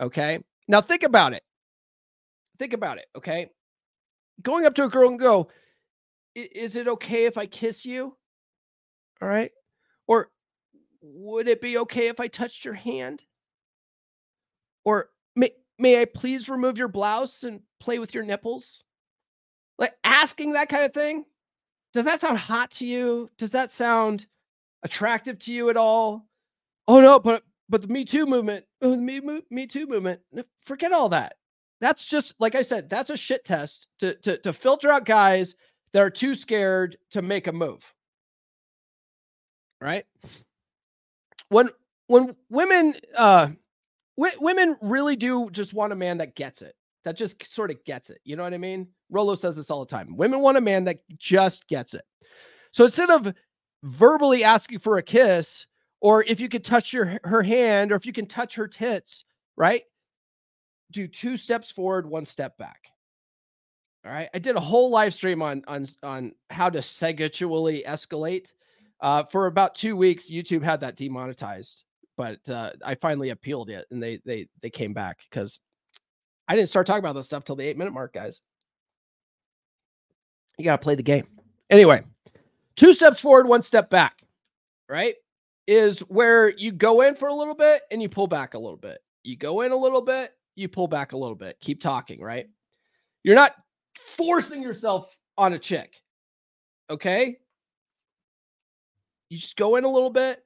Okay. 0.00 0.38
Now 0.66 0.80
think 0.80 1.02
about 1.02 1.34
it. 1.34 1.42
Think 2.58 2.72
about 2.72 2.96
it. 2.96 3.06
Okay. 3.16 3.50
Going 4.42 4.64
up 4.64 4.74
to 4.76 4.84
a 4.84 4.88
girl 4.88 5.10
and 5.10 5.18
go, 5.18 5.50
is 6.34 6.76
it 6.76 6.88
okay 6.88 7.26
if 7.26 7.36
I 7.36 7.44
kiss 7.46 7.84
you? 7.84 8.16
All 9.20 9.28
right. 9.28 9.50
Or 10.06 10.30
would 11.02 11.48
it 11.48 11.60
be 11.60 11.78
okay 11.78 12.08
if 12.08 12.18
I 12.18 12.28
touched 12.28 12.64
your 12.64 12.74
hand? 12.74 13.24
Or 14.84 15.10
may, 15.36 15.50
may 15.78 16.00
I 16.00 16.06
please 16.06 16.48
remove 16.48 16.78
your 16.78 16.88
blouse 16.88 17.42
and 17.42 17.60
play 17.78 17.98
with 17.98 18.14
your 18.14 18.24
nipples? 18.24 18.84
Like 19.78 19.94
asking 20.04 20.52
that 20.52 20.68
kind 20.68 20.84
of 20.84 20.92
thing. 20.92 21.24
Does 21.94 22.04
that 22.04 22.20
sound 22.20 22.38
hot 22.38 22.70
to 22.72 22.86
you? 22.86 23.30
Does 23.38 23.50
that 23.50 23.70
sound 23.70 24.26
attractive 24.82 25.38
to 25.40 25.52
you 25.52 25.70
at 25.70 25.76
all? 25.76 26.26
Oh 26.86 27.00
no, 27.00 27.18
but 27.18 27.42
but 27.68 27.82
the 27.82 27.88
Me 27.88 28.04
Too 28.04 28.26
movement, 28.26 28.64
oh, 28.82 28.90
the 28.90 28.96
Me, 28.96 29.20
Me 29.50 29.66
Too 29.66 29.86
movement, 29.86 30.20
forget 30.64 30.92
all 30.92 31.08
that. 31.10 31.34
That's 31.80 32.04
just 32.04 32.34
like 32.40 32.54
I 32.54 32.62
said, 32.62 32.88
that's 32.88 33.10
a 33.10 33.16
shit 33.16 33.44
test 33.44 33.86
to, 34.00 34.14
to 34.16 34.38
to 34.38 34.52
filter 34.52 34.90
out 34.90 35.04
guys 35.04 35.54
that 35.92 36.02
are 36.02 36.10
too 36.10 36.34
scared 36.34 36.96
to 37.12 37.22
make 37.22 37.46
a 37.46 37.52
move. 37.52 37.84
Right? 39.80 40.04
When 41.50 41.70
when 42.08 42.34
women 42.50 42.94
uh 43.16 43.48
w- 44.16 44.38
women 44.40 44.76
really 44.82 45.16
do 45.16 45.48
just 45.50 45.72
want 45.72 45.92
a 45.92 45.96
man 45.96 46.18
that 46.18 46.34
gets 46.34 46.62
it, 46.62 46.74
that 47.04 47.16
just 47.16 47.44
sort 47.46 47.70
of 47.70 47.82
gets 47.84 48.10
it. 48.10 48.20
You 48.24 48.36
know 48.36 48.42
what 48.42 48.54
I 48.54 48.58
mean? 48.58 48.88
Rollo 49.10 49.34
says 49.34 49.56
this 49.56 49.70
all 49.70 49.84
the 49.84 49.90
time. 49.90 50.16
Women 50.16 50.40
want 50.40 50.58
a 50.58 50.62
man 50.62 50.84
that 50.84 50.98
just 51.18 51.66
gets 51.68 51.94
it. 51.94 52.04
So 52.72 52.84
instead 52.84 53.10
of 53.10 53.32
verbally 53.82 54.44
asking 54.44 54.80
for 54.80 54.98
a 54.98 55.02
kiss, 55.02 55.66
or 56.00 56.24
if 56.24 56.40
you 56.40 56.48
could 56.48 56.64
touch 56.64 56.92
your 56.92 57.18
her 57.24 57.42
hand, 57.42 57.92
or 57.92 57.96
if 57.96 58.06
you 58.06 58.12
can 58.12 58.26
touch 58.26 58.54
her 58.54 58.68
tits, 58.68 59.24
right? 59.56 59.82
Do 60.90 61.06
two 61.06 61.36
steps 61.36 61.70
forward, 61.70 62.08
one 62.08 62.24
step 62.24 62.56
back. 62.58 62.92
All 64.04 64.12
right. 64.12 64.28
I 64.32 64.38
did 64.38 64.56
a 64.56 64.60
whole 64.60 64.90
live 64.90 65.12
stream 65.12 65.42
on 65.42 65.62
on 65.66 65.86
on 66.02 66.32
how 66.50 66.70
to 66.70 66.82
sexually 66.82 67.84
escalate. 67.86 68.52
Uh, 69.00 69.22
for 69.24 69.46
about 69.46 69.74
two 69.74 69.96
weeks, 69.96 70.30
YouTube 70.30 70.62
had 70.62 70.80
that 70.80 70.96
demonetized 70.96 71.84
but 72.18 72.46
uh, 72.50 72.72
I 72.84 72.96
finally 72.96 73.30
appealed 73.30 73.70
it, 73.70 73.86
and 73.90 74.02
they 74.02 74.20
they 74.26 74.48
they 74.60 74.68
came 74.68 74.92
back 74.92 75.20
because 75.30 75.60
I 76.48 76.56
didn't 76.56 76.68
start 76.68 76.86
talking 76.86 76.98
about 76.98 77.14
this 77.14 77.26
stuff 77.26 77.44
till 77.44 77.56
the 77.56 77.64
eight 77.64 77.78
minute 77.78 77.94
mark, 77.94 78.12
guys. 78.12 78.40
You 80.58 80.64
got 80.64 80.72
to 80.76 80.82
play 80.82 80.96
the 80.96 81.02
game. 81.02 81.26
Anyway, 81.70 82.02
two 82.76 82.92
steps 82.92 83.20
forward, 83.20 83.46
one 83.46 83.62
step 83.62 83.88
back, 83.90 84.22
right? 84.88 85.14
Is 85.66 86.00
where 86.00 86.48
you 86.48 86.72
go 86.72 87.02
in 87.02 87.14
for 87.14 87.28
a 87.28 87.34
little 87.34 87.54
bit 87.54 87.82
and 87.90 88.02
you 88.02 88.08
pull 88.08 88.26
back 88.26 88.54
a 88.54 88.58
little 88.58 88.76
bit. 88.76 88.98
You 89.22 89.36
go 89.36 89.60
in 89.62 89.72
a 89.72 89.76
little 89.76 90.02
bit, 90.02 90.32
you 90.56 90.68
pull 90.68 90.88
back 90.88 91.12
a 91.12 91.16
little 91.16 91.36
bit. 91.36 91.58
Keep 91.60 91.80
talking, 91.80 92.20
right? 92.20 92.48
You're 93.22 93.34
not 93.34 93.54
forcing 94.16 94.62
yourself 94.62 95.14
on 95.36 95.52
a 95.52 95.58
chick. 95.58 95.94
Okay? 96.90 97.38
You 99.28 99.38
just 99.38 99.56
go 99.56 99.76
in 99.76 99.84
a 99.84 99.88
little 99.88 100.10
bit, 100.10 100.44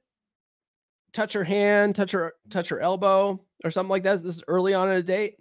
touch 1.13 1.33
her 1.33 1.43
hand, 1.43 1.95
touch 1.95 2.11
her 2.11 2.33
touch 2.49 2.69
her 2.69 2.81
elbow 2.81 3.39
or 3.63 3.71
something 3.71 3.89
like 3.89 4.03
that. 4.03 4.21
This 4.21 4.35
is 4.35 4.43
early 4.47 4.73
on 4.73 4.89
in 4.89 4.95
a 4.95 5.03
date. 5.03 5.37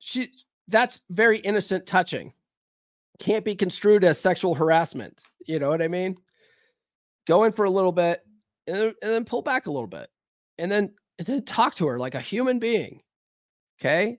She 0.00 0.32
that's 0.66 1.00
very 1.10 1.38
innocent 1.38 1.86
touching. 1.86 2.32
Can't 3.18 3.44
be 3.44 3.54
construed 3.54 4.04
as 4.04 4.20
sexual 4.20 4.54
harassment. 4.54 5.22
You 5.46 5.58
know 5.58 5.70
what 5.70 5.82
I 5.82 5.88
mean? 5.88 6.16
Go 7.26 7.44
in 7.44 7.52
for 7.52 7.64
a 7.64 7.70
little 7.70 7.92
bit 7.92 8.20
and 8.66 8.76
then, 8.76 8.94
and 9.02 9.12
then 9.12 9.24
pull 9.24 9.42
back 9.42 9.66
a 9.66 9.70
little 9.70 9.88
bit. 9.88 10.08
And 10.58 10.70
then 10.70 10.92
and 11.18 11.26
then 11.26 11.44
talk 11.44 11.74
to 11.76 11.86
her 11.86 11.98
like 11.98 12.14
a 12.14 12.20
human 12.20 12.58
being. 12.58 13.00
Okay? 13.80 14.18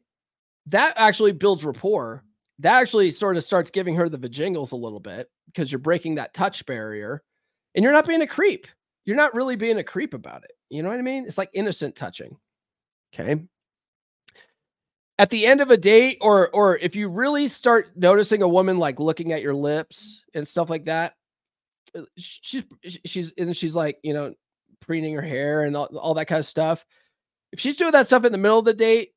That 0.68 0.94
actually 0.98 1.32
builds 1.32 1.64
rapport. 1.64 2.24
That 2.60 2.82
actually 2.82 3.12
sort 3.12 3.38
of 3.38 3.44
starts 3.44 3.72
giving 3.72 3.96
her 3.96 4.10
the 4.10 4.18
vajingles 4.18 4.74
a 4.74 4.78
little 4.78 5.00
bit 5.00 5.30
because 5.48 5.72
you're 5.72 5.80
breaking 5.80 6.16
that 6.16 6.34
touch 6.34 6.66
barrier 6.66 7.24
and 7.74 7.84
you're 7.84 7.94
not 7.94 8.08
being 8.08 8.22
a 8.22 8.28
creep 8.28 8.68
you're 9.10 9.18
not 9.18 9.34
really 9.34 9.56
being 9.56 9.80
a 9.80 9.84
creep 9.84 10.14
about 10.14 10.44
it. 10.44 10.52
You 10.70 10.84
know 10.84 10.90
what 10.90 11.00
I 11.00 11.02
mean? 11.02 11.26
It's 11.26 11.40
like 11.40 11.50
innocent 11.56 11.96
touching. 11.96 12.38
Okay. 13.12 13.42
At 15.20 15.30
the 15.30 15.46
end 15.46 15.62
of 15.62 15.70
a 15.70 15.78
date, 15.78 16.18
or 16.22 16.50
or 16.50 16.78
if 16.78 16.96
you 16.96 17.10
really 17.10 17.48
start 17.48 17.90
noticing 17.96 18.42
a 18.42 18.48
woman 18.48 18.80
like 18.80 19.00
looking 19.00 19.32
at 19.32 19.44
your 19.44 19.54
lips 19.54 20.24
and 20.34 20.48
stuff 20.48 20.70
like 20.70 20.86
that, 20.86 21.14
uh, 21.96 22.02
she's 22.18 22.64
she's 23.06 23.34
and 23.38 23.56
she's 23.56 23.76
like, 23.76 24.00
you 24.02 24.14
know, 24.14 24.34
preening 24.80 25.14
her 25.14 25.22
hair 25.22 25.64
and 25.64 25.76
all, 25.76 25.86
all 25.98 26.16
that 26.16 26.26
kind 26.26 26.40
of 26.40 26.46
stuff. 26.46 26.84
If 27.52 27.60
she's 27.60 27.78
doing 27.78 27.92
that 27.92 28.08
stuff 28.08 28.26
in 28.26 28.32
the 28.32 28.38
middle 28.38 28.60
of 28.60 28.66
the 28.66 28.74
date, 28.74 29.12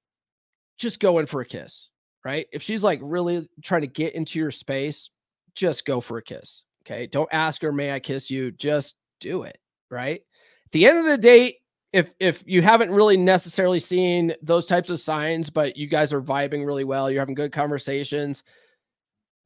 just 0.76 1.00
go 1.00 1.18
in 1.20 1.26
for 1.26 1.40
a 1.40 1.46
kiss, 1.46 1.88
right? 2.24 2.46
If 2.52 2.62
she's 2.62 2.82
like 2.82 3.00
really 3.02 3.48
trying 3.62 3.82
to 3.82 3.86
get 3.86 4.14
into 4.14 4.38
your 4.38 4.50
space, 4.50 5.08
just 5.54 5.86
go 5.86 6.00
for 6.00 6.18
a 6.18 6.22
kiss. 6.22 6.64
Okay. 6.84 7.06
Don't 7.06 7.28
ask 7.32 7.62
her, 7.62 7.72
may 7.72 7.92
I 7.92 8.00
kiss 8.00 8.30
you? 8.30 8.50
Just 8.50 8.96
do 9.20 9.44
it 9.44 9.58
right? 9.92 10.22
At 10.64 10.72
the 10.72 10.86
end 10.86 10.98
of 10.98 11.04
the 11.04 11.18
day, 11.18 11.58
if 11.92 12.10
if 12.20 12.42
you 12.46 12.62
haven't 12.62 12.90
really 12.90 13.16
necessarily 13.16 13.78
seen 13.78 14.34
those 14.42 14.66
types 14.66 14.90
of 14.90 15.00
signs, 15.00 15.50
but 15.50 15.76
you 15.76 15.86
guys 15.86 16.12
are 16.12 16.22
vibing 16.22 16.66
really 16.66 16.84
well, 16.84 17.10
you're 17.10 17.20
having 17.20 17.34
good 17.34 17.52
conversations, 17.52 18.42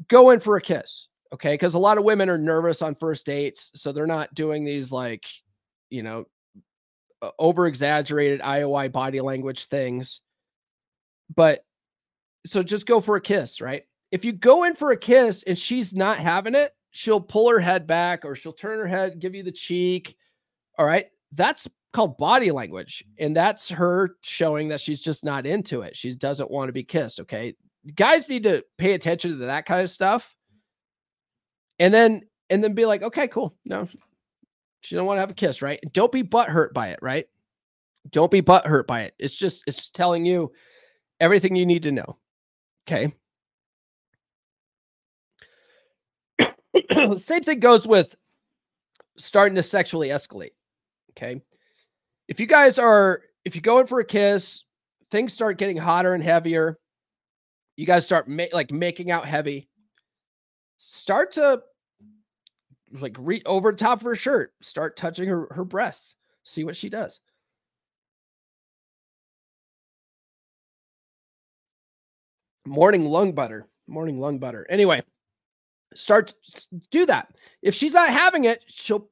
go 0.08 0.30
in 0.30 0.40
for 0.40 0.56
a 0.56 0.60
kiss. 0.60 1.08
Okay. 1.32 1.54
Because 1.54 1.74
a 1.74 1.78
lot 1.78 1.98
of 1.98 2.04
women 2.04 2.30
are 2.30 2.38
nervous 2.38 2.82
on 2.82 2.94
first 2.94 3.26
dates. 3.26 3.72
So 3.74 3.92
they're 3.92 4.06
not 4.06 4.32
doing 4.34 4.64
these 4.64 4.92
like, 4.92 5.26
you 5.90 6.02
know, 6.02 6.26
over 7.38 7.66
exaggerated 7.66 8.40
IOI 8.40 8.92
body 8.92 9.20
language 9.20 9.66
things. 9.66 10.20
But 11.34 11.64
so 12.46 12.62
just 12.62 12.86
go 12.86 13.00
for 13.00 13.16
a 13.16 13.20
kiss, 13.20 13.60
right? 13.60 13.82
If 14.12 14.24
you 14.24 14.32
go 14.32 14.64
in 14.64 14.76
for 14.76 14.92
a 14.92 14.96
kiss 14.96 15.42
and 15.42 15.58
she's 15.58 15.92
not 15.92 16.18
having 16.18 16.54
it, 16.54 16.72
she'll 16.92 17.20
pull 17.20 17.50
her 17.50 17.58
head 17.58 17.88
back 17.88 18.24
or 18.24 18.36
she'll 18.36 18.52
turn 18.52 18.78
her 18.78 18.86
head, 18.86 19.18
give 19.18 19.34
you 19.34 19.42
the 19.42 19.50
cheek 19.50 20.16
all 20.78 20.86
right. 20.86 21.06
That's 21.32 21.68
called 21.96 22.18
body 22.18 22.50
language. 22.50 23.02
And 23.18 23.34
that's 23.34 23.70
her 23.70 24.16
showing 24.20 24.68
that 24.68 24.82
she's 24.82 25.00
just 25.00 25.24
not 25.24 25.46
into 25.46 25.80
it. 25.80 25.96
She 25.96 26.14
doesn't 26.14 26.50
want 26.50 26.68
to 26.68 26.72
be 26.74 26.84
kissed. 26.84 27.20
Okay. 27.20 27.54
Guys 27.94 28.28
need 28.28 28.42
to 28.42 28.62
pay 28.76 28.92
attention 28.92 29.30
to 29.30 29.46
that 29.46 29.64
kind 29.64 29.80
of 29.80 29.88
stuff. 29.88 30.36
And 31.78 31.94
then, 31.94 32.20
and 32.50 32.62
then 32.62 32.74
be 32.74 32.84
like, 32.84 33.02
okay, 33.02 33.28
cool. 33.28 33.56
No, 33.64 33.88
she 34.80 34.94
don't 34.94 35.06
want 35.06 35.16
to 35.16 35.20
have 35.20 35.30
a 35.30 35.34
kiss, 35.34 35.62
right? 35.62 35.80
Don't 35.92 36.12
be 36.12 36.20
butt 36.20 36.50
hurt 36.50 36.74
by 36.74 36.88
it, 36.88 36.98
right? 37.00 37.26
Don't 38.10 38.30
be 38.30 38.42
butt 38.42 38.66
hurt 38.66 38.86
by 38.86 39.02
it. 39.02 39.14
It's 39.18 39.34
just, 39.34 39.64
it's 39.66 39.88
telling 39.88 40.26
you 40.26 40.52
everything 41.18 41.56
you 41.56 41.64
need 41.64 41.84
to 41.84 41.92
know. 41.92 42.18
Okay. 42.86 43.14
Same 47.18 47.42
thing 47.42 47.60
goes 47.60 47.86
with 47.86 48.14
starting 49.16 49.56
to 49.56 49.62
sexually 49.62 50.08
escalate. 50.08 50.52
Okay. 51.12 51.40
If 52.28 52.40
you 52.40 52.46
guys 52.46 52.78
are, 52.78 53.22
if 53.44 53.54
you 53.54 53.62
go 53.62 53.78
in 53.78 53.86
for 53.86 54.00
a 54.00 54.04
kiss, 54.04 54.62
things 55.10 55.32
start 55.32 55.58
getting 55.58 55.76
hotter 55.76 56.14
and 56.14 56.22
heavier. 56.22 56.78
You 57.76 57.86
guys 57.86 58.04
start 58.04 58.28
ma- 58.28 58.44
like 58.52 58.72
making 58.72 59.10
out 59.10 59.26
heavy. 59.26 59.68
Start 60.78 61.32
to 61.32 61.62
like 63.00 63.16
reach 63.18 63.42
over 63.46 63.70
the 63.70 63.78
top 63.78 64.00
of 64.00 64.04
her 64.04 64.14
shirt, 64.14 64.52
start 64.60 64.96
touching 64.96 65.28
her, 65.28 65.48
her 65.50 65.64
breasts, 65.64 66.16
see 66.44 66.64
what 66.64 66.76
she 66.76 66.88
does. 66.88 67.20
Morning 72.64 73.04
lung 73.04 73.32
butter, 73.32 73.68
morning 73.86 74.18
lung 74.18 74.38
butter. 74.38 74.66
Anyway, 74.68 75.02
start 75.94 76.34
do 76.90 77.06
that. 77.06 77.28
If 77.62 77.74
she's 77.74 77.94
not 77.94 78.10
having 78.10 78.44
it, 78.44 78.64
she'll 78.66 79.08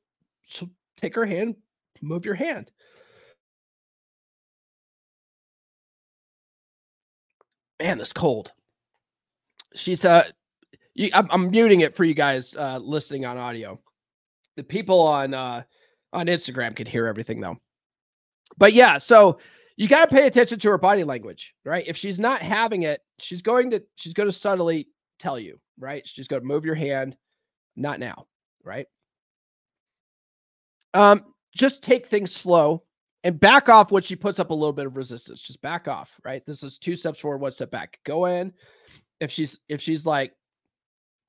she'll 0.47 0.71
take 0.97 1.15
her 1.15 1.27
hand, 1.27 1.57
move 2.03 2.25
your 2.25 2.35
hand. 2.35 2.71
Man, 7.85 7.99
this 7.99 8.15
cold. 8.15 8.51
She's 9.75 10.07
uh 10.07 10.25
you, 10.95 11.11
I'm, 11.13 11.29
I'm, 11.31 11.51
muting 11.51 11.83
it 11.83 11.95
for 11.95 12.05
you 12.05 12.15
guys 12.15 12.57
uh 12.57 12.79
listening 12.79 13.27
on 13.27 13.37
audio. 13.37 13.79
The 14.57 14.63
people 14.63 15.01
on 15.01 15.35
uh 15.35 15.65
on 16.11 16.27
Instagram 16.29 16.75
can 16.75 16.87
hear 16.87 17.07
everything 17.07 17.43
though. 17.43 17.59
But 18.57 18.73
yeah, 18.73 18.97
so 18.97 19.39
you 19.77 19.87
got 19.87 20.09
to 20.09 20.15
pay 20.15 20.27
attention 20.27 20.59
to 20.61 20.71
her 20.71 20.79
body 20.79 21.05
language, 21.05 21.55
right? 21.63 21.85
If 21.87 21.99
she's 21.99 22.19
not 22.19 22.41
having 22.41 22.85
it, 22.85 23.03
she's 23.19 23.43
going 23.43 23.69
to 23.73 23.83
she's 23.97 24.15
going 24.15 24.31
to 24.31 24.33
subtly 24.33 24.89
tell 25.19 25.39
you, 25.39 25.61
right? 25.79 26.09
She's 26.09 26.27
going 26.27 26.41
to 26.41 26.49
move 26.49 26.65
your 26.65 26.75
hand, 26.75 27.19
not 27.77 28.01
now, 28.01 28.29
right? 28.63 28.87
Um, 30.95 31.35
just 31.55 31.83
take 31.83 32.07
things 32.07 32.33
slow 32.33 32.83
and 33.25 33.41
back 33.41 33.69
off 33.69 33.91
when 33.91 34.03
she 34.03 34.15
puts 34.15 34.39
up 34.39 34.51
a 34.51 34.55
little 34.55 34.73
bit 34.73 34.87
of 34.87 34.97
resistance. 34.97 35.43
Just 35.43 35.61
back 35.63 35.89
off, 35.89 36.15
right? 36.25 36.45
This 36.47 36.63
is 36.63 36.79
two 36.79 36.95
steps 36.95 37.19
forward, 37.19 37.39
one 37.39 37.51
step 37.51 37.71
back. 37.71 37.99
Go 38.05 38.27
in. 38.27 38.53
If 39.21 39.31
she's 39.31 39.59
if 39.69 39.81
she's 39.81 40.07
like, 40.07 40.33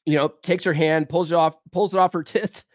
you 0.06 0.16
know, 0.16 0.28
takes 0.44 0.64
her 0.66 0.74
hand, 0.74 1.10
pulls 1.10 1.32
it 1.32 1.36
off, 1.36 1.56
pulls 1.72 1.94
it 1.94 2.00
off 2.00 2.14
her 2.14 2.24
tits, 2.24 2.66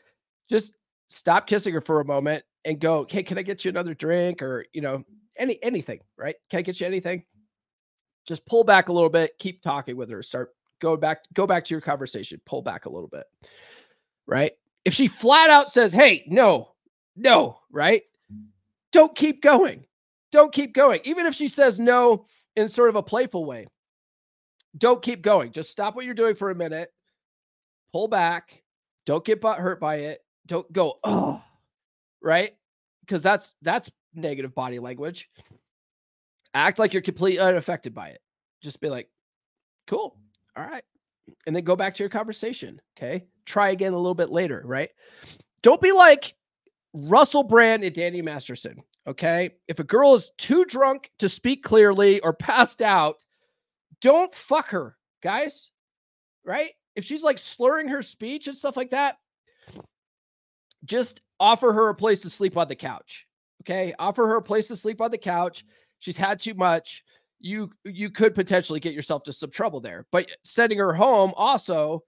just 0.49 0.75
stop 1.09 1.47
kissing 1.47 1.75
her 1.75 1.81
for 1.81 2.01
a 2.01 2.05
moment 2.05 2.45
and 2.65 2.81
go, 2.81 3.07
"Hey, 3.09 3.23
can 3.23 3.39
I 3.39 3.43
get 3.43 3.65
you 3.65 3.69
another 3.69 3.95
drink 3.95 4.43
or, 4.43 4.65
you 4.73 4.81
know, 4.81 5.05
any 5.37 5.63
anything, 5.63 6.01
right? 6.17 6.35
Can 6.51 6.59
I 6.59 6.63
get 6.63 6.81
you 6.81 6.87
anything?" 6.87 7.23
Just 8.27 8.47
pull 8.47 8.65
back 8.65 8.89
a 8.89 8.93
little 8.93 9.09
bit, 9.09 9.33
keep 9.39 9.63
talking 9.63 9.97
with 9.97 10.11
her, 10.11 10.23
start 10.23 10.51
go 10.81 10.97
back 10.97 11.21
go 11.35 11.47
back 11.47 11.65
to 11.65 11.75
your 11.75 11.81
conversation 11.81 12.41
pull 12.47 12.63
back 12.63 12.87
a 12.87 12.91
little 12.91 13.09
bit 13.09 13.25
right 14.27 14.53
if 14.85 14.95
she 14.95 15.07
flat 15.07 15.51
out 15.51 15.71
says 15.71 15.93
hey 15.93 16.25
no 16.27 16.73
no 17.17 17.59
right 17.71 18.03
don't 18.93 19.15
keep 19.15 19.43
going. 19.43 19.85
Don't 20.33 20.53
keep 20.53 20.75
going. 20.75 21.01
Even 21.05 21.27
if 21.27 21.35
she 21.35 21.49
says 21.49 21.79
no 21.79 22.27
in 22.57 22.69
sort 22.69 22.89
of 22.89 22.97
a 22.97 23.03
playful 23.03 23.45
way 23.45 23.67
don't 24.79 25.03
keep 25.03 25.23
going. 25.23 25.53
Just 25.53 25.71
stop 25.71 25.97
what 25.97 26.05
you're 26.05 26.15
doing 26.15 26.35
for 26.35 26.51
a 26.51 26.55
minute. 26.55 26.93
Pull 27.93 28.09
back. 28.09 28.63
Don't 29.07 29.25
get 29.25 29.41
butt 29.41 29.59
hurt 29.59 29.81
by 29.81 29.97
it. 29.97 30.21
Don't 30.47 30.71
go 30.73 30.99
oh 31.05 31.43
right? 32.23 32.53
Because 33.01 33.23
that's 33.23 33.55
that's 33.63 33.91
negative 34.15 34.55
body 34.55 34.79
language. 34.79 35.29
Act 36.55 36.79
like 36.79 36.93
you're 36.93 37.03
completely 37.03 37.41
unaffected 37.41 37.95
by 37.95 38.09
it. 38.09 38.21
Just 38.63 38.81
be 38.81 38.89
like 38.89 39.09
cool. 39.87 40.17
All 40.57 40.65
right. 40.65 40.85
And 41.47 41.55
then 41.55 41.65
go 41.65 41.77
back 41.77 41.95
to 41.95 42.03
your 42.03 42.11
conversation. 42.11 42.81
Okay. 42.97 43.25
Try 43.47 43.71
again 43.71 43.93
a 43.93 43.99
little 43.99 44.15
bit 44.15 44.31
later, 44.31 44.63
right? 44.65 44.91
Don't 45.63 45.81
be 45.81 45.93
like 45.93 46.35
Russell 46.93 47.43
Brand 47.43 47.85
and 47.85 47.95
Danny 47.95 48.23
Masterson. 48.23 48.83
Okay. 49.07 49.51
If 49.69 49.79
a 49.79 49.85
girl 49.85 50.15
is 50.15 50.31
too 50.39 50.65
drunk 50.65 51.11
to 51.19 51.29
speak 51.29 51.63
clearly 51.63 52.21
or 52.21 52.33
passed 52.33 52.83
out, 52.83 53.17
don't 54.01 54.35
fuck 54.35 54.69
her, 54.71 54.97
guys. 55.23 55.71
Right? 56.45 56.71
If 56.97 57.05
she's 57.05 57.23
like 57.23 57.39
slurring 57.39 57.89
her 57.89 58.03
speech 58.03 58.47
and 58.47 58.57
stuff 58.57 58.77
like 58.77 58.91
that, 58.91 59.17
just 60.85 61.21
offer 61.39 61.73
her 61.73 61.89
a 61.89 61.95
place 61.95 62.21
to 62.21 62.31
sleep 62.31 62.57
on 62.57 62.69
the 62.69 62.77
couch. 62.77 63.27
Okay. 63.63 63.95
Offer 63.99 64.27
her 64.27 64.37
a 64.37 64.43
place 64.43 64.69
to 64.69 64.77
sleep 64.77 65.01
on 65.01 65.11
the 65.11 65.19
couch. 65.19 65.65
She's 65.99 66.17
had 66.17 66.41
too 66.41 66.55
much 66.55 67.03
you 67.41 67.71
you 67.85 68.11
could 68.11 68.35
potentially 68.35 68.81
get 68.81 68.93
yourself 68.93 69.23
to 69.25 69.33
some 69.33 69.51
trouble 69.51 69.81
there. 69.81 70.07
But 70.13 70.29
sending 70.45 70.79
her 70.79 70.93
home 70.93 71.33
also 71.37 72.05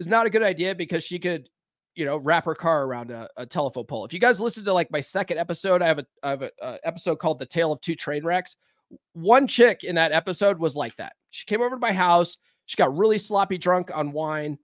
is 0.00 0.06
not 0.06 0.26
a 0.26 0.30
good 0.30 0.42
idea 0.42 0.74
because 0.74 1.04
she 1.04 1.18
could, 1.18 1.48
you 1.94 2.04
know, 2.04 2.16
wrap 2.16 2.44
her 2.44 2.54
car 2.54 2.84
around 2.84 3.10
a, 3.10 3.28
a 3.36 3.46
telephone 3.46 3.84
pole. 3.84 4.04
If 4.04 4.12
you 4.12 4.18
guys 4.18 4.40
listen 4.40 4.64
to 4.64 4.72
like 4.72 4.90
my 4.90 5.00
second 5.00 5.38
episode, 5.38 5.82
I 5.82 5.86
have 5.86 5.98
a 5.98 6.06
I 6.22 6.30
have 6.30 6.42
a, 6.42 6.50
a 6.60 6.78
episode 6.84 7.16
called 7.16 7.38
"The 7.38 7.46
Tale 7.46 7.72
of 7.72 7.80
Two 7.80 7.94
Train 7.94 8.24
Wrecks." 8.24 8.56
One 9.14 9.46
chick 9.46 9.84
in 9.84 9.94
that 9.94 10.12
episode 10.12 10.58
was 10.58 10.76
like 10.76 10.96
that. 10.96 11.14
She 11.30 11.46
came 11.46 11.62
over 11.62 11.76
to 11.76 11.80
my 11.80 11.92
house. 11.92 12.36
She 12.66 12.76
got 12.76 12.96
really 12.96 13.18
sloppy 13.18 13.58
drunk 13.58 13.90
on 13.94 14.12
wine, 14.12 14.58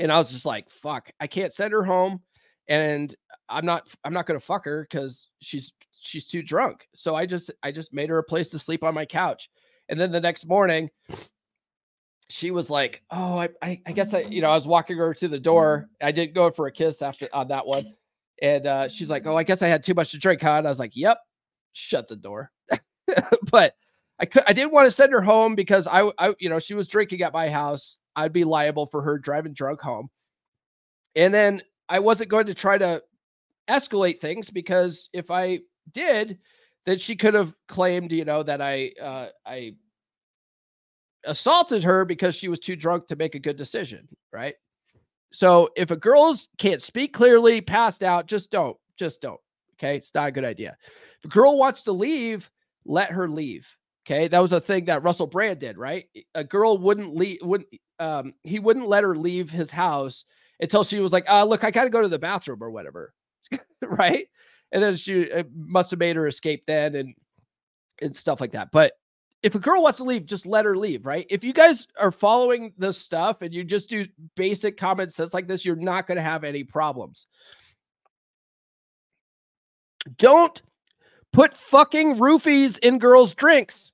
and 0.00 0.12
I 0.12 0.18
was 0.18 0.30
just 0.30 0.46
like, 0.46 0.70
"Fuck, 0.70 1.10
I 1.20 1.26
can't 1.26 1.52
send 1.52 1.72
her 1.72 1.84
home." 1.84 2.20
And 2.68 3.14
I'm 3.48 3.66
not 3.66 3.88
I'm 4.04 4.12
not 4.12 4.26
gonna 4.26 4.40
fuck 4.40 4.64
her 4.66 4.86
because 4.88 5.28
she's 5.40 5.72
she's 6.00 6.26
too 6.26 6.42
drunk. 6.42 6.86
So 6.94 7.14
I 7.14 7.26
just 7.26 7.50
I 7.62 7.72
just 7.72 7.92
made 7.92 8.10
her 8.10 8.18
a 8.18 8.24
place 8.24 8.50
to 8.50 8.58
sleep 8.58 8.84
on 8.84 8.94
my 8.94 9.06
couch. 9.06 9.48
And 9.88 9.98
then 9.98 10.12
the 10.12 10.20
next 10.20 10.46
morning, 10.46 10.90
she 12.32 12.50
was 12.50 12.70
like, 12.70 13.02
"Oh, 13.10 13.38
I, 13.38 13.48
I, 13.60 13.80
I 13.86 13.92
guess 13.92 14.14
I, 14.14 14.20
you 14.20 14.40
know, 14.40 14.50
I 14.50 14.54
was 14.54 14.66
walking 14.66 14.96
her 14.96 15.12
to 15.14 15.28
the 15.28 15.38
door. 15.38 15.88
I 16.00 16.12
didn't 16.12 16.34
go 16.34 16.50
for 16.50 16.66
a 16.66 16.72
kiss 16.72 17.02
after 17.02 17.28
on 17.32 17.48
that 17.48 17.66
one." 17.66 17.94
And 18.40 18.66
uh, 18.66 18.88
she's 18.88 19.10
like, 19.10 19.26
"Oh, 19.26 19.36
I 19.36 19.42
guess 19.44 19.62
I 19.62 19.68
had 19.68 19.82
too 19.82 19.94
much 19.94 20.10
to 20.12 20.18
drink, 20.18 20.40
huh?" 20.42 20.52
And 20.52 20.66
I 20.66 20.70
was 20.70 20.78
like, 20.78 20.96
"Yep." 20.96 21.18
Shut 21.74 22.08
the 22.08 22.16
door. 22.16 22.50
but 23.50 23.74
I 24.18 24.26
could, 24.26 24.42
I 24.46 24.52
didn't 24.52 24.72
want 24.72 24.86
to 24.86 24.90
send 24.90 25.12
her 25.12 25.22
home 25.22 25.54
because 25.54 25.86
I, 25.86 26.10
I, 26.18 26.34
you 26.38 26.48
know, 26.48 26.58
she 26.58 26.74
was 26.74 26.86
drinking 26.86 27.22
at 27.22 27.32
my 27.32 27.48
house. 27.48 27.98
I'd 28.14 28.32
be 28.32 28.44
liable 28.44 28.86
for 28.86 29.00
her 29.02 29.18
driving 29.18 29.54
drunk 29.54 29.80
home. 29.80 30.10
And 31.16 31.32
then 31.32 31.62
I 31.88 31.98
wasn't 31.98 32.30
going 32.30 32.46
to 32.46 32.54
try 32.54 32.78
to 32.78 33.02
escalate 33.68 34.20
things 34.20 34.50
because 34.50 35.08
if 35.12 35.30
I 35.30 35.60
did, 35.92 36.38
then 36.84 36.98
she 36.98 37.16
could 37.16 37.34
have 37.34 37.54
claimed, 37.68 38.12
you 38.12 38.24
know, 38.24 38.42
that 38.42 38.60
I 38.60 38.92
uh, 39.00 39.28
I 39.46 39.74
assaulted 41.24 41.84
her 41.84 42.04
because 42.04 42.34
she 42.34 42.48
was 42.48 42.58
too 42.58 42.76
drunk 42.76 43.06
to 43.08 43.16
make 43.16 43.34
a 43.34 43.40
good 43.40 43.56
decision, 43.56 44.08
right? 44.32 44.54
So 45.32 45.70
if 45.76 45.90
a 45.90 45.96
girl's 45.96 46.48
can't 46.58 46.82
speak 46.82 47.14
clearly, 47.14 47.60
passed 47.60 48.02
out, 48.02 48.26
just 48.26 48.50
don't, 48.50 48.76
just 48.98 49.20
don't. 49.20 49.40
Okay, 49.74 49.96
it's 49.96 50.14
not 50.14 50.28
a 50.28 50.32
good 50.32 50.44
idea. 50.44 50.76
If 51.18 51.24
a 51.24 51.28
girl 51.28 51.58
wants 51.58 51.82
to 51.82 51.92
leave, 51.92 52.50
let 52.84 53.10
her 53.10 53.28
leave. 53.28 53.66
Okay, 54.06 54.28
that 54.28 54.38
was 54.38 54.52
a 54.52 54.60
thing 54.60 54.84
that 54.86 55.02
Russell 55.02 55.26
Brand 55.26 55.60
did, 55.60 55.78
right? 55.78 56.06
A 56.34 56.44
girl 56.44 56.76
wouldn't 56.76 57.14
leave, 57.14 57.38
wouldn't 57.42 57.68
um, 57.98 58.34
he 58.42 58.58
wouldn't 58.58 58.88
let 58.88 59.04
her 59.04 59.16
leave 59.16 59.48
his 59.48 59.70
house 59.70 60.24
until 60.60 60.82
she 60.84 61.00
was 61.00 61.12
like, 61.12 61.24
uh, 61.28 61.44
look, 61.44 61.64
I 61.64 61.70
gotta 61.70 61.90
go 61.90 62.02
to 62.02 62.08
the 62.08 62.18
bathroom 62.18 62.62
or 62.62 62.70
whatever, 62.70 63.14
right? 63.82 64.26
and 64.72 64.82
then 64.82 64.96
she 64.96 65.30
must 65.54 65.90
have 65.90 66.00
made 66.00 66.16
her 66.16 66.26
escape 66.26 66.64
then 66.66 66.94
and 66.96 67.14
and 68.00 68.16
stuff 68.16 68.40
like 68.40 68.52
that. 68.52 68.70
But 68.72 68.92
if 69.42 69.54
a 69.54 69.58
girl 69.58 69.82
wants 69.82 69.98
to 69.98 70.04
leave, 70.04 70.24
just 70.24 70.46
let 70.46 70.64
her 70.64 70.76
leave, 70.76 71.04
right? 71.04 71.26
If 71.28 71.42
you 71.42 71.52
guys 71.52 71.88
are 71.98 72.12
following 72.12 72.72
this 72.78 72.96
stuff 72.96 73.42
and 73.42 73.52
you 73.52 73.64
just 73.64 73.88
do 73.88 74.06
basic 74.36 74.76
common 74.76 75.10
sense 75.10 75.34
like 75.34 75.48
this, 75.48 75.64
you're 75.64 75.74
not 75.74 76.06
going 76.06 76.16
to 76.16 76.22
have 76.22 76.44
any 76.44 76.62
problems. 76.62 77.26
Don't 80.16 80.62
put 81.32 81.54
fucking 81.54 82.16
roofies 82.16 82.78
in 82.78 82.98
girls' 82.98 83.34
drinks. 83.34 83.90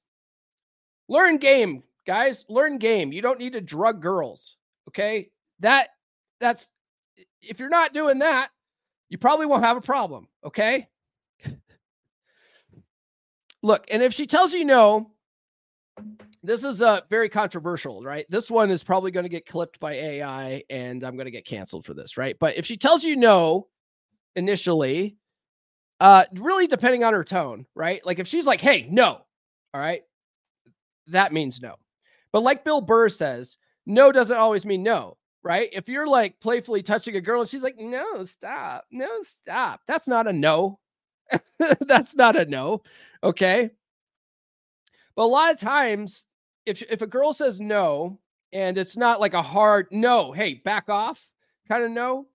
Learn 1.09 1.39
game, 1.39 1.83
guys. 2.07 2.45
Learn 2.49 2.77
game. 2.77 3.13
You 3.13 3.23
don't 3.23 3.39
need 3.39 3.55
to 3.55 3.61
drug 3.61 4.03
girls. 4.03 4.57
Okay. 4.89 5.31
That 5.61 5.89
that's 6.41 6.71
if 7.41 7.59
you're 7.59 7.69
not 7.69 7.95
doing 7.95 8.19
that, 8.19 8.51
you 9.09 9.17
probably 9.17 9.47
won't 9.47 9.65
have 9.65 9.77
a 9.79 9.83
problem. 9.83 10.29
Okay. 10.45 10.89
Look, 13.63 13.87
and 13.91 14.03
if 14.03 14.13
she 14.13 14.27
tells 14.27 14.53
you 14.53 14.65
no, 14.65 15.13
this 16.43 16.65
is 16.65 16.83
a 16.83 16.89
uh, 16.89 17.01
very 17.11 17.29
controversial, 17.29 18.03
right? 18.03 18.27
This 18.31 18.51
one 18.51 18.71
is 18.71 18.85
probably 18.85 19.11
going 19.11 19.25
to 19.25 19.31
get 19.31 19.47
clipped 19.47 19.81
by 19.81 19.95
AI 19.95 20.63
and 20.71 21.03
I'm 21.05 21.17
going 21.17 21.27
to 21.27 21.31
get 21.33 21.47
canceled 21.47 21.85
for 21.85 21.95
this, 21.95 22.17
right? 22.17 22.37
But 22.39 22.57
if 22.57 22.65
she 22.67 22.77
tells 22.77 23.05
you 23.05 23.17
no 23.17 23.69
initially, 24.37 25.17
Uh, 26.01 26.25
really 26.35 26.67
depending 26.67 27.05
on 27.05 27.13
her 27.15 27.25
tone, 27.25 27.67
right? 27.75 28.05
Like 28.07 28.19
if 28.21 28.29
she's 28.29 28.47
like, 28.47 28.61
"Hey, 28.61 28.87
no," 28.91 29.25
all 29.75 29.81
right, 29.81 30.03
that 31.09 31.33
means 31.33 31.61
no. 31.61 31.77
But 32.33 32.43
like 32.43 32.65
Bill 32.65 32.81
Burr 32.81 33.09
says, 33.09 33.57
no 33.87 34.13
doesn't 34.13 34.37
always 34.37 34.67
mean 34.67 34.83
no, 34.83 35.17
right? 35.43 35.71
If 35.73 35.89
you're 35.89 36.07
like 36.07 36.39
playfully 36.41 36.83
touching 36.83 37.17
a 37.17 37.21
girl 37.21 37.41
and 37.41 37.51
she's 37.51 37.63
like, 37.63 37.79
"No, 37.79 38.25
stop, 38.25 38.85
no, 38.91 39.09
stop," 39.23 39.81
that's 39.87 40.09
not 40.09 40.27
a 40.27 40.33
no. 40.33 40.79
that's 41.87 42.17
not 42.17 42.37
a 42.37 42.45
no. 42.47 42.83
Okay. 43.23 43.71
But 45.19 45.25
a 45.25 45.35
lot 45.35 45.53
of 45.53 45.59
times, 45.59 46.27
if 46.65 46.81
if 46.81 47.03
a 47.03 47.07
girl 47.09 47.33
says 47.33 47.59
no, 47.59 48.21
and 48.53 48.79
it's 48.79 48.97
not 48.97 49.19
like 49.19 49.35
a 49.35 49.43
hard 49.43 49.89
no, 49.91 50.31
hey, 50.31 50.63
back 50.65 50.89
off 50.89 51.21
kind 51.67 51.83
of 51.83 51.91
no. 51.91 52.29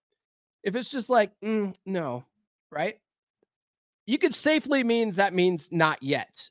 If 0.63 0.75
it's 0.75 0.91
just 0.91 1.09
like 1.09 1.31
mm, 1.41 1.73
no, 1.85 2.25
right? 2.69 2.99
You 4.05 4.17
could 4.17 4.35
safely 4.35 4.83
means 4.83 5.15
that 5.15 5.33
means 5.33 5.69
not 5.71 6.03
yet, 6.03 6.49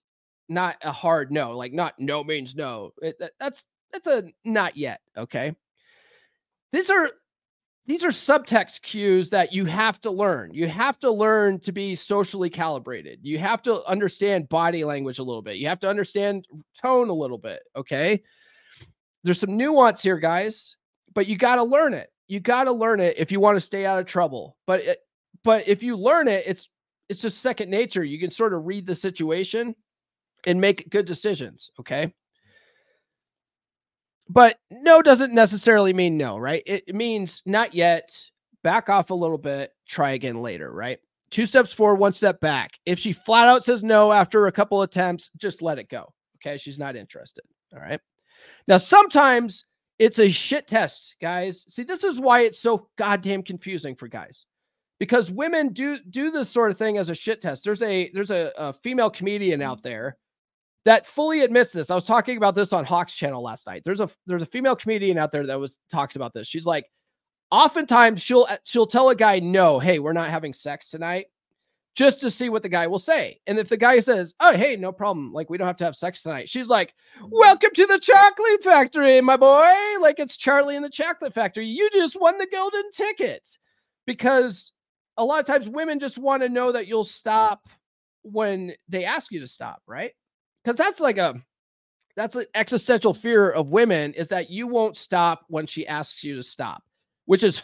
not 0.49 0.77
a 0.81 0.91
hard 0.91 1.31
no. 1.31 1.55
Like 1.55 1.75
not 1.75 1.99
no 1.99 2.25
means 2.25 2.57
no. 2.57 2.95
It, 3.03 3.19
that, 3.19 3.33
that's 3.39 3.67
that's 3.93 4.07
a 4.07 4.25
not 4.43 4.75
yet. 4.75 5.03
Okay. 5.19 5.55
These 6.73 6.89
are 6.89 7.11
these 7.87 8.05
are 8.05 8.09
subtext 8.09 8.83
cues 8.83 9.29
that 9.31 9.53
you 9.53 9.65
have 9.65 10.01
to 10.03 10.11
learn. 10.11 10.55
You 10.55 10.69
have 10.69 11.01
to 11.01 11.11
learn 11.11 11.59
to 11.61 11.73
be 11.73 11.95
socially 11.97 12.49
calibrated. 12.49 13.19
You 13.23 13.39
have 13.39 13.61
to 13.63 13.85
understand 13.87 14.49
body 14.49 14.85
language 14.85 15.19
a 15.19 15.25
little 15.25 15.43
bit. 15.43 15.57
You 15.57 15.67
have 15.67 15.81
to 15.81 15.89
understand 15.89 16.47
tone 16.81 17.09
a 17.09 17.15
little 17.15 17.39
bit. 17.39 17.61
Okay. 17.75 18.23
There's 19.25 19.41
some 19.41 19.57
nuance 19.57 20.03
here, 20.03 20.19
guys, 20.19 20.77
but 21.15 21.27
you 21.27 21.37
got 21.37 21.57
to 21.57 21.65
learn 21.65 21.93
it. 21.93 22.11
You 22.29 22.39
got 22.41 22.65
to 22.65 22.73
learn 22.73 23.01
it 23.01 23.17
if 23.19 23.33
you 23.33 23.41
want 23.41 23.57
to 23.57 23.61
stay 23.61 23.85
out 23.85 23.99
of 23.99 24.07
trouble. 24.07 24.57
But 24.67 24.81
it, 24.81 24.99
but 25.43 25.67
if 25.67 25.83
you 25.83 25.97
learn 25.97 26.29
it, 26.29 26.45
it's 26.47 26.69
it's 27.09 27.21
just 27.21 27.43
second 27.43 27.69
nature. 27.69 28.05
You 28.05 28.19
can 28.19 28.31
sort 28.31 28.55
of 28.55 28.65
read 28.65 28.87
the 28.87 28.95
situation 28.95 29.75
and 30.47 30.61
make 30.61 30.89
good 30.91 31.05
decisions. 31.05 31.71
Okay. 31.81 32.13
But 34.33 34.57
no 34.71 35.03
doesn't 35.03 35.35
necessarily 35.35 35.93
mean 35.93 36.17
no, 36.17 36.39
right? 36.39 36.63
It 36.65 36.95
means 36.95 37.43
not 37.45 37.75
yet, 37.75 38.11
back 38.65 38.89
off 38.89 39.11
a 39.11 39.15
little 39.15 39.37
bit, 39.37 39.73
try 39.87 40.13
again 40.13 40.41
later, 40.41 40.73
right? 40.73 40.99
Two 41.31 41.45
steps 41.45 41.71
forward, 41.71 41.97
one 41.97 42.15
step 42.15 42.41
back. 42.41 42.71
If 42.87 42.99
she 42.99 43.13
flat 43.13 43.49
out 43.49 43.63
says 43.63 43.83
no 43.83 44.11
after 44.11 44.47
a 44.47 44.53
couple 44.53 44.81
attempts, 44.83 45.31
just 45.37 45.61
let 45.61 45.79
it 45.79 45.91
go. 45.91 46.15
Okay. 46.39 46.57
She's 46.57 46.79
not 46.79 46.97
interested. 46.97 47.45
All 47.75 47.81
right. 47.81 48.01
Now, 48.67 48.79
sometimes 48.79 49.67
it's 49.99 50.19
a 50.19 50.31
shit 50.31 50.67
test, 50.67 51.17
guys. 51.21 51.67
See, 51.69 51.83
this 51.83 52.03
is 52.03 52.19
why 52.19 52.41
it's 52.41 52.59
so 52.59 52.89
goddamn 52.97 53.43
confusing 53.43 53.95
for 53.95 54.09
guys. 54.09 54.47
Because 54.99 55.31
women 55.31 55.75
do 55.75 55.99
do 56.09 56.31
this 56.31 56.49
sort 56.49 56.71
of 56.71 56.79
thing 56.79 56.97
as 56.97 57.11
a 57.11 57.15
shit 57.15 57.43
test. 57.43 57.65
There's 57.65 57.83
a 57.83 58.11
there's 58.15 58.31
a, 58.31 58.51
a 58.57 58.73
female 58.73 59.11
comedian 59.11 59.61
out 59.61 59.79
mm-hmm. 59.79 59.89
there 59.89 60.17
that 60.85 61.07
fully 61.07 61.43
admits 61.43 61.73
this. 61.73 61.91
I 61.91 61.95
was 61.95 62.07
talking 62.07 62.37
about 62.37 62.55
this 62.55 62.73
on 62.73 62.85
Hawks 62.85 63.15
channel 63.15 63.43
last 63.43 63.67
night. 63.67 63.83
There's 63.85 64.01
a 64.01 64.11
there's 64.27 64.43
a 64.43 64.47
female 64.47 64.77
comedian 64.77 65.19
out 65.19 65.33
there 65.33 65.47
that 65.47 65.59
was 65.59 65.79
talks 65.91 66.17
about 66.17 66.35
this. 66.35 66.49
She's 66.49 66.67
like, 66.67 66.87
oftentimes 67.51 68.23
she'll 68.23 68.47
eh, 68.49 68.59
she'll 68.65 68.87
tell 68.87 69.11
a 69.11 69.17
guy, 69.17 69.39
no, 69.39 69.79
hey, 69.79 69.99
we're 69.99 70.13
not 70.13 70.31
having 70.31 70.53
sex 70.53 70.89
tonight, 70.89 71.27
just 71.95 72.21
to 72.23 72.31
see 72.31 72.49
what 72.49 72.63
the 72.63 72.69
guy 72.69 72.87
will 72.87 72.99
say. 72.99 73.39
And 73.47 73.59
if 73.59 73.69
the 73.69 73.77
guy 73.77 74.01
says, 74.01 74.35
oh, 74.41 74.57
hey, 74.57 74.77
no 74.77 74.93
problem, 74.93 75.33
like 75.33 75.51
we 75.51 75.59
don't 75.59 75.67
have 75.67 75.77
to 75.77 75.85
have 75.85 75.97
sex 75.97 76.23
tonight, 76.23 76.49
she's 76.49 76.69
like, 76.69 76.95
welcome 77.29 77.71
to 77.75 77.87
the 77.87 77.99
chocolate 77.99 78.63
factory, 78.63 79.21
my 79.21 79.37
boy. 79.37 79.73
Like 80.01 80.19
it's 80.19 80.37
Charlie 80.37 80.77
in 80.77 80.83
the 80.83 80.91
chocolate 80.91 81.35
factory. 81.35 81.67
You 81.67 81.89
just 81.93 82.21
won 82.21 82.39
the 82.39 82.49
golden 82.51 82.91
ticket. 82.91 83.49
Because 84.05 84.73
a 85.17 85.25
lot 85.25 85.39
of 85.39 85.47
times 85.47 85.69
women 85.69 86.01
just 86.01 86.19
want 86.19 86.43
to 86.43 86.49
know 86.49 86.73
that 86.73 86.89
you'll 86.89 87.05
stop 87.05 87.69
when 88.23 88.75
they 88.89 89.05
ask 89.05 89.31
you 89.31 89.39
to 89.39 89.47
stop, 89.47 89.81
right? 89.87 90.11
Because 90.63 90.77
that's 90.77 91.01
like 91.01 91.19
a 91.19 91.41
that's 92.17 92.37
an 92.37 92.47
existential 92.55 93.15
fear 93.15 93.51
of 93.51 93.69
women 93.69 94.13
is 94.15 94.29
that 94.29 94.51
you 94.51 94.67
won't 94.67 94.97
stop 94.97 95.45
when 95.49 95.67
she 95.67 95.87
asks 95.87 96.23
you 96.23 96.37
to 96.37 96.43
stop, 96.43 96.83
which 97.25 97.43
is 97.43 97.63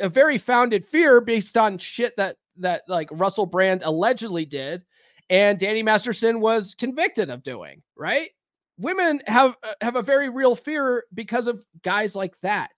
a 0.00 0.08
very 0.08 0.38
founded 0.38 0.84
fear 0.84 1.20
based 1.20 1.56
on 1.56 1.78
shit 1.78 2.14
that 2.16 2.36
that 2.58 2.82
like 2.88 3.08
Russell 3.12 3.46
Brand 3.46 3.82
allegedly 3.84 4.44
did 4.44 4.84
and 5.30 5.58
Danny 5.58 5.82
Masterson 5.82 6.40
was 6.40 6.74
convicted 6.78 7.30
of 7.30 7.42
doing, 7.42 7.82
right? 7.96 8.30
Women 8.78 9.20
have 9.26 9.56
uh, 9.62 9.72
have 9.80 9.96
a 9.96 10.02
very 10.02 10.28
real 10.28 10.54
fear 10.54 11.04
because 11.14 11.46
of 11.46 11.64
guys 11.82 12.14
like 12.14 12.38
that. 12.40 12.70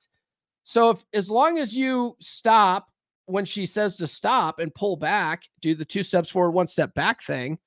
So 0.63 0.91
if 0.91 1.05
as 1.13 1.31
long 1.31 1.59
as 1.59 1.77
you 1.77 2.17
stop 2.21 2.89
when 3.27 3.45
she 3.45 3.67
says 3.67 3.97
to 3.97 4.07
stop 4.07 4.59
and 4.59 4.75
pull 4.75 4.97
back, 4.97 5.43
do 5.61 5.75
the 5.75 5.85
two 5.85 6.03
steps 6.03 6.31
forward, 6.31 6.53
one 6.53 6.67
step 6.67 6.95
back 6.95 7.23
thing, 7.23 7.59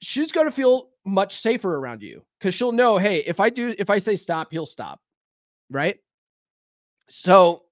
she's 0.00 0.32
going 0.32 0.46
to 0.46 0.52
feel 0.52 0.88
much 1.04 1.36
safer 1.36 1.76
around 1.76 2.02
you 2.02 2.22
because 2.38 2.54
she'll 2.54 2.72
know, 2.72 2.98
hey, 2.98 3.18
if 3.20 3.40
I 3.40 3.50
do, 3.50 3.74
if 3.78 3.90
I 3.90 3.98
say 3.98 4.16
stop, 4.16 4.48
he'll 4.50 4.66
stop, 4.66 5.00
right? 5.70 5.98
So, 7.08 7.62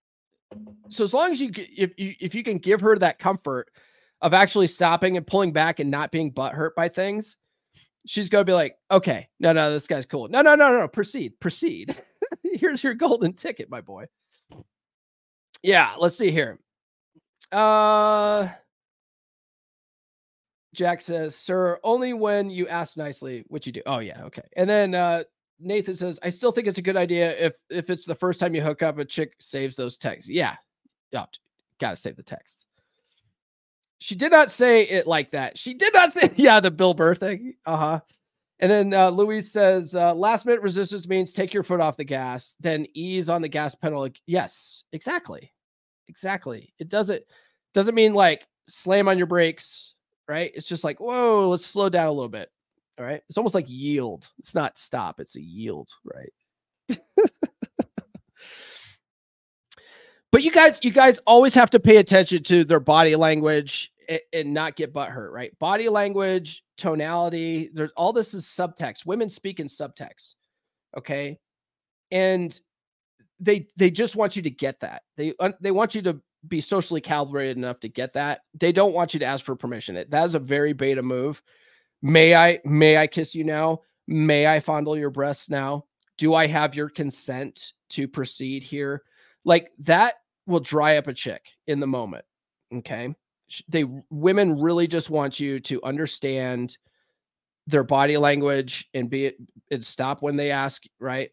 so 0.88 1.04
as 1.04 1.14
long 1.14 1.32
as 1.32 1.40
you 1.40 1.50
if 1.56 1.92
you 1.96 2.14
if 2.20 2.34
you 2.34 2.44
can 2.44 2.58
give 2.58 2.80
her 2.80 2.98
that 2.98 3.18
comfort 3.18 3.70
of 4.20 4.34
actually 4.34 4.66
stopping 4.66 5.16
and 5.16 5.26
pulling 5.26 5.52
back 5.52 5.80
and 5.80 5.90
not 5.90 6.12
being 6.12 6.30
butt 6.30 6.52
hurt 6.52 6.76
by 6.76 6.88
things, 6.88 7.36
she's 8.06 8.28
gonna 8.28 8.44
be 8.44 8.52
like, 8.52 8.76
okay, 8.90 9.28
no, 9.40 9.52
no, 9.52 9.72
this 9.72 9.86
guy's 9.86 10.06
cool. 10.06 10.28
No, 10.28 10.42
no, 10.42 10.54
no, 10.54 10.78
no, 10.78 10.88
proceed, 10.88 11.38
proceed. 11.40 11.96
Here's 12.42 12.84
your 12.84 12.94
golden 12.94 13.32
ticket, 13.32 13.70
my 13.70 13.80
boy. 13.80 14.06
Yeah, 15.62 15.94
let's 15.98 16.16
see 16.16 16.30
here. 16.30 16.58
Uh 17.50 18.48
Jack 20.74 21.00
says, 21.00 21.36
Sir, 21.36 21.78
only 21.84 22.12
when 22.12 22.50
you 22.50 22.66
ask 22.68 22.96
nicely, 22.96 23.44
which 23.48 23.66
you 23.66 23.72
do. 23.72 23.82
Oh, 23.86 23.98
yeah. 23.98 24.22
Okay. 24.24 24.42
And 24.56 24.68
then 24.68 24.94
uh, 24.94 25.24
Nathan 25.60 25.96
says, 25.96 26.18
I 26.22 26.30
still 26.30 26.52
think 26.52 26.66
it's 26.66 26.78
a 26.78 26.82
good 26.82 26.96
idea 26.96 27.36
if 27.38 27.54
if 27.70 27.90
it's 27.90 28.04
the 28.04 28.14
first 28.14 28.40
time 28.40 28.54
you 28.54 28.62
hook 28.62 28.82
up, 28.82 28.98
a 28.98 29.04
chick 29.04 29.34
saves 29.38 29.76
those 29.76 29.96
texts. 29.96 30.28
Yeah. 30.30 30.56
Yeah. 31.10 31.26
Gotta 31.78 31.96
save 31.96 32.16
the 32.16 32.22
texts. 32.22 32.66
She 33.98 34.14
did 34.14 34.32
not 34.32 34.50
say 34.50 34.82
it 34.82 35.06
like 35.06 35.30
that. 35.30 35.56
She 35.56 35.74
did 35.74 35.94
not 35.94 36.12
say, 36.12 36.32
yeah, 36.36 36.58
the 36.58 36.70
Bill 36.70 36.94
Burr 36.94 37.14
thing. 37.14 37.54
Uh-huh. 37.66 38.00
And 38.58 38.70
then 38.70 38.94
uh, 38.94 39.10
Louise 39.10 39.50
says, 39.50 39.94
uh, 39.94 40.14
last 40.14 40.46
minute 40.46 40.62
resistance 40.62 41.08
means 41.08 41.32
take 41.32 41.52
your 41.52 41.62
foot 41.62 41.80
off 41.80 41.96
the 41.96 42.04
gas, 42.04 42.54
then 42.60 42.86
ease 42.94 43.28
on 43.28 43.42
the 43.42 43.48
gas 43.48 43.74
pedal. 43.74 44.00
Like, 44.00 44.20
Yes, 44.26 44.84
exactly. 44.92 45.52
Exactly. 46.08 46.72
It 46.78 46.88
doesn't 46.88 47.22
doesn't 47.74 47.94
mean 47.94 48.12
like 48.12 48.46
slam 48.68 49.08
on 49.08 49.18
your 49.18 49.26
brakes 49.26 49.91
right? 50.28 50.50
It's 50.54 50.66
just 50.66 50.84
like, 50.84 51.00
whoa, 51.00 51.48
let's 51.48 51.66
slow 51.66 51.88
down 51.88 52.06
a 52.06 52.12
little 52.12 52.28
bit. 52.28 52.50
All 52.98 53.04
right. 53.04 53.22
It's 53.28 53.38
almost 53.38 53.54
like 53.54 53.68
yield. 53.68 54.28
It's 54.38 54.54
not 54.54 54.78
stop, 54.78 55.20
it's 55.20 55.36
a 55.36 55.40
yield, 55.40 55.90
right? 56.04 56.32
but 60.30 60.42
you 60.42 60.50
guys, 60.50 60.80
you 60.82 60.90
guys 60.90 61.18
always 61.26 61.54
have 61.54 61.70
to 61.70 61.80
pay 61.80 61.96
attention 61.96 62.42
to 62.44 62.64
their 62.64 62.80
body 62.80 63.16
language 63.16 63.92
and, 64.08 64.20
and 64.32 64.54
not 64.54 64.76
get 64.76 64.92
butt 64.92 65.08
hurt, 65.08 65.32
right? 65.32 65.58
Body 65.58 65.88
language, 65.88 66.64
tonality, 66.76 67.70
there's 67.72 67.92
all 67.96 68.12
this 68.12 68.34
is 68.34 68.44
subtext. 68.44 69.06
Women 69.06 69.28
speak 69.28 69.60
in 69.60 69.66
subtext. 69.66 70.34
Okay. 70.96 71.38
And 72.10 72.58
they 73.40 73.66
they 73.76 73.90
just 73.90 74.14
want 74.14 74.36
you 74.36 74.42
to 74.42 74.50
get 74.50 74.78
that. 74.80 75.02
They 75.16 75.34
they 75.60 75.70
want 75.72 75.94
you 75.94 76.02
to 76.02 76.20
be 76.48 76.60
socially 76.60 77.00
calibrated 77.00 77.56
enough 77.56 77.80
to 77.80 77.88
get 77.88 78.12
that. 78.14 78.40
They 78.54 78.72
don't 78.72 78.94
want 78.94 79.14
you 79.14 79.20
to 79.20 79.26
ask 79.26 79.44
for 79.44 79.56
permission. 79.56 80.04
That 80.08 80.24
is 80.24 80.34
a 80.34 80.40
very 80.40 80.72
beta 80.72 81.02
move. 81.02 81.42
May 82.02 82.34
I 82.34 82.60
may 82.64 82.96
I 82.96 83.06
kiss 83.06 83.34
you 83.34 83.44
now? 83.44 83.80
May 84.08 84.46
I 84.46 84.60
fondle 84.60 84.96
your 84.96 85.10
breasts 85.10 85.48
now? 85.48 85.86
Do 86.18 86.34
I 86.34 86.46
have 86.46 86.74
your 86.74 86.88
consent 86.88 87.72
to 87.90 88.08
proceed 88.08 88.64
here? 88.64 89.02
Like 89.44 89.70
that 89.80 90.16
will 90.46 90.60
dry 90.60 90.96
up 90.96 91.06
a 91.06 91.14
chick 91.14 91.42
in 91.66 91.78
the 91.78 91.86
moment. 91.86 92.24
Okay? 92.74 93.14
They 93.68 93.84
women 94.10 94.60
really 94.60 94.86
just 94.86 95.10
want 95.10 95.38
you 95.38 95.60
to 95.60 95.82
understand 95.84 96.76
their 97.66 97.84
body 97.84 98.16
language 98.16 98.88
and 98.94 99.08
be 99.08 99.32
and 99.70 99.84
stop 99.84 100.22
when 100.22 100.36
they 100.36 100.50
ask, 100.50 100.82
right? 100.98 101.30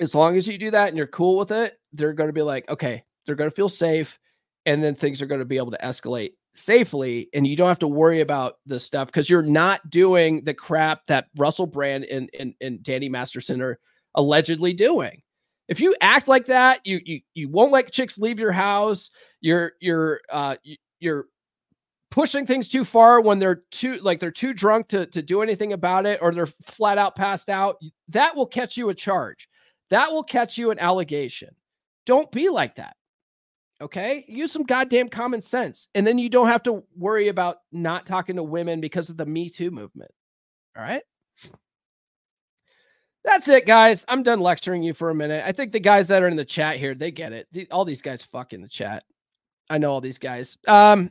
As 0.00 0.14
long 0.14 0.36
as 0.36 0.46
you 0.46 0.58
do 0.58 0.70
that 0.70 0.88
and 0.88 0.96
you're 0.96 1.06
cool 1.06 1.38
with 1.38 1.50
it, 1.50 1.78
they're 1.92 2.12
going 2.12 2.28
to 2.28 2.34
be 2.34 2.42
like, 2.42 2.68
"Okay, 2.68 3.04
they're 3.28 3.36
going 3.36 3.50
to 3.50 3.54
feel 3.54 3.68
safe 3.68 4.18
and 4.64 4.82
then 4.82 4.94
things 4.94 5.20
are 5.20 5.26
going 5.26 5.38
to 5.38 5.44
be 5.44 5.58
able 5.58 5.70
to 5.70 5.78
escalate 5.84 6.32
safely 6.54 7.28
and 7.34 7.46
you 7.46 7.54
don't 7.54 7.68
have 7.68 7.78
to 7.78 7.86
worry 7.86 8.22
about 8.22 8.54
this 8.64 8.82
stuff 8.82 9.08
because 9.08 9.28
you're 9.28 9.42
not 9.42 9.90
doing 9.90 10.42
the 10.44 10.54
crap 10.54 11.06
that 11.06 11.26
Russell 11.36 11.66
Brand 11.66 12.04
and, 12.04 12.30
and, 12.38 12.54
and 12.62 12.82
Danny 12.82 13.10
Masterson 13.10 13.60
are 13.60 13.78
allegedly 14.14 14.72
doing. 14.72 15.20
If 15.68 15.78
you 15.78 15.94
act 16.00 16.26
like 16.26 16.46
that, 16.46 16.80
you 16.84 16.98
you 17.04 17.20
you 17.34 17.50
won't 17.50 17.72
let 17.72 17.92
chicks 17.92 18.18
leave 18.18 18.40
your 18.40 18.52
house. 18.52 19.10
You're 19.42 19.72
you're 19.80 20.22
uh 20.32 20.56
you're 20.98 21.26
pushing 22.10 22.46
things 22.46 22.70
too 22.70 22.84
far 22.84 23.20
when 23.20 23.38
they're 23.38 23.62
too 23.70 23.96
like 23.96 24.18
they're 24.18 24.30
too 24.30 24.54
drunk 24.54 24.88
to 24.88 25.04
to 25.06 25.20
do 25.20 25.42
anything 25.42 25.74
about 25.74 26.06
it 26.06 26.20
or 26.22 26.32
they're 26.32 26.48
flat 26.64 26.96
out 26.96 27.16
passed 27.16 27.50
out. 27.50 27.76
That 28.08 28.34
will 28.34 28.46
catch 28.46 28.78
you 28.78 28.88
a 28.88 28.94
charge. 28.94 29.46
That 29.90 30.10
will 30.10 30.24
catch 30.24 30.56
you 30.56 30.70
an 30.70 30.78
allegation. 30.78 31.50
Don't 32.06 32.32
be 32.32 32.48
like 32.48 32.76
that. 32.76 32.96
Okay. 33.80 34.24
Use 34.26 34.50
some 34.50 34.64
goddamn 34.64 35.08
common 35.08 35.40
sense. 35.40 35.88
And 35.94 36.06
then 36.06 36.18
you 36.18 36.28
don't 36.28 36.48
have 36.48 36.62
to 36.64 36.82
worry 36.96 37.28
about 37.28 37.58
not 37.70 38.06
talking 38.06 38.36
to 38.36 38.42
women 38.42 38.80
because 38.80 39.08
of 39.08 39.16
the 39.16 39.26
Me 39.26 39.48
Too 39.48 39.70
movement. 39.70 40.10
All 40.76 40.82
right. 40.82 41.02
That's 43.24 43.48
it, 43.48 43.66
guys. 43.66 44.04
I'm 44.08 44.22
done 44.22 44.40
lecturing 44.40 44.82
you 44.82 44.94
for 44.94 45.10
a 45.10 45.14
minute. 45.14 45.44
I 45.46 45.52
think 45.52 45.72
the 45.72 45.80
guys 45.80 46.08
that 46.08 46.22
are 46.22 46.28
in 46.28 46.36
the 46.36 46.44
chat 46.44 46.76
here, 46.76 46.94
they 46.94 47.10
get 47.10 47.32
it. 47.32 47.46
The, 47.52 47.68
all 47.70 47.84
these 47.84 48.02
guys 48.02 48.22
fuck 48.22 48.52
in 48.52 48.62
the 48.62 48.68
chat. 48.68 49.04
I 49.68 49.78
know 49.78 49.90
all 49.90 50.00
these 50.00 50.18
guys. 50.18 50.56
Um, 50.66 51.10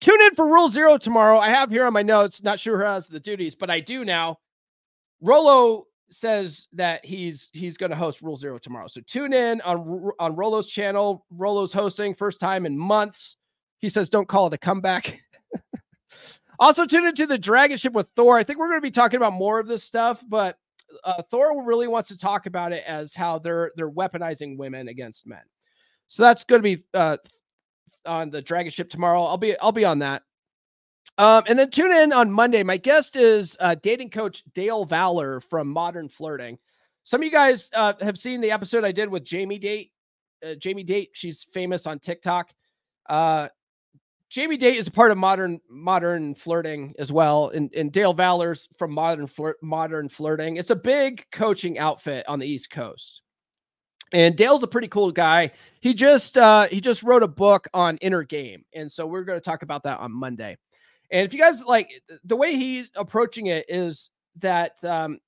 tune 0.00 0.20
in 0.20 0.34
for 0.34 0.46
Rule 0.46 0.68
Zero 0.68 0.98
tomorrow. 0.98 1.38
I 1.38 1.48
have 1.48 1.70
here 1.70 1.86
on 1.86 1.92
my 1.92 2.02
notes. 2.02 2.42
Not 2.42 2.60
sure 2.60 2.78
who 2.78 2.84
has 2.84 3.08
the 3.08 3.20
duties, 3.20 3.54
but 3.54 3.70
I 3.70 3.80
do 3.80 4.04
now. 4.04 4.38
Rollo 5.22 5.86
says 6.10 6.68
that 6.72 7.04
he's 7.04 7.50
he's 7.52 7.76
going 7.76 7.90
to 7.90 7.96
host 7.96 8.22
Rule 8.22 8.36
Zero 8.36 8.58
tomorrow. 8.58 8.86
So 8.86 9.00
tune 9.00 9.32
in 9.32 9.60
on 9.62 10.10
on 10.18 10.36
Rollo's 10.36 10.68
channel. 10.68 11.24
Rollo's 11.30 11.72
hosting 11.72 12.14
first 12.14 12.40
time 12.40 12.66
in 12.66 12.78
months. 12.78 13.36
He 13.78 13.88
says 13.88 14.08
don't 14.08 14.28
call 14.28 14.46
it 14.46 14.52
a 14.52 14.58
comeback. 14.58 15.20
also 16.58 16.86
tune 16.86 17.06
into 17.06 17.26
the 17.26 17.38
Dragon 17.38 17.76
Ship 17.76 17.92
with 17.92 18.08
Thor. 18.16 18.38
I 18.38 18.44
think 18.44 18.58
we're 18.58 18.68
going 18.68 18.80
to 18.80 18.86
be 18.86 18.90
talking 18.90 19.16
about 19.16 19.32
more 19.32 19.58
of 19.58 19.66
this 19.66 19.82
stuff, 19.82 20.22
but 20.28 20.58
uh, 21.02 21.22
Thor 21.30 21.64
really 21.64 21.88
wants 21.88 22.08
to 22.08 22.18
talk 22.18 22.46
about 22.46 22.72
it 22.72 22.84
as 22.86 23.14
how 23.14 23.38
they're 23.38 23.72
they're 23.76 23.90
weaponizing 23.90 24.56
women 24.56 24.88
against 24.88 25.26
men. 25.26 25.42
So 26.06 26.22
that's 26.22 26.44
going 26.44 26.62
to 26.62 26.76
be 26.76 26.84
uh, 26.94 27.16
on 28.06 28.30
the 28.30 28.42
Dragon 28.42 28.70
Ship 28.70 28.88
tomorrow. 28.88 29.24
I'll 29.24 29.38
be 29.38 29.58
I'll 29.58 29.72
be 29.72 29.84
on 29.84 30.00
that. 30.00 30.22
Um, 31.16 31.44
and 31.46 31.58
then 31.58 31.70
tune 31.70 31.92
in 31.92 32.12
on 32.12 32.30
Monday. 32.30 32.62
My 32.62 32.76
guest 32.76 33.14
is 33.14 33.56
uh, 33.60 33.76
dating 33.82 34.10
coach 34.10 34.42
Dale 34.54 34.84
Valor 34.84 35.40
from 35.40 35.68
Modern 35.68 36.08
Flirting. 36.08 36.58
Some 37.04 37.20
of 37.20 37.24
you 37.24 37.30
guys 37.30 37.70
uh, 37.74 37.92
have 38.00 38.18
seen 38.18 38.40
the 38.40 38.50
episode 38.50 38.84
I 38.84 38.92
did 38.92 39.08
with 39.08 39.24
Jamie 39.24 39.58
Date. 39.58 39.92
Uh, 40.44 40.54
Jamie 40.54 40.82
Date, 40.82 41.10
she's 41.12 41.44
famous 41.44 41.86
on 41.86 41.98
TikTok. 41.98 42.50
Uh, 43.08 43.48
Jamie 44.30 44.56
Date 44.56 44.78
is 44.78 44.88
a 44.88 44.90
part 44.90 45.12
of 45.12 45.18
modern 45.18 45.60
modern 45.70 46.34
flirting 46.34 46.92
as 46.98 47.12
well, 47.12 47.50
and, 47.50 47.72
and 47.74 47.92
Dale 47.92 48.14
Valor's 48.14 48.68
from 48.76 48.92
modern 48.92 49.28
flirt 49.28 49.62
modern 49.62 50.08
flirting. 50.08 50.56
It's 50.56 50.70
a 50.70 50.76
big 50.76 51.24
coaching 51.30 51.78
outfit 51.78 52.26
on 52.26 52.40
the 52.40 52.46
East 52.46 52.70
Coast. 52.70 53.22
And 54.12 54.36
Dale's 54.36 54.62
a 54.62 54.66
pretty 54.66 54.88
cool 54.88 55.12
guy. 55.12 55.52
He 55.80 55.94
just 55.94 56.36
uh, 56.36 56.66
he 56.66 56.80
just 56.80 57.04
wrote 57.04 57.22
a 57.22 57.28
book 57.28 57.68
on 57.74 57.96
inner 57.98 58.24
game, 58.24 58.64
and 58.74 58.90
so 58.90 59.06
we're 59.06 59.22
going 59.22 59.38
to 59.38 59.44
talk 59.44 59.62
about 59.62 59.84
that 59.84 60.00
on 60.00 60.10
Monday. 60.10 60.56
And 61.14 61.24
if 61.24 61.32
you 61.32 61.38
guys 61.38 61.64
like 61.64 62.02
the 62.24 62.34
way 62.34 62.56
he's 62.56 62.90
approaching 62.96 63.46
it 63.46 63.66
is 63.68 64.10
that 64.40 64.82
um, 64.82 65.20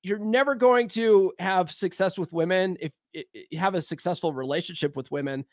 you're 0.00 0.20
never 0.20 0.54
going 0.54 0.86
to 0.90 1.32
have 1.40 1.72
success 1.72 2.16
with 2.16 2.32
women 2.32 2.76
if, 2.80 2.92
you 3.50 3.58
have 3.58 3.74
a 3.74 3.80
successful 3.80 4.32
relationship 4.32 4.94
with 4.94 5.10
women 5.10 5.44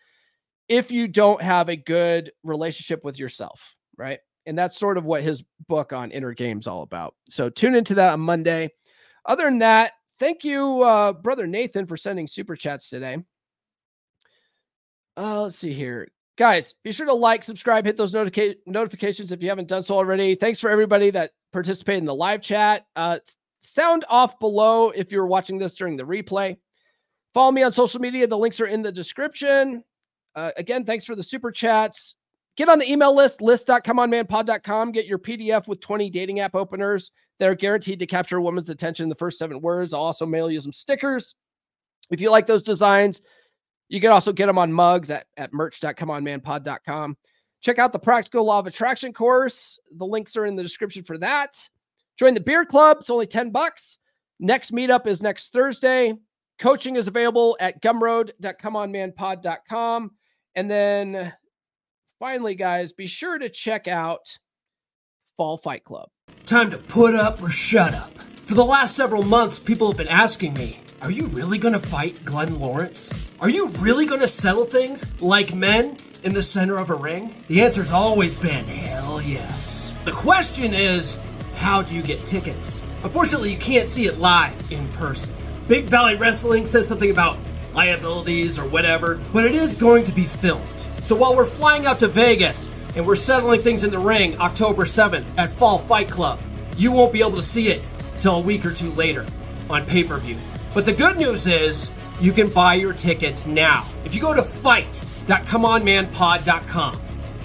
if 0.69 0.91
you 0.91 1.07
don't 1.07 1.41
have 1.41 1.69
a 1.69 1.75
good 1.75 2.31
relationship 2.43 3.03
with 3.03 3.17
yourself, 3.17 3.75
right? 3.97 4.19
And 4.45 4.55
that's 4.55 4.77
sort 4.77 4.99
of 4.99 5.05
what 5.05 5.23
his 5.23 5.43
book 5.67 5.91
on 5.91 6.11
inner 6.11 6.33
games 6.35 6.67
all 6.67 6.83
about. 6.83 7.15
So 7.31 7.49
tune 7.49 7.73
into 7.73 7.95
that 7.95 8.13
on 8.13 8.19
Monday. 8.19 8.69
Other 9.25 9.45
than 9.45 9.57
that, 9.59 9.93
thank 10.19 10.43
you, 10.43 10.83
uh, 10.83 11.13
brother 11.13 11.47
Nathan, 11.47 11.87
for 11.87 11.97
sending 11.97 12.27
super 12.27 12.55
chats 12.55 12.89
today. 12.89 13.17
Uh, 15.17 15.41
let's 15.41 15.57
see 15.57 15.73
here. 15.73 16.09
Guys, 16.37 16.73
be 16.83 16.91
sure 16.91 17.05
to 17.05 17.13
like, 17.13 17.43
subscribe, 17.43 17.85
hit 17.85 17.95
those 17.95 18.13
notica- 18.13 18.55
notifications 18.65 19.31
if 19.31 19.43
you 19.43 19.49
haven't 19.49 19.67
done 19.67 19.83
so 19.83 19.95
already. 19.95 20.33
Thanks 20.33 20.59
for 20.59 20.69
everybody 20.69 21.11
that 21.11 21.31
participated 21.51 21.99
in 21.99 22.05
the 22.05 22.15
live 22.15 22.41
chat. 22.41 22.87
Uh, 22.95 23.19
sound 23.61 24.03
off 24.09 24.39
below 24.39 24.89
if 24.89 25.11
you're 25.11 25.27
watching 25.27 25.59
this 25.59 25.75
during 25.75 25.95
the 25.95 26.03
replay. 26.03 26.57
Follow 27.33 27.51
me 27.51 27.63
on 27.63 27.71
social 27.71 27.99
media. 27.99 28.25
The 28.25 28.37
links 28.37 28.59
are 28.59 28.67
in 28.67 28.81
the 28.81 28.91
description. 28.91 29.83
Uh, 30.35 30.51
again, 30.57 30.85
thanks 30.85 31.05
for 31.05 31.15
the 31.15 31.23
super 31.23 31.51
chats. 31.51 32.15
Get 32.55 32.69
on 32.69 32.77
the 32.79 32.91
email 32.91 33.15
list, 33.15 33.41
list.comeonmanpod.com. 33.41 34.91
Get 34.91 35.05
your 35.05 35.19
PDF 35.19 35.67
with 35.67 35.81
20 35.81 36.09
dating 36.09 36.39
app 36.39 36.55
openers 36.55 37.11
that 37.39 37.49
are 37.49 37.55
guaranteed 37.55 37.99
to 37.99 38.05
capture 38.05 38.37
a 38.37 38.41
woman's 38.41 38.69
attention 38.69 39.03
in 39.03 39.09
the 39.09 39.15
first 39.15 39.39
seven 39.39 39.59
words. 39.61 39.93
I'll 39.93 40.01
also 40.01 40.25
mail 40.25 40.51
you 40.51 40.59
some 40.59 40.71
stickers. 40.71 41.35
If 42.11 42.21
you 42.21 42.29
like 42.29 42.45
those 42.45 42.63
designs, 42.63 43.21
you 43.93 44.01
can 44.01 44.11
also 44.11 44.33
get 44.33 44.47
them 44.47 44.57
on 44.57 44.73
mugs 44.73 45.11
at, 45.11 45.27
at 45.37 45.53
merch.comeonmanpod.com. 45.53 47.15
Check 47.61 47.77
out 47.77 47.93
the 47.93 47.99
Practical 47.99 48.43
Law 48.43 48.57
of 48.57 48.65
Attraction 48.65 49.13
course. 49.13 49.77
The 49.97 50.07
links 50.07 50.35
are 50.35 50.47
in 50.47 50.55
the 50.55 50.63
description 50.63 51.03
for 51.03 51.19
that. 51.19 51.55
Join 52.17 52.33
the 52.33 52.39
beer 52.39 52.65
club. 52.65 52.97
It's 53.01 53.11
only 53.11 53.27
10 53.27 53.51
bucks. 53.51 53.99
Next 54.39 54.71
meetup 54.71 55.05
is 55.05 55.21
next 55.21 55.53
Thursday. 55.53 56.15
Coaching 56.57 56.95
is 56.95 57.07
available 57.07 57.55
at 57.59 57.83
gumroad.comeonmanpod.com. 57.83 60.11
And 60.55 60.71
then 60.71 61.31
finally, 62.17 62.55
guys, 62.55 62.93
be 62.93 63.05
sure 63.05 63.37
to 63.37 63.47
check 63.47 63.87
out 63.87 64.39
Fall 65.37 65.59
Fight 65.59 65.83
Club. 65.83 66.09
Time 66.47 66.71
to 66.71 66.79
put 66.79 67.13
up 67.13 67.43
or 67.43 67.51
shut 67.51 67.93
up. 67.93 68.17
For 68.17 68.55
the 68.55 68.65
last 68.65 68.95
several 68.95 69.21
months, 69.21 69.59
people 69.59 69.89
have 69.89 69.97
been 69.97 70.07
asking 70.07 70.55
me 70.55 70.79
are 71.03 71.11
you 71.11 71.27
really 71.27 71.59
gonna 71.59 71.79
fight 71.79 72.25
Glenn 72.25 72.59
Lawrence? 72.59 73.11
Are 73.43 73.49
you 73.49 73.67
really 73.81 74.05
gonna 74.05 74.25
settle 74.25 74.63
things 74.63 75.05
like 75.21 75.53
men 75.53 75.97
in 76.23 76.33
the 76.33 76.41
center 76.41 76.77
of 76.77 76.89
a 76.89 76.95
ring? 76.95 77.35
The 77.47 77.61
answer's 77.61 77.91
always 77.91 78.37
been 78.37 78.63
hell 78.63 79.21
yes. 79.21 79.91
The 80.05 80.13
question 80.13 80.73
is, 80.73 81.19
how 81.57 81.81
do 81.81 81.93
you 81.93 82.01
get 82.01 82.25
tickets? 82.25 82.85
Unfortunately, 83.03 83.51
you 83.51 83.57
can't 83.57 83.85
see 83.85 84.05
it 84.05 84.17
live 84.17 84.71
in 84.71 84.87
person. 84.93 85.35
Big 85.67 85.87
Valley 85.87 86.15
Wrestling 86.15 86.63
says 86.63 86.87
something 86.87 87.11
about 87.11 87.37
liabilities 87.73 88.57
or 88.57 88.65
whatever, 88.65 89.19
but 89.33 89.43
it 89.43 89.55
is 89.55 89.75
going 89.75 90.05
to 90.05 90.13
be 90.13 90.23
filmed. 90.23 90.63
So 91.03 91.13
while 91.13 91.35
we're 91.35 91.43
flying 91.43 91.85
out 91.85 91.99
to 91.99 92.07
Vegas 92.07 92.69
and 92.95 93.05
we're 93.05 93.17
settling 93.17 93.59
things 93.59 93.83
in 93.83 93.91
the 93.91 93.99
ring 93.99 94.39
October 94.39 94.85
7th 94.85 95.25
at 95.37 95.51
Fall 95.51 95.79
Fight 95.79 96.09
Club, 96.09 96.39
you 96.77 96.93
won't 96.93 97.11
be 97.11 97.19
able 97.19 97.35
to 97.35 97.41
see 97.41 97.67
it 97.67 97.81
till 98.21 98.35
a 98.35 98.39
week 98.39 98.65
or 98.65 98.71
two 98.71 98.91
later 98.91 99.25
on 99.69 99.85
pay 99.85 100.05
per 100.05 100.17
view. 100.17 100.37
But 100.73 100.85
the 100.85 100.93
good 100.93 101.17
news 101.17 101.45
is 101.45 101.91
you 102.19 102.31
can 102.31 102.49
buy 102.49 102.75
your 102.75 102.93
tickets 102.93 103.47
now. 103.47 103.87
If 104.05 104.15
you 104.15 104.21
go 104.21 104.33
to 104.33 104.43
fight.comeonmanpod.com 104.43 107.01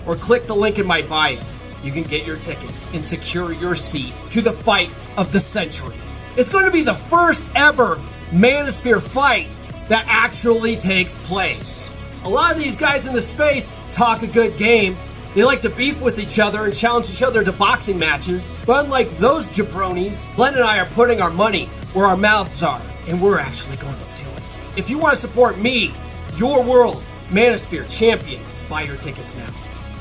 or 0.06 0.16
click 0.16 0.46
the 0.46 0.54
link 0.54 0.78
in 0.78 0.86
my 0.86 1.02
bio, 1.02 1.40
you 1.82 1.92
can 1.92 2.02
get 2.02 2.26
your 2.26 2.36
tickets 2.36 2.88
and 2.92 3.04
secure 3.04 3.52
your 3.52 3.76
seat 3.76 4.14
to 4.30 4.40
the 4.40 4.52
fight 4.52 4.94
of 5.16 5.32
the 5.32 5.40
century. 5.40 5.96
It's 6.36 6.48
going 6.48 6.64
to 6.64 6.70
be 6.70 6.82
the 6.82 6.94
first 6.94 7.50
ever 7.54 8.00
Manosphere 8.30 9.00
fight 9.00 9.58
that 9.88 10.04
actually 10.06 10.76
takes 10.76 11.18
place. 11.20 11.90
A 12.24 12.28
lot 12.28 12.52
of 12.52 12.58
these 12.58 12.76
guys 12.76 13.06
in 13.06 13.14
the 13.14 13.20
space 13.20 13.72
talk 13.90 14.22
a 14.22 14.26
good 14.26 14.56
game. 14.56 14.96
They 15.34 15.44
like 15.44 15.60
to 15.62 15.70
beef 15.70 16.02
with 16.02 16.18
each 16.18 16.38
other 16.38 16.64
and 16.64 16.74
challenge 16.74 17.10
each 17.10 17.22
other 17.22 17.44
to 17.44 17.52
boxing 17.52 17.98
matches. 17.98 18.58
But 18.66 18.84
unlike 18.84 19.10
those 19.18 19.48
jabronis, 19.48 20.34
Glenn 20.36 20.54
and 20.54 20.64
I 20.64 20.78
are 20.78 20.86
putting 20.86 21.20
our 21.20 21.30
money 21.30 21.66
where 21.94 22.06
our 22.06 22.16
mouths 22.16 22.62
are 22.62 22.82
and 23.06 23.20
we're 23.20 23.38
actually 23.38 23.76
going 23.76 23.94
to. 23.94 24.07
If 24.78 24.88
you 24.88 24.96
want 24.96 25.16
to 25.16 25.20
support 25.20 25.58
me, 25.58 25.92
your 26.36 26.62
world, 26.62 27.02
Manosphere 27.30 27.90
champion, 27.90 28.44
buy 28.68 28.82
your 28.82 28.96
tickets 28.96 29.34
now. 29.34 29.52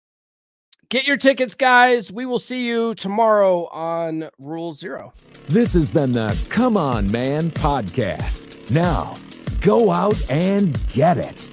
Get 0.91 1.09
your 1.09 1.17
tickets, 1.17 1.57
guys. 1.57 2.13
We 2.13 2.25
will 2.25 2.39
see 2.39 2.69
you 2.69 2.95
tomorrow 2.95 3.67
on 3.67 4.31
Rule 4.39 4.75
Zero. 4.75 5.13
This 5.49 5.75
has 5.75 5.91
been 5.91 6.13
the 6.13 6.41
Come 6.51 6.77
On 6.77 7.11
Man 7.11 7.51
podcast. 7.51 8.71
Now, 8.71 9.17
go 9.61 9.91
out 9.91 10.31
and 10.31 10.79
get 10.93 11.19
it. 11.19 11.51